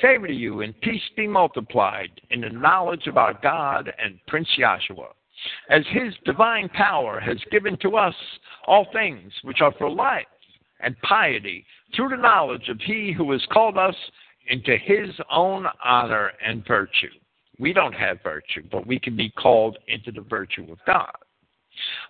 Favor 0.00 0.26
to 0.26 0.34
you 0.34 0.62
and 0.62 0.78
peace 0.80 1.02
be 1.16 1.26
multiplied 1.26 2.10
in 2.30 2.40
the 2.40 2.50
knowledge 2.50 3.06
of 3.06 3.16
our 3.16 3.38
God 3.42 3.92
and 4.02 4.18
Prince 4.26 4.48
Yahshua, 4.58 5.08
as 5.70 5.84
his 5.90 6.14
divine 6.24 6.68
power 6.70 7.20
has 7.20 7.38
given 7.50 7.76
to 7.78 7.96
us 7.96 8.14
all 8.66 8.86
things 8.92 9.32
which 9.42 9.60
are 9.60 9.72
for 9.78 9.90
life 9.90 10.26
and 10.80 11.00
piety 11.02 11.64
through 11.94 12.08
the 12.08 12.16
knowledge 12.16 12.68
of 12.68 12.80
he 12.80 13.12
who 13.12 13.30
has 13.32 13.44
called 13.52 13.78
us 13.78 13.96
into 14.48 14.76
his 14.76 15.10
own 15.30 15.66
honor 15.84 16.32
and 16.44 16.66
virtue. 16.66 17.08
We 17.58 17.72
don't 17.72 17.94
have 17.94 18.22
virtue, 18.22 18.64
but 18.70 18.86
we 18.86 18.98
can 18.98 19.16
be 19.16 19.30
called 19.30 19.78
into 19.86 20.10
the 20.10 20.22
virtue 20.22 20.66
of 20.70 20.78
God, 20.86 21.14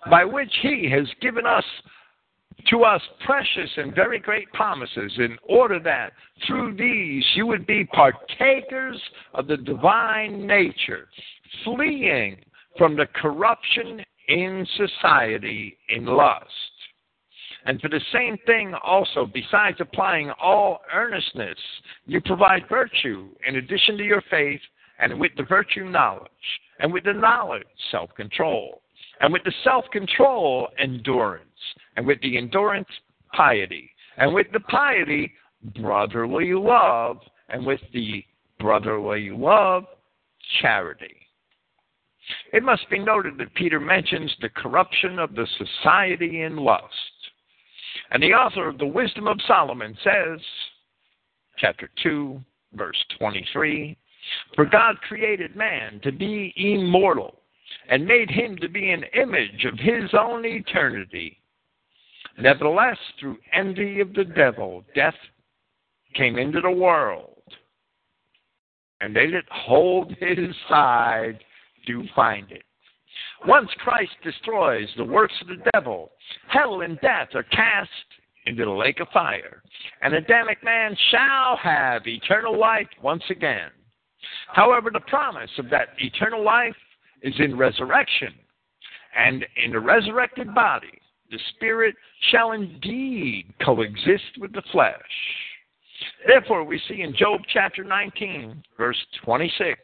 by 0.09 0.25
which 0.25 0.51
he 0.61 0.89
has 0.89 1.07
given 1.21 1.45
us 1.45 1.63
to 2.69 2.83
us 2.83 3.01
precious 3.25 3.69
and 3.77 3.93
very 3.93 4.19
great 4.19 4.51
promises, 4.53 5.11
in 5.17 5.37
order 5.43 5.79
that 5.79 6.13
through 6.47 6.75
these 6.75 7.23
you 7.35 7.45
would 7.45 7.67
be 7.67 7.85
partakers 7.85 8.99
of 9.33 9.47
the 9.47 9.57
divine 9.57 10.47
nature, 10.47 11.07
fleeing 11.63 12.37
from 12.77 12.95
the 12.95 13.07
corruption 13.15 14.03
in 14.27 14.67
society 14.77 15.77
in 15.89 16.05
lust. 16.05 16.49
And 17.65 17.81
for 17.81 17.89
the 17.89 18.01
same 18.13 18.37
thing 18.45 18.73
also, 18.83 19.25
besides 19.25 19.77
applying 19.79 20.31
all 20.41 20.81
earnestness, 20.93 21.57
you 22.05 22.21
provide 22.21 22.69
virtue 22.69 23.29
in 23.47 23.55
addition 23.55 23.97
to 23.97 24.03
your 24.03 24.23
faith, 24.29 24.61
and 24.99 25.19
with 25.19 25.31
the 25.35 25.43
virtue, 25.43 25.85
knowledge, 25.85 26.29
and 26.79 26.93
with 26.93 27.03
the 27.03 27.13
knowledge, 27.13 27.67
self 27.91 28.13
control, 28.15 28.81
and 29.19 29.33
with 29.33 29.43
the 29.43 29.53
self 29.63 29.85
control, 29.91 30.69
endurance, 30.77 31.49
and 31.95 32.05
with 32.05 32.19
the 32.21 32.37
endurance, 32.37 32.87
piety, 33.33 33.89
and 34.17 34.33
with 34.33 34.47
the 34.53 34.59
piety, 34.61 35.31
brotherly 35.81 36.53
love, 36.53 37.17
and 37.49 37.65
with 37.65 37.81
the 37.93 38.23
brotherly 38.59 39.29
love, 39.29 39.85
charity. 40.61 41.15
It 42.53 42.63
must 42.63 42.89
be 42.89 42.99
noted 42.99 43.37
that 43.37 43.53
Peter 43.53 43.79
mentions 43.79 44.35
the 44.41 44.49
corruption 44.49 45.19
of 45.19 45.35
the 45.35 45.47
society 45.57 46.41
in 46.41 46.57
lust. 46.57 46.83
And 48.11 48.21
the 48.21 48.33
author 48.33 48.67
of 48.67 48.77
the 48.77 48.87
Wisdom 48.87 49.27
of 49.27 49.39
Solomon 49.47 49.95
says, 50.03 50.39
chapter 51.57 51.89
2, 52.03 52.41
verse 52.73 52.97
23, 53.19 53.97
For 54.55 54.65
God 54.65 54.99
created 55.01 55.55
man 55.55 55.99
to 56.03 56.11
be 56.11 56.53
immortal 56.55 57.41
and 57.89 58.05
made 58.05 58.29
him 58.29 58.57
to 58.57 58.69
be 58.69 58.91
an 58.91 59.03
image 59.13 59.65
of 59.65 59.79
his 59.79 60.13
own 60.13 60.45
eternity. 60.45 61.39
Nevertheless, 62.37 62.97
through 63.19 63.37
envy 63.53 64.01
of 64.01 64.13
the 64.13 64.25
devil, 64.25 64.83
death 64.93 65.15
came 66.15 66.37
into 66.37 66.61
the 66.61 66.71
world. 66.71 67.31
And 69.01 69.15
they 69.15 69.27
that 69.31 69.45
hold 69.49 70.11
his 70.19 70.55
side 70.69 71.39
do 71.85 72.03
find 72.15 72.51
it. 72.51 72.63
Once 73.47 73.69
Christ 73.77 74.11
destroys 74.23 74.87
the 74.97 75.03
works 75.03 75.33
of 75.41 75.47
the 75.47 75.63
devil, 75.73 76.11
hell 76.47 76.81
and 76.81 76.99
death 77.01 77.29
are 77.35 77.43
cast 77.43 77.89
into 78.45 78.65
the 78.65 78.71
lake 78.71 78.99
of 78.99 79.07
fire, 79.09 79.61
and 80.01 80.13
Adamic 80.13 80.63
man 80.63 80.95
shall 81.11 81.57
have 81.57 82.07
eternal 82.07 82.57
life 82.57 82.87
once 83.01 83.23
again. 83.29 83.69
However, 84.47 84.89
the 84.91 84.99
promise 85.01 85.49
of 85.57 85.69
that 85.69 85.89
eternal 85.97 86.43
life 86.43 86.75
is 87.21 87.33
in 87.39 87.57
resurrection, 87.57 88.33
and 89.17 89.45
in 89.63 89.71
the 89.71 89.79
resurrected 89.79 90.53
body, 90.53 90.99
the 91.31 91.39
spirit 91.55 91.95
shall 92.31 92.51
indeed 92.51 93.53
coexist 93.63 94.37
with 94.39 94.53
the 94.53 94.63
flesh. 94.71 94.95
Therefore, 96.27 96.63
we 96.63 96.81
see 96.87 97.01
in 97.01 97.15
Job 97.15 97.41
chapter 97.51 97.83
19, 97.83 98.63
verse 98.77 98.97
26 99.23 99.79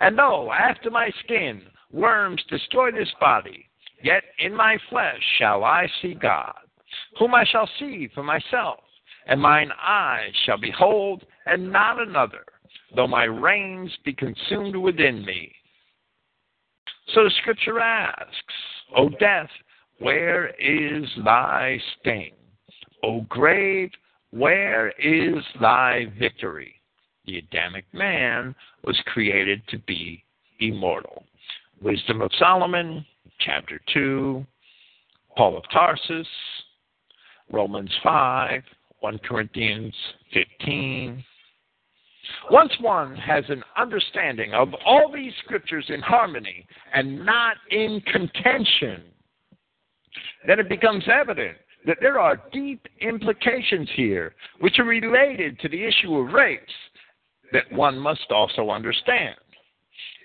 And 0.00 0.18
though 0.18 0.52
after 0.52 0.90
my 0.90 1.10
skin 1.24 1.62
worms 1.92 2.42
destroy 2.48 2.92
this 2.92 3.10
body, 3.20 3.68
yet 4.02 4.22
in 4.38 4.54
my 4.54 4.78
flesh 4.90 5.20
shall 5.38 5.64
I 5.64 5.88
see 6.02 6.14
God, 6.14 6.54
whom 7.18 7.34
I 7.34 7.44
shall 7.44 7.68
see 7.78 8.08
for 8.14 8.22
myself, 8.22 8.80
and 9.26 9.40
mine 9.40 9.70
eyes 9.80 10.32
shall 10.44 10.58
behold, 10.58 11.24
and 11.46 11.72
not 11.72 12.00
another, 12.00 12.44
though 12.94 13.08
my 13.08 13.24
reins 13.24 13.90
be 14.04 14.12
consumed 14.12 14.76
within 14.76 15.24
me. 15.24 15.52
So 17.14 17.24
the 17.24 17.30
scripture 17.42 17.80
asks, 17.80 18.54
O 18.96 19.08
death, 19.08 19.48
where 19.98 20.48
is 20.58 21.08
thy 21.24 21.78
sting? 22.00 22.32
O 23.02 23.20
grave, 23.28 23.90
where 24.30 24.90
is 24.98 25.42
thy 25.60 26.06
victory? 26.18 26.74
The 27.26 27.38
Adamic 27.38 27.84
man 27.92 28.54
was 28.84 28.98
created 29.06 29.62
to 29.68 29.78
be 29.78 30.24
immortal. 30.60 31.24
Wisdom 31.80 32.20
of 32.22 32.30
Solomon, 32.38 33.04
chapter 33.40 33.80
2, 33.92 34.44
Paul 35.36 35.56
of 35.56 35.64
Tarsus, 35.72 36.26
Romans 37.50 37.90
5, 38.02 38.62
1 39.00 39.18
Corinthians 39.18 39.94
15. 40.32 41.22
Once 42.50 42.72
one 42.80 43.14
has 43.16 43.44
an 43.48 43.62
understanding 43.76 44.54
of 44.54 44.68
all 44.86 45.12
these 45.12 45.32
scriptures 45.44 45.84
in 45.88 46.00
harmony 46.00 46.66
and 46.94 47.24
not 47.24 47.56
in 47.70 48.00
contention, 48.12 49.02
then 50.46 50.60
it 50.60 50.68
becomes 50.68 51.04
evident 51.12 51.56
that 51.86 51.98
there 52.00 52.18
are 52.18 52.42
deep 52.52 52.86
implications 53.00 53.88
here 53.94 54.34
which 54.60 54.78
are 54.78 54.84
related 54.84 55.58
to 55.60 55.68
the 55.68 55.84
issue 55.84 56.16
of 56.16 56.32
race 56.32 56.60
that 57.52 57.70
one 57.72 57.98
must 57.98 58.30
also 58.30 58.70
understand. 58.70 59.36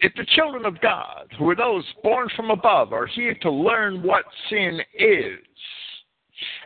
If 0.01 0.13
the 0.15 0.25
children 0.35 0.65
of 0.65 0.79
God, 0.81 1.27
who 1.37 1.49
are 1.49 1.55
those 1.55 1.83
born 2.03 2.29
from 2.35 2.51
above, 2.51 2.93
are 2.93 3.07
here 3.07 3.35
to 3.41 3.51
learn 3.51 4.01
what 4.01 4.23
sin 4.49 4.79
is, 4.97 5.39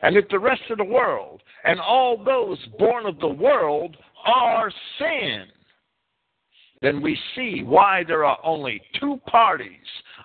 and 0.04 0.16
if 0.16 0.28
the 0.30 0.40
rest 0.40 0.62
of 0.70 0.78
the 0.78 0.84
world 0.84 1.42
and 1.64 1.80
all 1.80 2.24
those 2.24 2.60
born 2.78 3.08
of 3.08 3.20
the 3.20 3.28
world 3.28 3.98
are 4.26 4.72
sin, 5.00 5.46
then 6.82 7.02
we 7.02 7.18
see 7.36 7.64
why 7.64 8.04
there 8.06 8.26
are 8.26 8.38
only 8.44 8.82
two 9.00 9.20
parties 9.26 9.70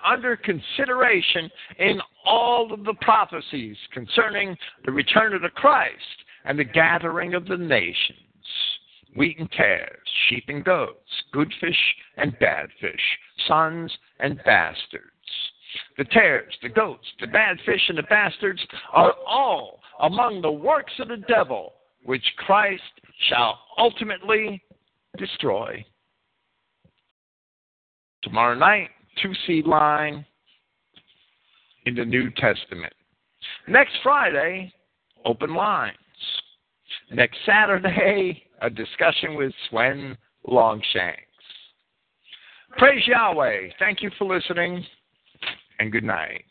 under 0.04 0.36
consideration 0.36 1.50
in 1.78 2.00
all 2.28 2.72
of 2.72 2.84
the 2.84 2.94
prophecies 3.00 3.76
concerning 3.92 4.56
the 4.84 4.92
return 4.92 5.34
of 5.34 5.42
the 5.42 5.48
Christ 5.48 5.94
and 6.44 6.58
the 6.58 6.64
gathering 6.64 7.34
of 7.34 7.46
the 7.46 7.56
nations 7.56 8.18
wheat 9.16 9.38
and 9.38 9.50
tares, 9.52 10.08
sheep 10.28 10.44
and 10.48 10.64
goats, 10.64 11.10
good 11.32 11.52
fish 11.60 11.94
and 12.16 12.38
bad 12.38 12.68
fish, 12.80 13.00
sons 13.46 13.92
and 14.20 14.40
bastards. 14.44 15.04
The 15.96 16.04
tares, 16.04 16.54
the 16.62 16.68
goats, 16.68 17.06
the 17.20 17.26
bad 17.26 17.58
fish, 17.66 17.80
and 17.88 17.98
the 17.98 18.04
bastards 18.04 18.60
are 18.92 19.14
all 19.26 19.80
among 20.00 20.40
the 20.40 20.52
works 20.52 20.92
of 20.98 21.08
the 21.08 21.22
devil, 21.28 21.74
which 22.04 22.24
Christ 22.38 22.82
shall 23.28 23.58
ultimately 23.76 24.62
destroy. 25.18 25.84
Tomorrow 28.22 28.54
night, 28.54 28.90
two 29.22 29.32
seed 29.46 29.66
line 29.66 30.24
in 31.88 31.94
the 31.94 32.04
New 32.04 32.30
Testament. 32.36 32.92
Next 33.66 33.94
Friday, 34.02 34.72
open 35.24 35.54
lines. 35.54 35.96
Next 37.10 37.38
Saturday, 37.46 38.42
a 38.60 38.68
discussion 38.68 39.34
with 39.34 39.52
Sven 39.68 40.16
Longshanks. 40.46 41.22
Praise 42.76 43.06
Yahweh. 43.06 43.70
Thank 43.78 44.02
you 44.02 44.10
for 44.18 44.32
listening, 44.32 44.84
and 45.80 45.90
good 45.90 46.04
night. 46.04 46.44